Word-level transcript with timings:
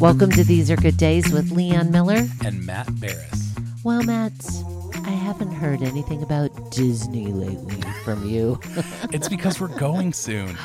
Welcome 0.00 0.30
to 0.32 0.44
These 0.44 0.70
Are 0.70 0.76
Good 0.76 0.96
Days 0.96 1.32
with 1.32 1.50
Lee 1.50 1.70
Ann 1.70 1.90
Miller. 1.90 2.26
and 2.44 2.64
Matt 2.64 2.88
Barris. 3.00 3.54
Well, 3.82 4.02
Matt, 4.02 4.32
I 5.04 5.10
haven't 5.10 5.52
heard 5.52 5.82
anything 5.82 6.22
about 6.22 6.50
Disney 6.70 7.26
lately 7.28 7.80
from 8.04 8.28
you. 8.28 8.60
It's 9.12 9.28
because 9.28 9.60
we're 9.60 9.76
going 9.78 10.12
soon. 10.12 10.56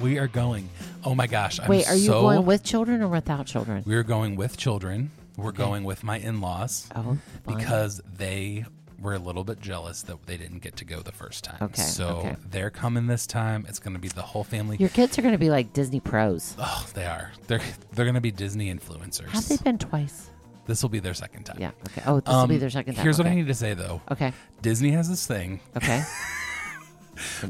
We 0.00 0.18
are 0.18 0.28
going. 0.28 0.68
Oh 1.04 1.14
my 1.14 1.26
gosh! 1.26 1.58
I'm 1.58 1.68
Wait, 1.68 1.88
are 1.88 1.94
you 1.96 2.06
so- 2.06 2.20
going 2.22 2.46
with 2.46 2.62
children 2.62 3.02
or 3.02 3.08
without 3.08 3.46
children? 3.46 3.82
We're 3.86 4.02
going 4.04 4.36
with 4.36 4.56
children. 4.56 5.10
We're 5.36 5.52
going 5.52 5.84
with 5.84 6.02
my 6.04 6.18
in-laws 6.18 6.88
Oh, 6.96 7.18
because 7.46 8.00
they 8.16 8.64
were 9.00 9.14
a 9.14 9.18
little 9.18 9.44
bit 9.44 9.60
jealous 9.60 10.02
that 10.02 10.26
they 10.26 10.36
didn't 10.36 10.58
get 10.58 10.76
to 10.76 10.84
go 10.84 11.00
the 11.00 11.12
first 11.12 11.44
time. 11.44 11.58
Okay, 11.62 11.82
So 11.82 12.08
okay. 12.18 12.36
they're 12.50 12.70
coming 12.70 13.06
this 13.06 13.26
time. 13.26 13.64
It's 13.68 13.78
going 13.78 13.94
to 13.94 14.00
be 14.00 14.08
the 14.08 14.22
whole 14.22 14.44
family. 14.44 14.76
your 14.78 14.88
kids 14.88 15.18
are 15.18 15.22
going 15.22 15.32
to 15.32 15.38
be 15.38 15.50
like 15.50 15.72
Disney 15.72 16.00
pros. 16.00 16.56
oh, 16.58 16.86
they 16.94 17.06
are. 17.06 17.30
They're 17.46 17.60
they're 17.92 18.04
going 18.04 18.14
to 18.16 18.20
be 18.20 18.30
Disney 18.32 18.72
influencers. 18.74 19.28
Have 19.30 19.48
they 19.48 19.56
been 19.58 19.78
twice? 19.78 20.30
This 20.66 20.82
will 20.82 20.90
be 20.90 20.98
their 20.98 21.14
second 21.14 21.44
time. 21.44 21.56
Yeah. 21.60 21.70
Okay. 21.88 22.02
Oh, 22.06 22.20
this 22.20 22.28
will 22.34 22.46
be 22.46 22.54
Um, 22.56 22.60
their 22.60 22.70
second 22.70 22.94
time. 22.94 23.02
Here's 23.02 23.16
what 23.18 23.26
I 23.26 23.34
need 23.34 23.46
to 23.46 23.54
say 23.54 23.74
though. 23.74 24.02
Okay. 24.10 24.32
Disney 24.62 24.90
has 24.90 25.08
this 25.08 25.26
thing 25.26 25.60
Okay. 25.76 26.02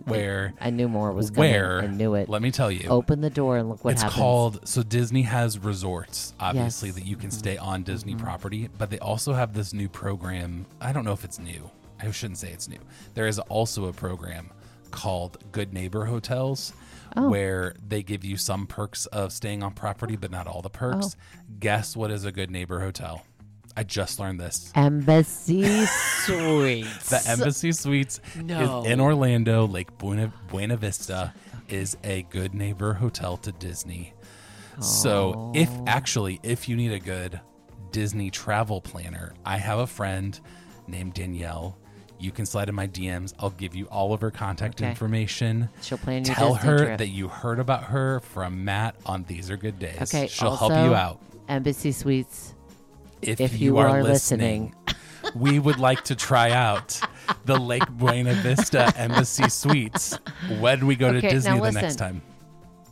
where 0.04 0.54
I 0.60 0.70
knew 0.70 0.88
more 0.88 1.12
was 1.12 1.30
coming. 1.30 1.50
where 1.52 1.80
I 1.80 1.86
knew 1.86 2.14
it. 2.14 2.28
Let 2.28 2.42
me 2.42 2.50
tell 2.50 2.70
you. 2.70 2.88
Open 2.88 3.20
the 3.20 3.30
door 3.30 3.56
and 3.58 3.68
look 3.68 3.84
what 3.84 3.92
it's 3.92 4.02
happens. 4.02 4.18
called 4.20 4.68
so 4.68 4.82
Disney 4.82 5.22
has 5.22 5.58
resorts, 5.58 6.34
obviously 6.40 6.88
Yes. 6.88 6.96
Mm-hmm. 6.96 7.04
that 7.04 7.08
you 7.10 7.16
can 7.16 7.30
stay 7.30 7.56
on 7.56 7.82
Disney 7.82 8.14
property, 8.14 8.68
but 8.78 8.90
they 8.90 8.98
also 8.98 9.32
have 9.34 9.54
this 9.54 9.72
new 9.72 9.88
program. 9.88 10.66
I 10.80 10.92
don't 10.92 11.04
know 11.04 11.12
if 11.12 11.24
it's 11.24 11.38
new. 11.38 11.70
I 12.00 12.10
shouldn't 12.10 12.38
say 12.38 12.50
it's 12.52 12.68
new. 12.68 12.78
There 13.14 13.26
is 13.26 13.38
also 13.38 13.86
a 13.86 13.92
program 13.92 14.50
called 14.90 15.38
Good 15.52 15.72
Neighbor 15.72 16.06
Hotels 16.06 16.72
Oh. 17.16 17.30
where 17.30 17.74
they 17.86 18.02
give 18.02 18.22
you 18.22 18.36
some 18.36 18.66
perks 18.66 19.06
of 19.06 19.32
staying 19.32 19.62
on 19.62 19.72
property, 19.72 20.14
but 20.14 20.30
not 20.30 20.46
all 20.46 20.60
the 20.60 20.68
perks. 20.70 21.16
Oh. 21.18 21.44
Guess 21.58 21.96
what 21.96 22.10
is 22.10 22.24
a 22.26 22.30
Good 22.30 22.50
Neighbor 22.50 22.80
Hotel? 22.80 23.22
I 23.78 23.84
just 23.84 24.18
learned 24.18 24.40
this. 24.40 24.72
Embassy 24.74 25.62
Suites. 25.86 27.10
The 27.10 27.22
Embassy 27.30 27.70
Suites 27.70 28.20
No. 28.34 28.82
is 28.84 28.90
in 28.90 29.00
Orlando, 29.00 29.68
Lake 29.68 29.96
Buena, 29.98 30.32
Buena 30.48 30.76
Vista 30.76 31.32
is 31.68 31.96
a 32.02 32.22
good 32.24 32.54
neighbor 32.54 32.94
hotel 32.94 33.36
to 33.36 33.52
Disney. 33.52 34.14
So, 34.80 35.52
if 35.54 35.70
actually, 35.86 36.40
if 36.42 36.68
you 36.68 36.74
need 36.74 36.90
a 36.92 36.98
good 36.98 37.40
Disney 37.92 38.30
travel 38.32 38.80
planner, 38.80 39.32
I 39.44 39.58
have 39.58 39.78
a 39.78 39.86
friend 39.86 40.38
named 40.88 41.14
Danielle. 41.14 41.78
You 42.18 42.32
can 42.32 42.46
slide 42.46 42.68
in 42.68 42.74
my 42.74 42.88
DMs. 42.88 43.32
I'll 43.38 43.50
give 43.50 43.76
you 43.76 43.86
all 43.86 44.12
of 44.12 44.20
her 44.22 44.32
contact 44.32 44.80
Okay. 44.82 44.90
information. 44.90 45.68
She'll 45.82 45.98
plan 45.98 46.24
your 46.24 46.34
Tell 46.34 46.54
Disney 46.54 46.68
her 46.70 46.78
trip. 46.78 46.98
that 46.98 47.08
you 47.08 47.28
heard 47.28 47.60
about 47.60 47.84
her 47.84 48.18
from 48.20 48.64
Matt 48.64 48.96
on 49.06 49.22
These 49.28 49.52
Are 49.52 49.56
Good 49.56 49.78
Days. 49.78 50.00
Okay. 50.02 50.26
She'll 50.26 50.48
also, 50.48 50.68
help 50.68 50.88
you 50.88 50.94
out. 50.96 51.20
Embassy 51.48 51.92
Suites. 51.92 52.54
If, 53.22 53.40
if 53.40 53.52
you, 53.60 53.72
you 53.72 53.78
are, 53.78 53.88
are 53.88 54.02
listening, 54.02 54.74
we 55.34 55.58
would 55.58 55.78
like 55.78 56.04
to 56.04 56.14
try 56.14 56.50
out 56.52 57.00
the 57.44 57.58
Lake 57.58 57.88
Buena 57.90 58.34
Vista 58.34 58.92
Embassy 58.96 59.48
Suites 59.48 60.18
when 60.60 60.86
we 60.86 60.96
go 60.96 61.12
to 61.12 61.18
Okay, 61.18 61.30
Disney 61.30 61.58
now 61.58 61.64
the 61.64 61.72
next 61.72 61.96
time. 61.96 62.22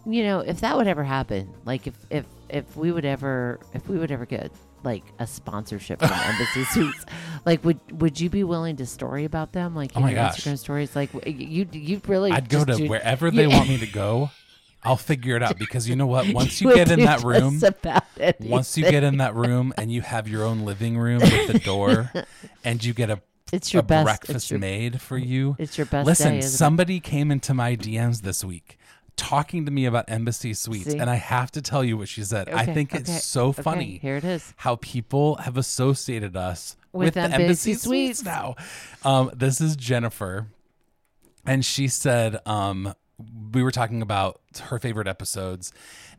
you 0.05 0.23
know 0.23 0.41
if 0.41 0.61
that 0.61 0.77
would 0.77 0.87
ever 0.87 1.03
happen 1.03 1.53
like 1.65 1.87
if 1.87 1.95
if 2.11 2.25
if 2.49 2.77
we 2.77 2.93
would 2.93 3.05
ever 3.05 3.59
if 3.73 3.89
we 3.89 3.99
would 3.99 4.11
ever 4.13 4.25
get 4.27 4.53
like 4.85 5.03
a 5.19 5.27
sponsorship 5.27 5.99
from 6.01 6.13
embassy 6.13 6.65
suites 6.71 7.05
like 7.45 7.65
would 7.65 7.81
would 8.01 8.21
you 8.21 8.29
be 8.31 8.45
willing 8.45 8.77
to 8.77 8.87
story 8.87 9.25
about 9.25 9.53
them 9.53 9.75
like 9.75 9.91
Oh 9.97 10.01
my 10.01 10.11
your 10.11 10.17
gosh. 10.17 10.37
instagram 10.45 10.59
stories 10.59 10.95
like 10.95 11.11
you 11.27 11.67
you 11.73 12.01
really 12.07 12.31
I'd 12.31 12.49
go 12.49 12.65
to 12.65 12.75
do- 12.77 12.89
wherever 12.89 13.27
you- 13.29 13.33
they 13.37 13.47
want 13.47 13.69
me 13.69 13.79
to 13.79 13.87
go. 13.87 14.31
I'll 14.87 14.97
figure 14.97 15.37
it 15.37 15.43
out 15.43 15.59
because 15.65 15.89
you 15.89 15.97
know 15.97 16.07
what? 16.07 16.33
Once 16.33 16.61
you 16.61 16.69
would 16.69 16.77
get 16.77 16.91
in 16.91 17.01
that 17.01 17.23
room, 17.25 17.61
once 18.41 18.79
you 18.79 18.85
get 18.85 19.03
in 19.05 19.19
that 19.19 19.35
room 19.35 19.75
and 19.77 19.91
you 19.93 20.01
have 20.01 20.29
your 20.29 20.45
own 20.45 20.61
living 20.65 20.97
room 20.97 21.21
with 21.21 21.49
the 21.53 21.59
door 21.59 22.13
and 22.65 22.83
you 22.85 22.95
get 22.95 23.11
a, 23.11 23.21
it's 23.53 23.73
your 23.75 23.83
best 23.83 24.05
breakfast 24.05 24.37
it's 24.37 24.51
your, 24.51 24.59
made 24.61 25.01
for 25.01 25.19
you. 25.19 25.57
it's 25.59 25.77
your 25.77 25.87
best 25.87 26.07
Listen, 26.07 26.33
day, 26.33 26.39
isn't 26.39 26.55
it? 26.55 26.57
somebody 26.57 27.01
came 27.01 27.31
into 27.31 27.53
my 27.53 27.77
DMs 27.77 28.23
this 28.23 28.45
week 28.45 28.79
talking 29.17 29.65
to 29.65 29.71
me 29.71 29.87
about 29.87 30.05
Embassy 30.09 30.53
Suites, 30.53 30.91
See? 30.93 30.99
and 30.99 31.09
I 31.09 31.15
have 31.15 31.51
to 31.53 31.63
tell 31.63 31.83
you 31.83 31.97
what 31.97 32.07
she 32.09 32.23
said. 32.23 32.49
I 32.51 32.65
Okay, 32.65 32.75
think 32.75 32.95
it's 32.95 33.09
okay, 33.09 33.19
so 33.19 33.47
okay, 33.49 33.63
funny 33.63 33.99
here 34.03 34.17
it 34.17 34.25
is 34.25 34.53
how 34.59 34.77
people 34.77 35.37
have 35.37 35.57
associated 35.57 36.37
us 36.37 36.77
With 36.93 37.15
with, 37.15 37.17
Embassy 37.17 37.43
Embassy 37.43 37.75
Suites. 37.75 38.19
Suites 38.21 38.25
now. 38.25 38.57
Um, 39.05 39.31
this 39.35 39.61
is 39.61 39.75
Jennifer, 39.75 40.49
and 41.47 41.65
she 41.65 41.89
said 41.89 42.41
um, 42.47 42.95
we 43.53 43.63
were 43.63 43.71
talking 43.71 44.03
about 44.03 44.41
her 44.65 44.79
favorite 44.79 45.09
episodes. 45.09 45.73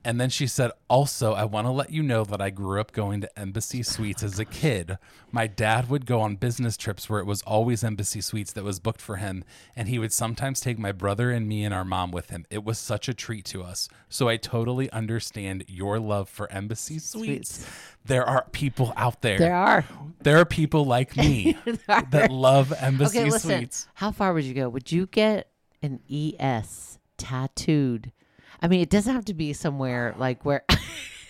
And 0.03 0.21
then 0.21 0.29
she 0.29 0.47
said, 0.47 0.71
also, 0.89 1.33
I 1.33 1.43
want 1.43 1.67
to 1.67 1.71
let 1.71 1.91
you 1.91 2.01
know 2.01 2.23
that 2.23 2.39
I 2.41 2.49
grew 2.49 2.79
up 2.79 2.91
going 2.91 3.21
to 3.21 3.39
Embassy 3.39 3.83
Suites 3.83 4.23
as 4.23 4.39
a 4.39 4.45
kid. 4.45 4.97
My 5.31 5.47
dad 5.47 5.89
would 5.89 6.05
go 6.05 6.21
on 6.21 6.35
business 6.37 6.77
trips 6.77 7.09
where 7.09 7.19
it 7.19 7.25
was 7.25 7.41
always 7.43 7.83
Embassy 7.83 8.21
Suites 8.21 8.53
that 8.53 8.63
was 8.63 8.79
booked 8.79 9.01
for 9.01 9.17
him. 9.17 9.43
And 9.75 9.89
he 9.89 9.99
would 9.99 10.13
sometimes 10.13 10.59
take 10.59 10.79
my 10.79 10.91
brother 10.91 11.31
and 11.31 11.47
me 11.47 11.63
and 11.65 11.73
our 11.73 11.83
mom 11.85 12.11
with 12.11 12.29
him. 12.29 12.45
It 12.49 12.63
was 12.63 12.79
such 12.79 13.09
a 13.09 13.13
treat 13.13 13.45
to 13.45 13.63
us. 13.63 13.89
So 14.07 14.29
I 14.29 14.37
totally 14.37 14.89
understand 14.91 15.65
your 15.67 15.99
love 15.99 16.29
for 16.29 16.51
Embassy 16.51 16.99
Suites. 16.99 17.57
Suites. 17.57 17.71
There 18.05 18.23
are 18.23 18.47
people 18.51 18.93
out 18.95 19.21
there. 19.21 19.37
there 19.37 19.55
are 19.55 19.83
There 20.21 20.37
are 20.37 20.45
people 20.45 20.85
like 20.85 21.17
me 21.17 21.57
that 21.87 22.31
love 22.31 22.71
Embassy 22.79 23.19
okay 23.19 23.29
listen 23.29 23.59
Suites. 23.59 23.87
how 23.95 24.11
far 24.11 24.33
would 24.33 24.45
you 24.45 24.53
go 24.53 24.69
would 24.69 24.91
you 24.91 25.07
get 25.07 25.49
an 25.81 25.99
es 26.09 26.99
tattooed 27.17 28.11
i 28.61 28.67
mean 28.67 28.81
it 28.81 28.89
doesn't 28.89 29.13
have 29.13 29.25
to 29.25 29.33
be 29.33 29.53
somewhere 29.53 30.15
like 30.17 30.43
where 30.45 30.63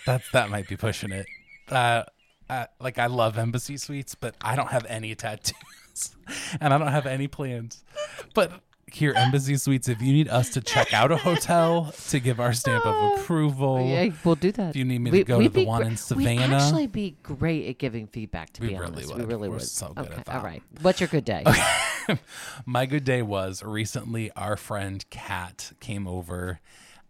That's 0.08 0.30
that 0.30 0.48
might 0.48 0.66
be 0.66 0.74
pushing 0.74 1.12
it. 1.12 1.26
Uh, 1.70 2.04
uh, 2.48 2.64
like 2.80 2.98
I 2.98 3.08
love 3.08 3.36
Embassy 3.36 3.76
Suites, 3.76 4.14
but 4.14 4.34
I 4.40 4.56
don't 4.56 4.70
have 4.70 4.86
any 4.86 5.14
tattoos, 5.14 6.16
and 6.62 6.72
I 6.72 6.78
don't 6.78 6.88
have 6.88 7.04
any 7.04 7.28
plans. 7.28 7.84
But 8.32 8.52
here, 8.92 9.12
Embassy 9.14 9.56
Suites, 9.56 9.88
if 9.88 10.00
you 10.02 10.12
need 10.12 10.28
us 10.28 10.50
to 10.50 10.60
check 10.60 10.92
out 10.94 11.10
a 11.12 11.16
hotel 11.16 11.92
to 12.08 12.20
give 12.20 12.40
our 12.40 12.52
stamp 12.52 12.84
of 12.86 13.18
approval, 13.20 13.86
Yeah, 13.86 14.10
we'll 14.24 14.34
do 14.34 14.52
that. 14.52 14.70
If 14.70 14.76
you 14.76 14.84
need 14.84 15.00
me 15.00 15.10
to 15.10 15.24
go 15.24 15.40
to 15.40 15.48
the 15.48 15.64
one 15.64 15.82
gr- 15.82 15.88
in 15.88 15.96
savannah 15.96 16.48
We'd 16.48 16.52
actually 16.54 16.86
be 16.86 17.16
great 17.22 17.68
at 17.68 17.78
giving 17.78 18.06
feedback. 18.06 18.52
To 18.54 18.62
We 18.62 18.68
be 18.68 18.74
really 18.74 18.86
honest, 18.86 19.08
we 19.14 19.20
would. 19.20 19.28
really 19.28 19.48
We're 19.48 19.56
would. 19.56 19.62
so 19.64 19.88
good 19.94 20.06
okay, 20.06 20.14
at 20.16 20.24
that. 20.26 20.42
right. 20.44 20.62
What's 20.82 21.00
your 21.00 21.08
good 21.08 21.24
day? 21.24 21.44
my 22.66 22.86
good 22.86 23.04
day 23.04 23.22
was 23.22 23.62
recently 23.62 24.30
our 24.32 24.56
friend 24.56 25.04
Kat 25.10 25.72
came 25.80 26.06
over. 26.06 26.60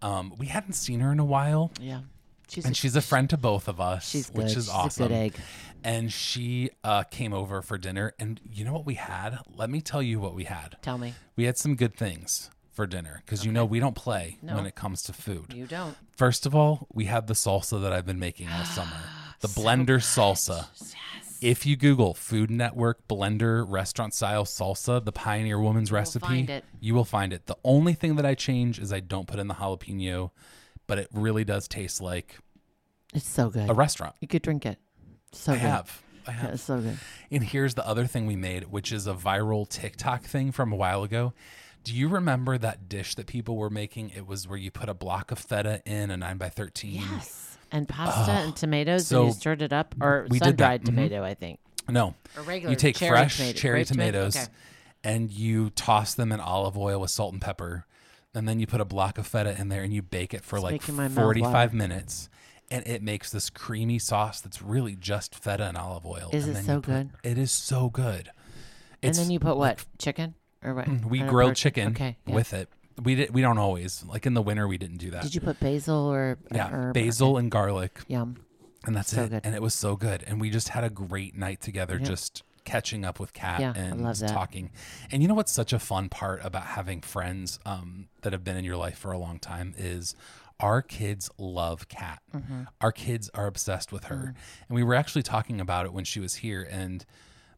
Um, 0.02 0.34
we 0.38 0.46
hadn't 0.46 0.74
seen 0.74 1.00
her 1.00 1.10
in 1.12 1.18
a 1.18 1.24
while, 1.24 1.72
Yeah, 1.80 2.00
she's 2.48 2.64
and 2.64 2.76
she's 2.76 2.94
a 2.94 3.00
friend 3.00 3.28
to 3.30 3.36
both 3.36 3.66
of 3.66 3.80
us, 3.80 4.08
she's 4.08 4.28
which 4.30 4.46
is 4.46 4.52
She's 4.54 4.68
awesome. 4.68 5.06
A 5.06 5.08
good 5.08 5.14
egg. 5.14 5.34
And 5.84 6.12
she 6.12 6.70
uh, 6.84 7.04
came 7.04 7.32
over 7.32 7.62
for 7.62 7.78
dinner, 7.78 8.12
and 8.18 8.40
you 8.50 8.64
know 8.64 8.72
what 8.72 8.84
we 8.86 8.94
had? 8.94 9.38
Let 9.54 9.70
me 9.70 9.80
tell 9.80 10.02
you 10.02 10.18
what 10.20 10.34
we 10.34 10.44
had. 10.44 10.76
Tell 10.82 10.98
me, 10.98 11.14
We 11.36 11.44
had 11.44 11.56
some 11.56 11.76
good 11.76 11.94
things 11.96 12.50
for 12.72 12.86
dinner 12.86 13.22
because 13.24 13.44
you 13.44 13.52
know 13.52 13.64
we 13.64 13.80
don't 13.80 13.94
play 13.94 14.38
No. 14.42 14.56
when 14.56 14.66
it 14.66 14.74
comes 14.74 15.02
to 15.04 15.12
food. 15.12 15.52
you 15.54 15.66
don't. 15.66 15.96
First 16.16 16.46
of 16.46 16.54
all, 16.54 16.86
we 16.92 17.04
had 17.06 17.26
the 17.26 17.34
salsa 17.34 17.80
that 17.82 17.92
I've 17.92 18.06
been 18.06 18.18
making 18.18 18.48
all 18.48 18.64
summer, 18.64 19.00
the 19.40 19.48
blender 19.48 19.98
salsa. 19.98 20.66
Yes. 20.80 20.94
If 21.40 21.64
you 21.66 21.76
Google 21.76 22.14
Food 22.14 22.50
Network 22.50 23.06
blender 23.06 23.64
restaurant 23.68 24.12
style 24.14 24.44
salsa, 24.44 25.04
the 25.04 25.12
Pioneer 25.12 25.60
Woman's 25.60 25.92
recipe, 25.92 26.26
find 26.26 26.50
it. 26.50 26.64
you 26.80 26.94
will 26.94 27.04
find 27.04 27.32
it. 27.32 27.46
The 27.46 27.56
only 27.64 27.94
thing 27.94 28.16
that 28.16 28.26
I 28.26 28.34
change 28.34 28.80
is 28.80 28.92
I 28.92 28.98
don't 29.00 29.28
put 29.28 29.38
in 29.38 29.46
the 29.46 29.54
jalapeno, 29.54 30.30
but 30.88 30.98
it 30.98 31.08
really 31.12 31.44
does 31.44 31.68
taste 31.68 32.00
like 32.00 32.38
It's 33.14 33.26
so 33.28 33.50
good. 33.50 33.70
a 33.70 33.74
restaurant. 33.74 34.16
You 34.20 34.26
could 34.26 34.42
drink 34.42 34.66
it. 34.66 34.78
So 35.32 35.52
I 35.52 35.56
good. 35.56 35.60
have. 35.62 36.02
I 36.26 36.30
Yeah, 36.30 36.36
have. 36.38 36.54
it's 36.54 36.62
so 36.62 36.80
good. 36.80 36.98
And 37.30 37.44
here's 37.44 37.74
the 37.74 37.86
other 37.86 38.06
thing 38.06 38.26
we 38.26 38.36
made, 38.36 38.64
which 38.64 38.92
is 38.92 39.06
a 39.06 39.14
viral 39.14 39.68
TikTok 39.68 40.22
thing 40.24 40.52
from 40.52 40.72
a 40.72 40.76
while 40.76 41.02
ago. 41.02 41.32
Do 41.84 41.94
you 41.94 42.08
remember 42.08 42.58
that 42.58 42.88
dish 42.88 43.14
that 43.14 43.26
people 43.26 43.56
were 43.56 43.70
making? 43.70 44.10
It 44.10 44.26
was 44.26 44.46
where 44.46 44.58
you 44.58 44.70
put 44.70 44.88
a 44.88 44.94
block 44.94 45.30
of 45.30 45.38
feta 45.38 45.80
in 45.86 46.10
a 46.10 46.16
9 46.16 46.36
by 46.36 46.48
13 46.50 47.02
Yes. 47.12 47.56
And 47.70 47.86
pasta 47.88 48.30
and 48.32 48.56
tomatoes, 48.56 49.06
so 49.06 49.20
and 49.20 49.28
you 49.28 49.34
stirred 49.34 49.62
it 49.62 49.72
up, 49.72 49.94
or 50.00 50.26
we 50.30 50.38
did 50.38 50.56
that. 50.58 50.82
sun-dried 50.82 50.82
Mhm. 50.82 50.86
tomato, 50.86 51.22
I 51.22 51.34
think. 51.34 51.60
No. 51.88 52.14
Or 52.36 52.42
regular 52.42 52.70
You 52.72 52.76
take 52.76 52.96
cherry 52.96 53.10
fresh 53.10 53.36
tomato- 53.36 53.58
cherry 53.58 53.78
grape 53.80 53.86
tomato? 53.88 54.10
tomatoes 54.30 54.36
Okay. 54.36 54.46
and 55.04 55.30
you 55.30 55.70
toss 55.70 56.14
them 56.14 56.32
in 56.32 56.40
olive 56.40 56.76
oil 56.76 57.00
with 57.00 57.10
salt 57.10 57.32
and 57.32 57.40
pepper. 57.42 57.86
And 58.34 58.46
then 58.48 58.58
you 58.60 58.66
put 58.66 58.80
a 58.80 58.84
block 58.84 59.16
of 59.18 59.26
feta 59.26 59.58
in 59.58 59.68
there 59.68 59.82
and 59.82 59.92
you 59.92 60.02
bake 60.02 60.32
it 60.34 60.44
for 60.44 60.60
like 60.60 60.72
making 60.72 60.96
my 60.96 61.08
45 61.08 61.52
water. 61.70 61.76
minutes. 61.76 62.28
And 62.70 62.86
it 62.86 63.02
makes 63.02 63.30
this 63.30 63.48
creamy 63.48 63.98
sauce 63.98 64.40
that's 64.42 64.60
really 64.60 64.94
just 64.94 65.34
feta 65.34 65.64
and 65.64 65.76
olive 65.76 66.04
oil. 66.04 66.28
Is 66.32 66.46
and 66.48 66.56
it 66.56 66.64
so 66.64 66.76
put- 66.80 66.84
good? 66.84 67.10
It 67.22 67.38
is 67.38 67.50
so 67.50 67.88
good. 67.88 68.30
And 69.02 69.14
then 69.14 69.30
you 69.30 69.38
put 69.38 69.56
what? 69.56 69.84
Chicken 69.98 70.34
or 70.62 70.74
what? 70.74 70.88
we 71.04 71.22
Uh, 71.22 71.28
grilled 71.30 71.56
chicken 71.56 71.88
Okay. 71.92 72.16
yeah. 72.26 72.34
with 72.34 72.52
it. 72.52 72.68
We 73.02 73.14
did. 73.14 73.32
We 73.32 73.40
don't 73.42 73.58
always 73.58 74.04
like 74.04 74.26
in 74.26 74.34
the 74.34 74.42
winter. 74.42 74.66
We 74.66 74.76
didn't 74.76 74.96
do 74.98 75.10
that. 75.12 75.22
Did 75.22 75.34
you 75.34 75.40
put 75.40 75.60
basil 75.60 75.94
or 76.12 76.36
yeah, 76.52 76.68
herb? 76.68 76.94
basil 76.94 77.36
and 77.38 77.48
garlic, 77.48 78.00
Yum. 78.08 78.36
and 78.84 78.96
that's 78.96 79.12
So 79.12 79.22
it. 79.22 79.30
good. 79.30 79.40
And 79.44 79.54
it 79.54 79.62
was 79.62 79.72
so 79.72 79.94
good. 79.94 80.24
And 80.26 80.40
we 80.40 80.50
just 80.50 80.70
had 80.70 80.82
a 80.82 80.90
great 80.90 81.36
night 81.36 81.60
together, 81.60 81.96
Yeah. 81.98 82.06
just 82.06 82.42
catching 82.64 83.04
up 83.04 83.18
with 83.20 83.32
Kat 83.32 83.60
Yeah, 83.60 83.72
and 83.76 84.04
talking. 84.28 84.70
And 85.12 85.22
you 85.22 85.28
know 85.28 85.34
what's 85.34 85.52
such 85.52 85.72
a 85.72 85.78
fun 85.78 86.08
part 86.08 86.44
about 86.44 86.64
having 86.64 87.00
friends 87.00 87.60
um, 87.64 88.08
that 88.22 88.32
have 88.32 88.42
been 88.44 88.56
in 88.56 88.64
your 88.64 88.76
life 88.76 88.98
for 88.98 89.12
a 89.12 89.16
long 89.18 89.38
time 89.38 89.74
is 89.78 90.14
our 90.60 90.82
kids 90.82 91.30
love 91.38 91.88
Kat. 91.88 92.20
Mm-hmm. 92.34 92.62
Our 92.80 92.92
kids 92.92 93.30
are 93.34 93.46
obsessed 93.46 93.92
with 93.92 94.04
her. 94.04 94.16
Mm. 94.34 94.68
And 94.68 94.76
we 94.76 94.82
were 94.82 94.94
actually 94.94 95.22
talking 95.22 95.60
about 95.60 95.86
it 95.86 95.92
when 95.92 96.04
she 96.04 96.20
was 96.20 96.36
here 96.36 96.66
and 96.70 97.04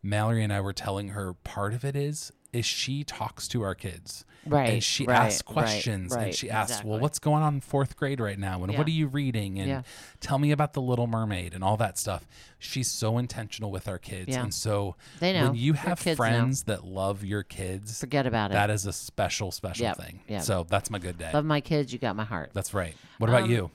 Mallory 0.03 0.43
and 0.43 0.53
I 0.53 0.61
were 0.61 0.73
telling 0.73 1.09
her 1.09 1.35
part 1.35 1.75
of 1.75 1.85
it 1.85 1.95
is 1.95 2.33
is 2.53 2.67
she 2.67 3.05
talks 3.05 3.47
to 3.49 3.63
our 3.63 3.75
kids. 3.75 4.25
Right, 4.47 4.71
And 4.71 4.83
she 4.83 5.05
right, 5.05 5.27
asks 5.27 5.43
right, 5.47 5.53
questions 5.53 6.15
and 6.15 6.35
she 6.35 6.49
asks, 6.51 6.71
exactly. 6.73 6.91
Well, 6.91 7.01
what's 7.01 7.19
going 7.19 7.43
on 7.43 7.55
in 7.57 7.61
fourth 7.61 7.95
grade 7.97 8.21
right 8.21 8.39
now? 8.39 8.63
And 8.63 8.73
Yeah. 8.73 8.79
what 8.79 8.87
are 8.87 8.91
you 8.91 9.07
reading? 9.07 9.59
And 9.59 9.69
Yeah. 9.69 9.83
tell 10.21 10.39
me 10.39 10.51
about 10.51 10.73
the 10.73 10.81
little 10.81 11.07
mermaid 11.07 11.53
and 11.53 11.63
all 11.63 11.77
that 11.77 11.99
stuff. 11.99 12.27
She's 12.59 12.91
so 12.91 13.19
intentional 13.19 13.71
with 13.71 13.87
our 13.87 13.99
kids. 13.99 14.29
Yeah. 14.31 14.43
And 14.43 14.55
so 14.55 14.97
They 15.19 15.35
know. 15.35 15.49
when 15.49 15.57
you 15.57 15.75
have 15.75 15.99
kids 16.01 16.07
know. 16.19 16.23
friends 16.25 16.63
that 16.65 16.85
love 16.85 17.23
your 17.23 17.43
kids, 17.43 18.01
Forget 18.01 18.27
about 18.27 18.51
it. 18.51 18.55
that 18.55 18.71
is 18.71 18.87
a 18.87 18.95
special, 18.95 19.51
special 19.53 19.85
Yep, 19.85 19.97
thing. 19.99 20.21
yep. 20.27 20.43
So 20.43 20.65
that's 20.67 20.91
my 20.91 20.99
good 20.99 21.19
day. 21.19 21.31
Love 21.35 21.45
my 21.45 21.61
kids. 21.61 21.93
You 21.93 21.99
got 21.99 22.17
my 22.17 22.25
heart. 22.25 22.51
That's 22.55 22.73
right. 22.73 22.95
What 23.19 23.29
about 23.29 23.43
Um, 23.43 23.51
you? 23.51 23.71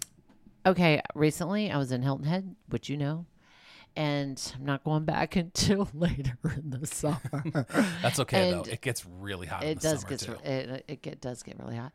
Okay, 0.66 1.00
recently 1.13 1.69
I 1.72 1.77
was 1.77 1.92
in 1.92 2.01
Hilton 2.01 2.25
Head, 2.25 2.56
which 2.69 2.89
you 2.89 2.98
know, 2.98 3.27
and 3.95 4.53
I'm 4.56 4.65
not 4.65 4.83
going 4.83 5.06
back 5.06 5.36
until 5.36 5.89
later 5.94 6.38
in 6.44 6.69
the 6.69 6.88
summer. 6.88 7.65
That's 8.01 8.19
okay 8.21 8.51
though. 8.51 8.63
It 8.63 8.81
gets 8.81 9.06
really 9.06 9.47
hot 9.47 9.63
in 9.63 9.69
it 9.69 9.80
does 9.80 10.03
get 10.03 10.27
it, 10.45 10.86
it 10.88 11.01
get, 11.01 11.21
does 11.21 11.44
get 11.44 11.59
really 11.59 11.77
hot, 11.77 11.94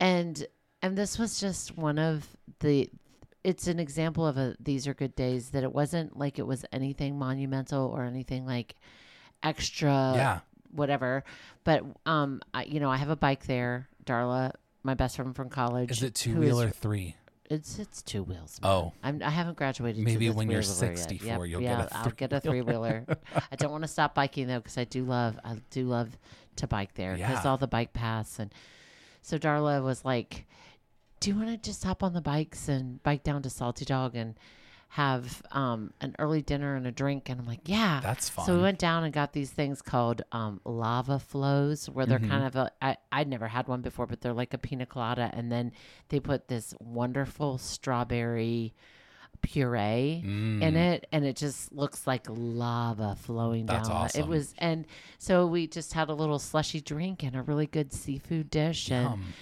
and 0.00 0.44
and 0.82 0.96
this 0.96 1.18
was 1.18 1.40
just 1.40 1.76
one 1.76 1.98
of 1.98 2.26
the. 2.60 2.90
It's 3.44 3.66
an 3.66 3.80
example 3.80 4.24
of 4.24 4.36
a 4.36 4.54
these 4.60 4.86
are 4.86 4.94
good 4.94 5.16
days 5.16 5.50
that 5.50 5.64
it 5.64 5.72
wasn't 5.72 6.16
like 6.16 6.38
it 6.38 6.46
was 6.46 6.64
anything 6.72 7.18
monumental 7.18 7.88
or 7.88 8.04
anything 8.04 8.46
like 8.46 8.76
extra 9.42 10.12
yeah. 10.14 10.40
whatever, 10.70 11.24
but 11.64 11.82
um 12.06 12.40
I, 12.54 12.62
you 12.62 12.78
know 12.78 12.88
I 12.88 12.98
have 12.98 13.10
a 13.10 13.16
bike 13.16 13.46
there, 13.46 13.88
Darla, 14.04 14.52
my 14.84 14.94
best 14.94 15.16
friend 15.16 15.34
from 15.34 15.48
college. 15.48 15.90
Is 15.90 16.04
it 16.04 16.14
two 16.14 16.38
wheel 16.38 16.60
or 16.60 16.70
three? 16.70 17.16
It's 17.50 17.78
it's 17.78 18.02
two 18.02 18.22
wheels. 18.22 18.58
man. 18.62 18.70
Oh. 18.70 18.92
I'm, 19.02 19.22
I 19.22 19.30
haven't 19.30 19.56
graduated. 19.56 20.02
Maybe 20.04 20.30
when 20.30 20.50
you're 20.50 20.62
three-wheeler 20.62 20.92
yet. 20.92 20.98
64, 21.10 21.46
Yep, 21.46 21.50
you'll 21.50 21.60
get 21.60 21.78
yeah, 21.78 21.88
a 21.90 21.96
I'll 22.04 22.10
get 22.10 22.32
a 22.32 22.40
three 22.40 22.62
wheeler. 22.62 23.04
I 23.52 23.56
don't 23.56 23.70
want 23.72 23.84
to 23.84 23.88
stop 23.88 24.14
biking 24.14 24.46
though 24.46 24.58
because 24.60 24.78
I 24.78 24.84
do 24.84 25.04
love 25.04 25.38
I 25.44 25.56
do 25.70 25.84
love 25.84 26.16
to 26.56 26.66
bike 26.66 26.94
there 26.94 27.14
because 27.16 27.44
Yeah. 27.44 27.50
all 27.50 27.56
the 27.58 27.66
bike 27.66 27.92
paths 27.92 28.38
and 28.38 28.52
so 29.22 29.38
Darla 29.38 29.82
was 29.82 30.04
like, 30.04 30.46
"Do 31.20 31.30
you 31.30 31.36
want 31.36 31.48
to 31.48 31.56
just 31.56 31.84
hop 31.84 32.02
on 32.02 32.12
the 32.12 32.20
bikes 32.20 32.68
and 32.68 33.02
bike 33.02 33.22
down 33.22 33.42
to 33.42 33.50
Salty 33.50 33.84
Dog 33.84 34.14
and 34.16 34.34
have 34.94 35.42
um, 35.52 35.90
an 36.02 36.14
early 36.18 36.42
dinner 36.42 36.76
and 36.76 36.86
a 36.86 36.92
drink?" 36.92 37.28
And 37.30 37.40
I'm 37.40 37.46
like, 37.46 37.60
"Yeah." 37.66 38.00
That's 38.02 38.28
fun. 38.28 38.44
So 38.46 38.56
we 38.56 38.62
went 38.62 38.78
down 38.78 39.04
and 39.04 39.12
got 39.12 39.32
these 39.32 39.50
things 39.50 39.80
called 39.82 40.22
um, 40.32 40.60
lava 40.64 41.18
flows, 41.18 41.88
where 41.88 42.04
they're 42.06 42.18
Mm-hmm. 42.18 42.28
kind 42.30 42.44
of 42.46 42.56
a. 42.56 42.70
I, 42.82 42.96
I'd 43.10 43.28
never 43.28 43.48
had 43.48 43.68
one 43.68 43.80
before, 43.80 44.06
but 44.06 44.20
they're 44.20 44.32
like 44.34 44.52
a 44.54 44.58
pina 44.58 44.84
colada, 44.86 45.30
and 45.32 45.50
then 45.50 45.72
they 46.08 46.20
put 46.20 46.48
this 46.48 46.74
wonderful 46.80 47.58
strawberry 47.58 48.74
puree 49.40 50.22
in 50.24 50.76
it, 50.76 51.06
and 51.10 51.24
it 51.24 51.36
just 51.36 51.72
looks 51.72 52.06
like 52.06 52.26
lava 52.28 53.16
flowing 53.16 53.64
Mm. 53.64 53.68
That's 53.68 53.88
down. 53.88 53.96
awesome. 53.96 54.20
It 54.20 54.28
was, 54.28 54.54
and 54.58 54.86
so 55.18 55.46
we 55.46 55.66
just 55.66 55.94
had 55.94 56.08
a 56.10 56.14
little 56.14 56.38
slushy 56.38 56.80
drink 56.80 57.22
and 57.22 57.34
a 57.34 57.42
really 57.42 57.66
good 57.66 57.92
seafood 57.92 58.50
dish, 58.50 58.90
and 58.90 59.06
Um, 59.06 59.32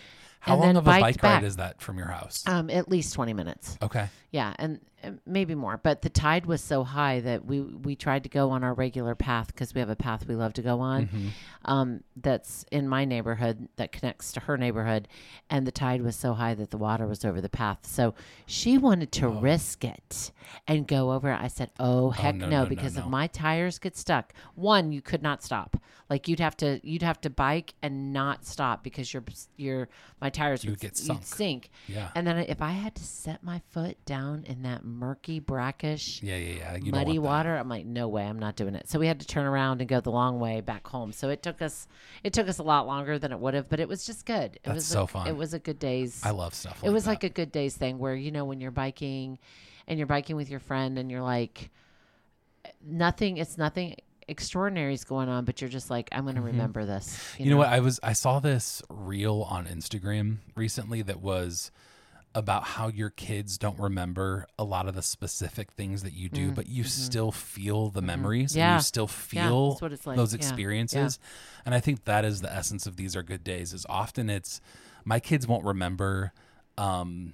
how 0.41 0.55
and 0.55 0.63
long 0.63 0.77
of 0.77 0.85
a 0.85 0.87
bike 0.87 1.03
ride 1.03 1.21
back. 1.21 1.43
is 1.43 1.57
that 1.57 1.83
from 1.83 1.99
your 1.99 2.07
house? 2.09 2.47
um, 2.47 2.71
at 2.71 2.89
least 2.89 3.13
twenty 3.13 3.35
minutes. 3.35 3.77
Okay. 3.83 4.09
Yeah, 4.31 4.55
and 4.59 4.81
uh, 5.00 5.00
maybe 5.27 5.55
more. 5.55 5.79
But 5.83 6.03
the 6.03 6.09
tide 6.09 6.47
was 6.47 6.61
so 6.61 6.85
high 6.85 7.21
that 7.21 7.45
we 7.45 7.61
we 7.61 7.97
tried 7.97 8.25
to 8.25 8.29
go 8.29 8.51
on 8.51 8.65
our 8.65 8.75
regular 8.75 9.15
path 9.15 9.49
because 9.49 9.75
we 9.75 9.81
have 9.81 9.91
a 9.91 9.97
path 9.97 10.27
we 10.27 10.35
love 10.35 10.53
to 10.55 10.63
go 10.63 10.81
on. 10.81 11.07
Mm-hmm. 11.07 11.29
Um, 11.65 12.05
that's 12.17 12.65
in 12.71 12.89
my 12.89 13.05
neighborhood 13.05 13.69
that 13.77 13.93
connects 13.93 14.33
to 14.33 14.41
her 14.41 14.57
neighborhood, 14.57 15.09
and 15.49 15.67
the 15.67 15.73
tide 15.73 16.03
was 16.03 16.17
so 16.17 16.35
high 16.35 16.55
that 16.55 16.71
the 16.71 16.79
water 16.79 17.07
was 17.07 17.25
over 17.25 17.41
the 17.41 17.49
path. 17.49 17.79
So 17.83 18.15
she 18.47 18.79
wanted 18.79 19.13
to 19.13 19.29
risk 19.29 19.85
it 19.85 20.33
and 20.67 20.87
go 20.87 21.13
over. 21.13 21.33
I 21.33 21.49
said, 21.49 21.71
"Oh 21.79 22.11
heck 22.11 22.35
no, 22.35 22.47
no!" 22.47 22.51
no, 22.51 22.63
no, 22.65 22.69
because 22.69 22.97
no. 22.97 23.03
if 23.03 23.09
my 23.09 23.27
tires 23.27 23.79
get 23.79 23.97
stuck, 23.97 24.33
one 24.55 24.93
you 24.93 25.03
could 25.03 25.23
not 25.23 25.43
stop. 25.43 25.77
Like 26.09 26.27
you'd 26.27 26.41
have 26.41 26.57
to 26.59 26.81
you'd 26.83 27.03
have 27.03 27.21
to 27.21 27.31
bike 27.31 27.75
and 27.83 28.13
not 28.13 28.45
stop 28.45 28.83
because 28.83 29.15
your 29.15 29.23
your 29.57 29.89
my 30.21 30.29
tires 30.29 30.65
You 30.65 30.73
would 30.73 30.81
get 30.81 30.97
sunk. 30.97 31.25
sink. 31.25 31.71
Yeah. 31.87 32.09
And 32.17 32.27
then 32.27 32.39
if 32.39 32.61
I 32.61 32.71
had 32.73 32.97
to 32.97 33.05
set 33.05 33.45
my 33.45 33.63
foot 33.71 34.05
down 34.05 34.45
in 34.45 34.63
that 34.63 34.85
murky, 34.99 35.41
brackish, 35.41 36.23
Yeah, 36.23 36.37
yeah, 36.37 36.55
yeah. 36.55 36.77
You 36.77 36.93
muddy 36.93 37.19
water, 37.19 37.57
I'm 37.57 37.69
like, 37.69 37.87
no 37.87 38.09
way, 38.09 38.25
I'm 38.25 38.39
not 38.39 38.57
doing 38.57 38.75
it. 38.75 38.89
So 38.89 38.99
we 38.99 39.07
had 39.07 39.21
to 39.21 39.27
turn 39.27 39.47
around 39.47 39.81
and 39.81 39.89
go 39.89 40.01
the 40.01 40.11
long 40.11 40.41
way 40.41 40.61
back 40.61 40.87
home. 40.87 41.13
So 41.13 41.31
it 41.31 41.43
took 41.43 41.63
us, 41.63 41.89
it 42.25 42.33
took 42.33 42.49
us 42.49 42.59
a 42.59 42.63
lot 42.63 42.87
longer 42.87 43.19
than 43.19 43.33
it 43.33 43.39
would 43.39 43.55
have, 43.55 43.69
but 43.69 43.81
it 43.81 43.89
was 43.89 44.05
just 44.05 44.27
good. 44.27 44.57
It 44.57 44.61
That's 44.65 44.77
was 44.77 44.87
so 44.87 45.05
a, 45.05 45.07
fun. 45.07 45.27
It 45.27 45.37
was 45.37 45.55
a 45.55 45.59
good 45.59 45.79
days. 45.79 46.21
I 46.25 46.31
love 46.31 46.55
stuff. 46.55 46.81
it 46.83 46.91
was 46.91 47.05
that. 47.05 47.11
like 47.11 47.25
a 47.25 47.29
good 47.29 47.53
days 47.53 47.77
thing 47.77 47.99
where 47.99 48.15
you 48.15 48.31
know 48.31 48.45
when 48.45 48.61
you're 48.61 48.71
biking, 48.71 49.39
and 49.87 49.99
you're 49.99 50.07
biking 50.07 50.37
with 50.37 50.51
your 50.51 50.61
friend, 50.61 50.99
and 50.99 51.11
you're 51.11 51.23
like, 51.23 51.71
nothing. 52.85 53.39
It's 53.39 53.59
nothing 53.59 53.97
extraordinary 54.29 54.95
is 54.95 55.05
going 55.05 55.29
on, 55.29 55.45
but 55.45 55.61
you're 55.61 55.71
just 55.71 55.91
like, 55.91 56.09
I'm 56.13 56.23
going 56.23 56.37
to 56.37 56.41
remember 56.41 56.87
this. 56.87 57.09
Mm-hmm. 57.09 57.43
You 57.43 57.51
know 57.51 57.57
what? 57.59 57.69
I 57.69 57.81
was 57.81 58.01
I 58.03 58.13
saw 58.13 58.39
this 58.39 58.83
reel 58.89 59.47
on 59.49 59.67
Instagram 59.67 60.39
recently 60.55 61.03
that 61.03 61.21
was 61.21 61.71
about 62.35 62.63
how 62.63 62.87
your 62.89 63.11
kids 63.11 63.59
don't 63.59 63.79
remember 63.81 64.47
a 64.59 64.63
lot 64.63 64.87
of 64.87 64.95
the 64.95 65.03
specific 65.03 65.73
things 65.73 66.05
that 66.05 66.13
you 66.13 66.29
do, 66.29 66.53
but 66.53 66.69
you 66.69 66.85
still 66.85 67.33
feel 67.33 67.91
the 67.91 68.01
memories. 68.03 68.55
and 68.55 68.61
Mm-hmm. 68.63 68.69
Yeah. 68.71 68.77
you 68.77 68.83
still 68.83 69.07
feel 69.09 69.79
it's 69.83 70.07
like. 70.07 70.17
those 70.17 70.33
Yeah. 70.33 70.37
experiences. 70.39 71.19
And 71.67 71.75
I 71.75 71.81
think 71.81 72.05
that 72.05 72.25
is 72.25 72.41
the 72.41 72.53
essence 72.53 72.87
of 72.87 72.97
these 72.97 73.17
are 73.17 73.23
good 73.25 73.43
days. 73.43 73.73
Is 73.73 73.85
often 73.89 74.31
it's 74.31 74.61
my 75.05 75.19
kids 75.19 75.49
won't 75.49 75.65
remember. 75.65 76.33
Um, 76.79 77.33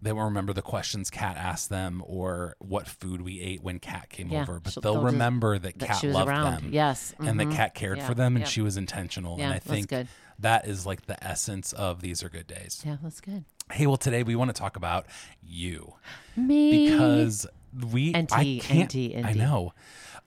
they 0.00 0.12
won't 0.12 0.26
remember 0.26 0.52
the 0.52 0.62
questions 0.62 1.10
Kat 1.10 1.36
asked 1.36 1.68
them 1.70 2.02
or 2.06 2.54
what 2.60 2.86
food 2.86 3.22
we 3.22 3.40
ate 3.40 3.62
when 3.64 3.80
Kat 3.80 4.10
came 4.10 4.28
Yeah, 4.28 4.42
over, 4.42 4.60
but 4.60 4.74
they'll, 4.80 4.92
they'll 4.94 5.02
remember 5.02 5.58
that, 5.58 5.78
that 5.80 5.88
Kat 5.88 5.98
she 5.98 6.08
loved 6.12 6.28
around. 6.30 6.62
them 6.62 6.72
Yes. 6.72 7.14
and 7.18 7.40
that 7.40 7.48
mhm. 7.48 7.54
Kat 7.56 7.74
cared 7.74 7.98
Yeah, 7.98 8.06
for 8.06 8.14
them 8.14 8.36
and 8.36 8.44
yeah. 8.44 8.48
she 8.48 8.60
was 8.60 8.76
intentional. 8.76 9.38
Yeah, 9.38 9.46
and 9.46 9.54
I 9.54 9.58
think 9.58 9.92
that 10.38 10.68
is 10.68 10.86
like 10.86 11.06
the 11.06 11.22
essence 11.24 11.72
of 11.72 12.00
these 12.02 12.22
are 12.22 12.28
good 12.28 12.46
days. 12.46 12.82
Yeah, 12.86 12.98
that's 13.02 13.20
good. 13.20 13.44
Hey, 13.72 13.86
well, 13.86 13.96
today 13.96 14.22
we 14.22 14.36
want 14.36 14.48
to 14.54 14.58
talk 14.58 14.76
about 14.76 15.06
you 15.42 15.94
Me. 16.36 16.88
because 16.90 17.46
we 17.92 18.10
NT, 18.10 18.32
I 18.32 18.60
can't. 18.62 18.94
NT, 18.94 19.24
I 19.24 19.32
know. 19.32 19.72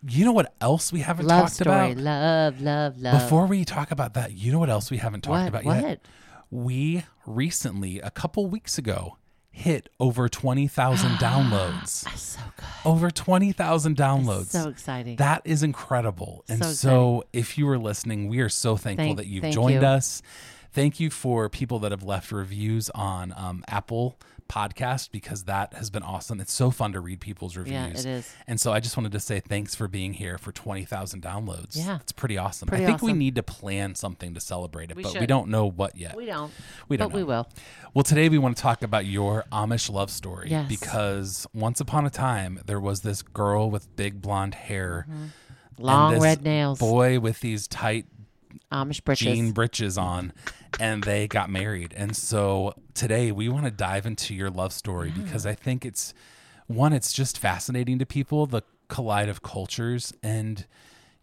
You 0.08 0.26
know 0.26 0.34
what 0.34 0.54
else 0.60 0.92
we 0.92 1.00
haven't 1.00 1.26
love 1.26 1.44
talked 1.44 1.54
story, 1.56 1.92
about? 1.94 1.98
love, 2.04 2.62
love, 2.62 2.98
love. 3.00 3.22
Before 3.22 3.46
we 3.48 3.64
talk 3.66 3.92
about 3.92 4.14
that, 4.16 4.34
you 4.34 4.52
know 4.52 4.60
what 4.60 4.70
else 4.70 4.92
we 4.92 4.98
haven't 4.98 5.22
talked 5.22 5.40
what? 5.44 5.48
about 5.48 5.64
what? 5.66 5.82
yet? 5.82 6.06
We 6.52 7.06
recently, 7.26 8.00
a 8.00 8.12
couple 8.12 8.46
weeks 8.48 8.78
ago, 8.78 9.18
hit 9.52 9.88
over 10.02 10.28
20,000 10.28 11.12
downloads. 11.18 12.04
That's 12.04 12.22
so 12.22 12.42
good. 12.58 12.66
Over 12.86 13.10
20,000 13.10 13.96
downloads. 13.96 14.48
So 14.48 14.68
exciting. 14.70 15.16
That 15.16 15.42
is 15.46 15.64
incredible. 15.64 16.44
And 16.50 16.64
So 16.64 16.72
so, 16.72 17.24
if 17.32 17.58
you 17.58 17.66
were 17.66 17.78
listening, 17.80 18.28
we 18.28 18.40
are 18.42 18.50
so 18.50 18.76
thankful 18.76 19.06
Thank- 19.06 19.18
that 19.18 19.28
you've 19.28 19.44
thank 19.44 19.56
joined 19.56 19.82
you. 19.82 19.88
us. 19.88 20.22
Thank 20.72 21.00
you 21.00 21.10
for 21.10 21.50
people 21.50 21.80
that 21.80 21.92
have 21.92 22.04
left 22.04 22.32
reviews 22.32 22.90
on 22.92 23.34
um, 23.36 23.64
Apple 23.68 24.20
Podcast 24.48 25.12
because 25.12 25.44
that 25.44 25.74
has 25.76 25.90
been 25.92 26.02
awesome. 26.04 26.40
It's 26.42 26.52
so 26.54 26.72
fun 26.72 26.94
to 26.94 27.00
read 27.00 27.20
people's 27.20 27.56
reviews. 27.56 27.74
Yeah, 27.74 27.88
it 27.88 28.06
is. 28.18 28.34
And 28.48 28.60
so 28.60 28.72
I 28.72 28.80
just 28.80 28.98
wanted 28.98 29.12
to 29.12 29.20
say 29.20 29.40
thanks 29.40 29.76
for 29.76 29.88
being 29.88 30.14
here 30.14 30.38
for 30.40 30.52
20,000 30.52 31.22
downloads. 31.22 31.76
Yeah. 31.76 31.98
It's 32.02 32.12
pretty 32.12 32.38
awesome. 32.38 32.68
Pretty 32.68 32.84
I 32.84 32.88
think 32.88 33.02
we 33.04 33.14
need 33.14 33.36
to 33.36 33.44
plan 33.44 33.94
something 33.96 34.34
to 34.34 34.40
celebrate 34.40 34.90
it, 34.90 34.98
We 34.98 35.04
but 35.04 35.20
we 35.20 35.26
don't 35.28 35.50
know 35.50 35.68
what 35.70 35.96
yet. 35.96 36.16
we 36.16 36.26
don't. 36.26 36.52
We 36.88 36.98
don't 36.98 37.10
but 37.12 37.16
we 37.16 37.24
will. 37.24 37.48
Well, 37.94 38.04
today 38.04 38.28
we 38.30 38.38
want 38.40 38.56
to 38.58 38.62
talk 38.64 38.82
about 38.82 39.06
your 39.06 39.46
Amish 39.52 39.90
love 39.92 40.10
story 40.10 40.50
Yes. 40.50 40.68
because 40.68 41.46
once 41.54 41.80
upon 41.80 42.06
a 42.08 42.10
time 42.12 42.60
there 42.66 42.80
was 42.80 43.02
this 43.02 43.22
girl 43.22 43.70
with 43.70 43.96
big 43.96 44.20
blonde 44.22 44.56
hair, 44.56 45.06
and 45.10 45.32
Long 45.78 46.20
red 46.20 46.44
nails. 46.44 46.78
boy 46.80 47.20
with 47.20 47.40
these 47.40 47.68
tight 47.68 48.06
Amish 48.72 49.04
britches. 49.04 49.26
jean 49.28 49.52
breeches 49.52 49.96
on, 49.98 50.34
and 50.80 51.04
they 51.04 51.28
got 51.28 51.50
married. 51.50 51.94
And 51.96 52.16
so 52.16 52.74
today 52.94 53.32
we 53.32 53.50
want 53.50 53.66
to 53.66 53.72
dive 53.72 54.06
into 54.06 54.34
your 54.34 54.50
love 54.50 54.74
story 54.74 55.12
mm. 55.12 55.24
because 55.24 55.46
I 55.46 55.54
think 55.54 55.86
it's 55.86 56.14
one, 56.68 56.94
it's 56.94 57.12
just 57.12 57.38
fascinating 57.38 58.00
to 58.00 58.06
people 58.06 58.46
the 58.46 58.62
collide 58.88 59.30
of 59.30 59.42
cultures, 59.42 60.14
and 60.24 60.66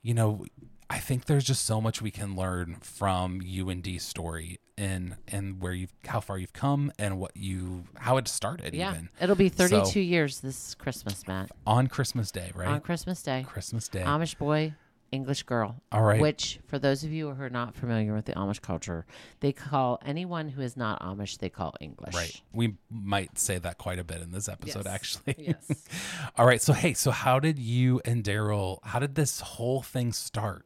you 0.03 0.15
know. 0.15 0.45
I 0.89 0.99
think 0.99 1.25
there's 1.25 1.43
just 1.43 1.67
so 1.67 1.81
much 1.81 2.01
we 2.01 2.13
can 2.13 2.37
learn 2.37 2.77
from 2.81 3.43
you 3.43 3.71
and 3.71 3.83
Dee's 3.83 4.05
story 4.05 4.61
and 4.79 5.17
and 5.29 5.61
where 5.61 5.73
you've 5.73 5.93
how 6.07 6.21
far 6.21 6.39
you've 6.39 6.53
come 6.53 6.93
and 6.99 7.19
what 7.19 7.37
you 7.37 7.85
how 7.97 8.17
it 8.19 8.29
started 8.29 8.75
yeah. 8.75 8.93
even 8.93 9.09
It'll 9.21 9.35
be 9.35 9.49
32 9.49 9.85
So- 9.85 9.99
years 9.99 10.41
this 10.41 10.75
Christmas, 10.75 11.27
Matt. 11.27 11.51
on 11.67 11.87
Christmas 11.89 12.31
Day, 12.31 12.53
right? 12.55 12.69
On 12.69 12.81
Christmas 12.81 13.23
Day. 13.23 13.45
Christmas 13.49 13.89
Day. 13.89 14.03
Amish 14.03 14.39
boy 14.39 14.75
English 15.13 15.45
girl. 15.45 15.77
All 15.93 16.03
right. 16.03 16.21
Which, 16.21 16.59
for 16.67 16.79
those 16.79 17.05
of 17.05 17.13
you 17.13 17.31
who 17.31 17.43
are 17.43 17.51
not 17.51 17.75
familiar 17.75 18.15
with 18.15 18.25
the 18.27 18.33
Amish 18.33 18.61
culture, 18.61 19.07
they 19.41 19.53
call 19.53 20.01
anyone 20.05 20.49
who 20.49 20.61
is 20.63 20.77
not 20.77 21.01
Amish, 21.03 21.39
they 21.39 21.49
call 21.49 21.75
English. 21.81 22.15
Right. 22.15 22.41
We 22.53 22.75
might 22.91 23.39
say 23.39 23.59
that 23.59 23.79
quite 23.79 23.99
a 23.99 24.05
bit 24.05 24.21
in 24.23 24.33
this 24.33 24.49
episode, 24.49 24.85
Yes. 24.85 24.95
actually. 24.95 25.35
Yes. 25.39 25.85
All 26.37 26.47
right. 26.47 26.61
So, 26.61 26.73
hey, 26.73 26.93
so 26.95 27.11
how 27.11 27.39
did 27.39 27.59
you 27.59 28.01
and 28.05 28.25
Daryl, 28.25 28.79
how 28.85 28.99
did 28.99 29.15
this 29.15 29.41
whole 29.41 29.83
thing 29.83 30.13
start? 30.13 30.65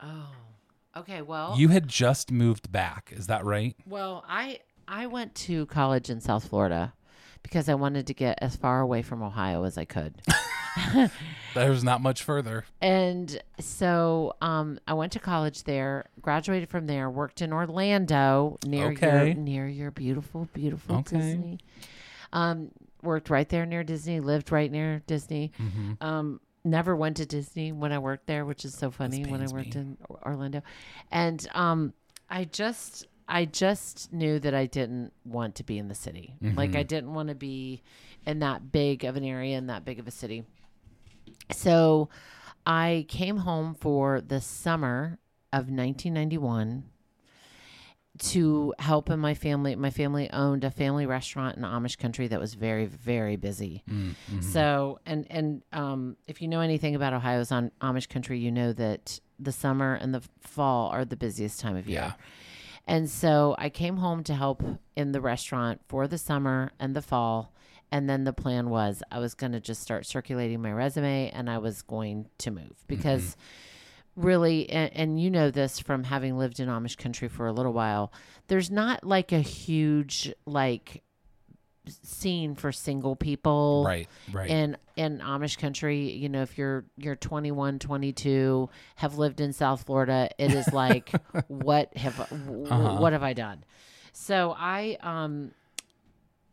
oh. 0.00 0.30
Okay. 0.96 1.22
Well. 1.22 1.54
You 1.56 1.68
had 1.68 1.86
just 1.86 2.32
moved 2.32 2.72
back. 2.72 3.12
Is 3.14 3.28
that 3.28 3.44
right? 3.44 3.76
Well, 3.86 4.24
I 4.28 4.60
I 4.88 5.06
went 5.06 5.34
to 5.36 5.66
college 5.66 6.10
in 6.10 6.20
South 6.20 6.48
Florida 6.48 6.92
because 7.42 7.68
I 7.68 7.74
wanted 7.74 8.06
to 8.08 8.14
get 8.14 8.38
as 8.42 8.56
far 8.56 8.80
away 8.80 9.02
from 9.02 9.22
Ohio 9.22 9.62
as 9.64 9.78
I 9.78 9.84
could. 9.84 10.20
There's 11.54 11.82
not 11.82 12.00
much 12.00 12.22
further. 12.22 12.64
and 12.80 13.40
so 13.58 14.36
um, 14.40 14.78
I 14.86 14.94
went 14.94 15.12
to 15.12 15.18
college 15.18 15.64
there, 15.64 16.06
graduated 16.22 16.68
from 16.68 16.86
there, 16.86 17.10
worked 17.10 17.42
in 17.42 17.52
Orlando 17.52 18.58
near 18.66 18.92
Okay. 18.92 19.26
your 19.28 19.34
near 19.34 19.66
your 19.68 19.90
beautiful, 19.90 20.48
beautiful 20.52 20.96
Okay. 20.98 21.16
Disney. 21.16 21.58
Um, 22.32 22.70
worked 23.02 23.30
right 23.30 23.48
there 23.48 23.64
near 23.66 23.82
Disney, 23.84 24.20
lived 24.20 24.52
right 24.52 24.70
near 24.70 25.02
Disney. 25.06 25.52
Mm-hmm. 25.58 26.04
Um, 26.04 26.40
never 26.64 26.94
went 26.94 27.16
to 27.16 27.26
Disney 27.26 27.72
when 27.72 27.92
I 27.92 27.98
worked 27.98 28.26
there, 28.26 28.44
which 28.44 28.64
is 28.64 28.74
so 28.74 28.90
funny 28.90 29.24
when 29.24 29.40
I 29.40 29.46
worked 29.52 29.74
me. 29.74 29.80
in 29.80 29.96
Orlando. 30.26 30.62
And 31.10 31.46
um, 31.54 31.92
I 32.28 32.44
just 32.44 33.06
I 33.26 33.46
just 33.46 34.12
knew 34.12 34.38
that 34.40 34.54
I 34.54 34.66
didn't 34.66 35.12
want 35.24 35.54
to 35.56 35.64
be 35.64 35.78
in 35.78 35.88
the 35.88 35.94
city. 35.94 36.34
Like 36.40 36.76
I 36.76 36.82
didn't 36.82 37.14
want 37.14 37.30
to 37.30 37.34
be 37.34 37.82
in 38.26 38.40
that 38.40 38.70
big 38.70 39.04
of 39.04 39.16
an 39.16 39.24
area 39.24 39.56
in 39.56 39.66
that 39.68 39.84
big 39.84 39.98
of 39.98 40.06
a 40.06 40.10
city. 40.10 40.44
So 41.52 42.08
I 42.66 43.06
came 43.08 43.38
home 43.38 43.74
for 43.74 44.20
the 44.20 44.40
summer 44.40 45.18
of 45.52 45.70
1991 45.70 46.84
to 48.18 48.74
help 48.78 49.10
in 49.10 49.18
my 49.20 49.34
family. 49.34 49.76
My 49.76 49.90
family 49.90 50.28
owned 50.32 50.64
a 50.64 50.70
family 50.70 51.06
restaurant 51.06 51.56
in 51.56 51.62
Amish 51.62 51.98
country 51.98 52.26
that 52.28 52.40
was 52.40 52.54
very, 52.54 52.86
very 52.86 53.36
busy. 53.36 53.84
So, 54.40 54.98
and 55.06 55.26
and 55.30 55.62
um, 55.72 56.16
if 56.26 56.42
you 56.42 56.48
know 56.48 56.60
anything 56.60 56.94
about 56.96 57.12
Ohio's 57.12 57.52
on 57.52 57.70
Amish 57.80 58.08
country, 58.08 58.38
you 58.38 58.50
know 58.50 58.72
that 58.72 59.20
the 59.38 59.52
summer 59.52 59.94
and 59.94 60.12
the 60.12 60.22
fall 60.40 60.88
are 60.90 61.04
the 61.04 61.16
busiest 61.16 61.60
time 61.60 61.76
of 61.76 61.88
year. 61.88 62.00
Yeah. 62.00 62.12
And 62.88 63.08
so 63.08 63.54
I 63.58 63.68
came 63.68 63.98
home 63.98 64.24
to 64.24 64.34
help 64.34 64.62
in 64.96 65.12
the 65.12 65.20
restaurant 65.20 65.80
for 65.88 66.08
the 66.08 66.18
summer 66.18 66.72
and 66.80 66.96
the 66.96 67.02
fall. 67.02 67.52
And 67.90 68.08
then 68.08 68.24
the 68.24 68.32
plan 68.32 68.68
was 68.70 69.02
I 69.10 69.18
was 69.18 69.34
going 69.34 69.52
to 69.52 69.60
just 69.60 69.80
start 69.82 70.04
circulating 70.06 70.60
my 70.60 70.72
resume 70.72 71.30
and 71.30 71.48
I 71.48 71.58
was 71.58 71.82
going 71.82 72.26
to 72.38 72.50
move 72.50 72.84
because 72.86 73.36
really, 74.16 74.68
and, 74.70 74.90
and 74.94 75.20
you 75.20 75.30
know 75.30 75.50
this 75.50 75.78
from 75.78 76.04
having 76.04 76.36
lived 76.36 76.60
in 76.60 76.68
Amish 76.68 76.98
country 76.98 77.28
for 77.28 77.46
a 77.46 77.52
little 77.52 77.72
while, 77.72 78.12
there's 78.48 78.70
not 78.70 79.04
like 79.04 79.32
a 79.32 79.40
huge, 79.40 80.32
like, 80.44 81.02
scene 82.02 82.54
for 82.54 82.70
single 82.70 83.16
people 83.16 83.84
Right. 83.86 84.08
Right. 84.30 84.50
in 84.50 84.76
in 84.96 85.20
Amish 85.20 85.56
country, 85.58 86.10
you 86.10 86.28
know, 86.28 86.42
if 86.42 86.58
you're 86.58 86.84
you're 86.98 87.16
21, 87.16 87.78
22, 87.78 88.68
have 88.96 89.16
lived 89.16 89.40
in 89.40 89.52
South 89.54 89.84
Florida, 89.84 90.28
it 90.38 90.52
is 90.52 90.70
like 90.72 91.14
what 91.48 91.96
have 91.96 92.16
w- 92.16 92.66
Uh-huh. 92.70 93.00
what 93.00 93.14
have 93.14 93.22
I 93.22 93.32
done? 93.32 93.64
So 94.12 94.54
I 94.58 94.98
um 95.00 95.52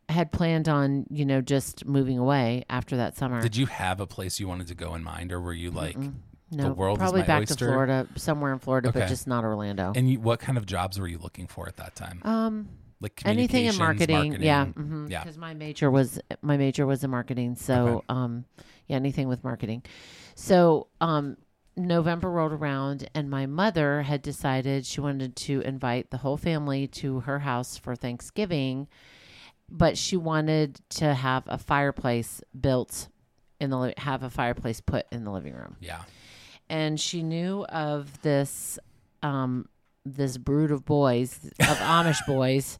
had 0.09 0.31
planned 0.31 0.69
on, 0.69 1.05
you 1.09 1.25
know, 1.25 1.41
just 1.41 1.85
moving 1.85 2.17
away 2.17 2.63
after 2.69 2.97
that 2.97 3.17
summer. 3.17 3.41
Did 3.41 3.55
you 3.55 3.65
have 3.65 3.99
a 3.99 4.07
place 4.07 4.39
you 4.39 4.47
wanted 4.47 4.67
to 4.67 4.75
go 4.75 4.95
in 4.95 5.03
mind, 5.03 5.31
or 5.31 5.41
were 5.41 5.53
you 5.53 5.71
like, 5.71 5.97
no, 6.51 6.71
world 6.73 6.97
is 6.97 7.01
probably 7.01 7.21
my 7.21 7.27
back 7.27 7.41
oyster? 7.41 7.55
to 7.55 7.65
Florida, 7.65 8.07
somewhere 8.15 8.53
in 8.53 8.59
Florida, 8.59 8.89
Okay. 8.89 8.99
but 9.01 9.09
just 9.09 9.27
not 9.27 9.43
Orlando. 9.43 9.93
and 9.95 10.09
you, 10.09 10.19
what 10.19 10.39
kind 10.39 10.57
of 10.57 10.65
jobs 10.65 10.99
were 10.99 11.07
you 11.07 11.17
looking 11.17 11.47
for 11.47 11.67
at 11.67 11.77
that 11.77 11.95
time? 11.95 12.21
um 12.23 12.69
Like 13.01 13.21
anything 13.25 13.65
in 13.65 13.73
communications, 13.73 14.09
marketing, 14.09 14.41
yeah 14.43 14.65
mhm, 14.67 15.09
Yeah. 15.09 15.23
because 15.23 15.37
my 15.37 15.53
major 15.53 15.89
was 15.91 16.19
my 16.41 16.55
major 16.57 16.85
was 16.85 17.03
in 17.03 17.09
marketing 17.09 17.55
so 17.55 18.03
um 18.09 18.45
yeah 18.87 18.95
anything 18.95 19.27
with 19.27 19.43
marketing 19.43 19.83
so 20.35 20.87
um 21.01 21.35
november 21.75 22.29
rolled 22.31 22.53
around 22.53 23.09
and 23.13 23.29
my 23.29 23.45
mother 23.45 24.03
had 24.03 24.21
decided 24.21 24.85
she 24.85 25.01
wanted 25.01 25.35
to 25.35 25.59
invite 25.61 26.09
the 26.09 26.17
whole 26.17 26.37
family 26.37 26.87
to 26.87 27.19
her 27.21 27.39
house 27.39 27.77
for 27.77 27.95
thanksgiving 27.97 28.87
but 29.69 29.97
she 29.97 30.15
wanted 30.17 30.79
to 30.89 31.13
have 31.13 31.43
a 31.47 31.57
fireplace 31.57 32.41
built 32.59 33.07
in 33.59 33.69
the 33.69 33.93
have 33.97 34.23
a 34.23 34.29
fireplace 34.29 34.81
put 34.81 35.05
in 35.11 35.23
the 35.23 35.31
living 35.31 35.53
room 35.53 35.75
Yeah. 35.79 36.01
and 36.69 36.99
she 36.99 37.23
knew 37.23 37.65
of 37.65 38.21
this 38.21 38.77
um 39.23 39.67
this 40.05 40.37
brood 40.37 40.71
of 40.71 40.85
boys 40.85 41.39
of 41.59 41.77
Amish 41.77 42.23
boys 42.27 42.77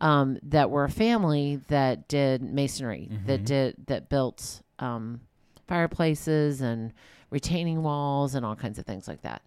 um 0.00 0.38
that 0.42 0.70
were 0.70 0.84
a 0.84 0.90
family 0.90 1.60
that 1.68 2.06
did 2.08 2.42
masonry 2.42 3.08
that 3.26 3.44
did 3.44 3.74
that 3.86 4.08
built 4.08 4.62
um 4.78 5.20
fireplaces 5.66 6.60
and 6.60 6.92
retaining 7.30 7.82
walls 7.82 8.34
and 8.34 8.44
all 8.44 8.54
kinds 8.54 8.78
of 8.78 8.84
things 8.84 9.08
like 9.08 9.22
that. 9.22 9.40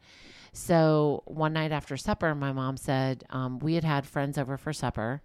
So 0.56 1.22
one 1.26 1.54
night 1.54 1.74
after 1.74 1.98
supper, 1.98 2.34
my 2.34 2.54
mom 2.54 2.78
said 2.78 3.26
um, 3.30 3.60
we 3.60 3.76
had 3.76 3.84
had 3.84 4.06
friends 4.06 4.38
over 4.38 4.58
for 4.58 4.72
supper, 4.72 5.22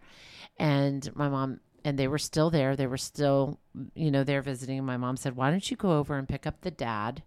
and 0.59 1.09
my 1.15 1.29
mom 1.29 1.61
and 1.85 1.99
they 1.99 2.09
were 2.09 2.19
still 2.19 2.51
there. 2.51 2.77
They 2.77 2.89
were 2.89 2.99
still, 2.99 3.61
you 3.95 4.11
know, 4.11 4.25
there 4.25 4.43
visiting. 4.43 4.85
My 4.85 4.97
mom 4.97 5.17
said, 5.17 5.37
"Why 5.37 5.51
don't 5.51 5.71
you 5.71 5.77
go 5.77 5.99
over 5.99 6.19
and 6.19 6.29
pick 6.29 6.47
up 6.47 6.61
the 6.61 6.71
dad?" 6.71 7.23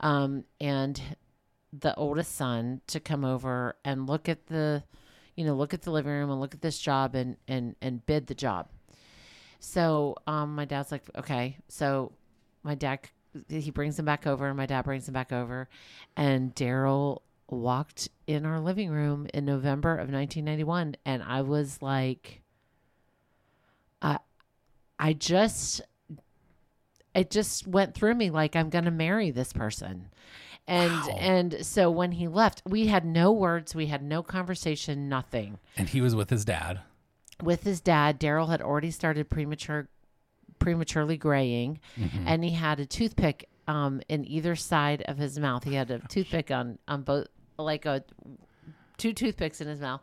um, 0.00 0.44
and 0.60 1.00
the 1.72 1.94
oldest 1.96 2.34
son 2.34 2.80
to 2.86 3.00
come 3.00 3.24
over 3.24 3.76
and 3.84 4.06
look 4.08 4.28
at 4.28 4.46
the, 4.46 4.82
you 5.34 5.44
know, 5.44 5.54
look 5.54 5.74
at 5.74 5.82
the 5.82 5.90
living 5.90 6.12
room 6.12 6.30
and 6.30 6.40
look 6.40 6.54
at 6.54 6.62
this 6.62 6.78
job 6.78 7.14
and 7.14 7.36
and 7.48 7.76
and 7.82 8.04
bid 8.06 8.26
the 8.26 8.34
job. 8.34 8.68
So 9.60 10.16
um, 10.26 10.54
my 10.54 10.64
dad's 10.64 10.92
like, 10.92 11.04
okay. 11.16 11.58
So 11.68 12.12
my 12.62 12.74
dad 12.74 13.00
he 13.48 13.70
brings 13.70 13.98
him 13.98 14.06
back 14.06 14.26
over, 14.26 14.48
and 14.48 14.56
my 14.56 14.66
dad 14.66 14.82
brings 14.82 15.06
him 15.08 15.14
back 15.14 15.32
over, 15.32 15.68
and 16.16 16.54
Daryl 16.54 17.20
walked 17.48 18.08
in 18.26 18.44
our 18.44 18.60
living 18.60 18.90
room 18.90 19.26
in 19.32 19.44
November 19.44 19.92
of 19.92 20.10
1991, 20.10 20.96
and 21.04 21.22
I 21.22 21.42
was 21.42 21.80
like, 21.80 22.42
I, 24.02 24.18
I 24.98 25.12
just 25.12 25.80
it 27.14 27.30
just 27.30 27.66
went 27.66 27.94
through 27.94 28.14
me 28.14 28.28
like 28.30 28.54
I'm 28.54 28.68
going 28.68 28.84
to 28.84 28.90
marry 28.90 29.30
this 29.30 29.52
person. 29.52 30.10
And 30.68 30.90
Wow. 30.90 31.16
and 31.20 31.64
so 31.64 31.90
when 31.90 32.12
he 32.12 32.28
left, 32.28 32.62
we 32.66 32.88
had 32.88 33.04
no 33.04 33.32
words, 33.32 33.74
we 33.74 33.86
had 33.86 34.02
no 34.02 34.22
conversation, 34.22 35.08
nothing. 35.08 35.58
And 35.76 35.88
he 35.88 36.00
was 36.00 36.14
with 36.14 36.28
his 36.30 36.44
dad. 36.44 36.80
With 37.42 37.62
his 37.64 37.80
dad, 37.80 38.18
Daryl 38.18 38.48
had 38.48 38.60
already 38.60 38.90
started 38.90 39.30
premature 39.30 39.88
prematurely 40.58 41.16
graying 41.18 41.80
Mm-hmm. 41.98 42.26
and 42.26 42.42
he 42.42 42.50
had 42.50 42.80
a 42.80 42.86
toothpick 42.86 43.48
um 43.68 44.00
in 44.08 44.24
either 44.26 44.56
side 44.56 45.02
of 45.02 45.18
his 45.18 45.38
mouth. 45.38 45.64
He 45.64 45.74
had 45.74 45.90
a 45.90 46.00
toothpick 46.00 46.50
on 46.50 46.78
on 46.88 47.02
both 47.02 47.28
like 47.58 47.86
a 47.86 48.04
two 48.98 49.12
toothpicks 49.12 49.60
in 49.60 49.68
his 49.68 49.80
mouth. 49.80 50.02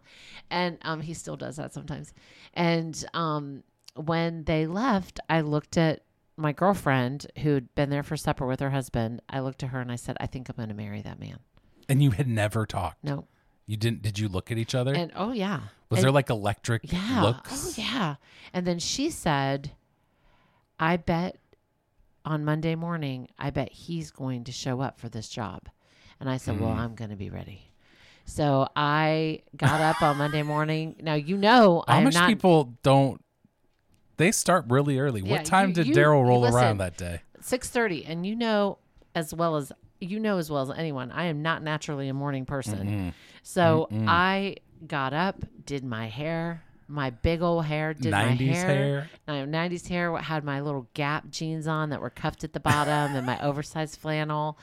And 0.49 0.77
um 0.83 1.01
he 1.01 1.13
still 1.13 1.35
does 1.35 1.55
that 1.57 1.73
sometimes. 1.73 2.13
And 2.53 3.03
um 3.13 3.63
when 3.95 4.43
they 4.45 4.65
left, 4.67 5.19
I 5.29 5.41
looked 5.41 5.77
at 5.77 6.01
my 6.35 6.51
girlfriend 6.51 7.27
who'd 7.39 7.73
been 7.75 7.89
there 7.91 8.01
for 8.03 8.17
supper 8.17 8.45
with 8.47 8.59
her 8.59 8.71
husband. 8.71 9.21
I 9.29 9.39
looked 9.41 9.61
at 9.63 9.69
her 9.69 9.79
and 9.79 9.91
I 9.91 9.97
said, 9.97 10.17
I 10.19 10.25
think 10.25 10.49
I'm 10.49 10.55
going 10.55 10.69
to 10.69 10.73
marry 10.73 11.01
that 11.03 11.19
man. 11.19 11.37
And 11.87 12.01
you 12.01 12.09
had 12.09 12.27
never 12.27 12.65
talked. 12.65 13.03
No. 13.03 13.27
You 13.67 13.77
didn't 13.77 14.01
did 14.01 14.17
you 14.17 14.27
look 14.27 14.51
at 14.51 14.57
each 14.57 14.73
other? 14.73 14.93
And 14.95 15.11
oh 15.15 15.31
yeah. 15.31 15.59
was 15.89 15.99
And- 15.99 16.05
there 16.05 16.11
like 16.11 16.29
electric 16.31 16.91
yeah. 16.91 17.21
looks? 17.21 17.77
Oh 17.77 17.81
yeah. 17.81 18.15
And 18.51 18.65
then 18.65 18.79
she 18.79 19.09
said, 19.11 19.71
I 20.79 20.97
bet 20.97 21.37
on 22.25 22.43
Monday 22.45 22.73
morning, 22.75 23.27
I 23.37 23.49
bet 23.51 23.71
he's 23.71 24.09
going 24.11 24.43
to 24.45 24.51
show 24.51 24.81
up 24.81 24.99
for 24.99 25.09
this 25.09 25.29
job. 25.29 25.69
And 26.19 26.29
I 26.29 26.37
said, 26.37 26.55
Hmm. 26.55 26.63
Well, 26.63 26.71
I'm 26.73 26.95
going 26.95 27.09
to 27.09 27.15
be 27.15 27.29
ready. 27.29 27.61
So 28.25 28.67
I 28.75 29.41
got 29.57 29.81
up 29.81 30.01
on 30.01 30.17
Monday 30.17 30.43
morning. 30.43 30.95
Now 31.01 31.15
you 31.15 31.37
know 31.37 31.83
I'm 31.87 32.05
not 32.09 32.27
people 32.29 32.73
don't 32.83 33.23
they 34.17 34.31
start 34.31 34.65
really 34.69 34.99
early. 34.99 35.21
Yeah, 35.21 35.31
what 35.31 35.45
time 35.45 35.69
you- 35.69 35.75
did 35.75 35.87
Daryl 35.87 36.25
roll 36.25 36.41
listen. 36.41 36.59
around 36.59 36.77
that 36.77 36.97
day? 36.97 37.21
six 37.41 37.69
thirty, 37.69 38.05
and 38.05 38.25
you 38.25 38.35
know 38.35 38.77
as 39.15 39.33
well 39.33 39.57
as 39.57 39.71
you 39.99 40.19
know 40.19 40.37
as 40.37 40.49
well 40.49 40.61
as 40.69 40.77
anyone, 40.77 41.11
I 41.11 41.25
am 41.25 41.41
not 41.41 41.61
naturally 41.63 42.07
a 42.07 42.13
morning 42.13 42.45
person. 42.45 42.87
Mm-hmm. 42.87 43.09
So 43.41 43.87
I 44.07 44.57
got 44.87 45.13
up, 45.13 45.43
did 45.65 45.83
my 45.83 46.07
hair, 46.07 46.63
my 46.87 47.09
big 47.09 47.41
old 47.41 47.65
hair, 47.65 47.93
did 47.93 48.11
my 48.11 48.25
90s 48.25 48.53
hair. 48.53 49.09
My 49.27 49.33
90s 49.45 49.87
hair 49.87 50.15
had 50.17 50.43
my 50.43 50.61
little 50.61 50.87
Gap 50.93 51.29
jeans 51.29 51.67
on 51.67 51.89
that 51.89 52.01
were 52.01 52.09
cuffed 52.09 52.43
at 52.43 52.53
the 52.53 52.59
bottom 52.59 53.15
and 53.15 53.25
my 53.25 53.39
oversized 53.43 53.99
flannel. 53.99 54.57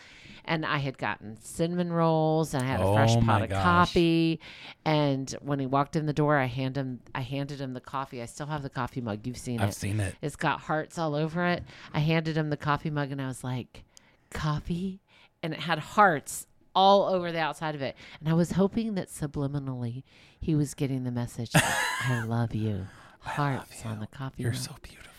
And 0.44 0.64
I 0.64 0.78
had 0.78 0.96
gotten 0.98 1.36
cinnamon 1.40 1.92
rolls 1.92 2.54
and 2.54 2.62
I 2.62 2.66
had 2.66 2.80
a 2.80 2.92
fresh 2.94 3.14
Oh, 3.14 3.20
pot 3.20 3.42
of 3.42 3.50
gosh. 3.50 3.62
coffee. 3.62 4.40
And 4.84 5.30
when 5.42 5.60
he 5.60 5.66
walked 5.66 5.96
in 5.96 6.06
the 6.06 6.12
door, 6.14 6.38
I 6.38 6.46
hand 6.46 6.76
him 6.76 7.00
I 7.14 7.20
handed 7.20 7.60
him 7.60 7.74
the 7.74 7.80
coffee. 7.80 8.22
I 8.22 8.26
still 8.26 8.46
have 8.46 8.62
the 8.62 8.70
coffee 8.70 9.00
mug. 9.02 9.26
You've 9.26 9.36
seen 9.36 9.60
I've 9.60 9.68
it. 9.70 9.74
seen 9.74 10.00
it. 10.00 10.14
It's 10.22 10.36
got 10.36 10.60
hearts 10.62 10.98
all 10.98 11.14
over 11.14 11.46
it. 11.46 11.62
I 11.92 12.00
handed 12.00 12.36
him 12.36 12.48
the 12.50 12.56
coffee 12.56 12.90
mug 12.90 13.12
and 13.12 13.20
I 13.20 13.26
was 13.28 13.44
like, 13.44 13.84
coffee 14.30 15.00
and 15.42 15.52
it 15.52 15.60
had 15.60 15.78
hearts 15.78 16.46
all 16.74 17.06
over 17.06 17.32
the 17.32 17.38
outside 17.38 17.74
of 17.74 17.82
it. 17.82 17.96
And 18.20 18.28
I 18.28 18.32
was 18.34 18.52
hoping 18.52 18.94
that 18.94 19.08
subliminally 19.08 20.02
he 20.40 20.54
was 20.54 20.74
getting 20.74 21.04
the 21.04 21.10
message 21.10 21.50
I 21.54 22.24
love 22.24 22.54
you. 22.54 22.86
Hearts 23.20 23.84
on 23.84 24.00
the 24.00 24.06
coffee. 24.06 24.42
You're 24.42 24.52
mug. 24.52 24.60
so 24.60 24.74
beautiful. 24.82 25.12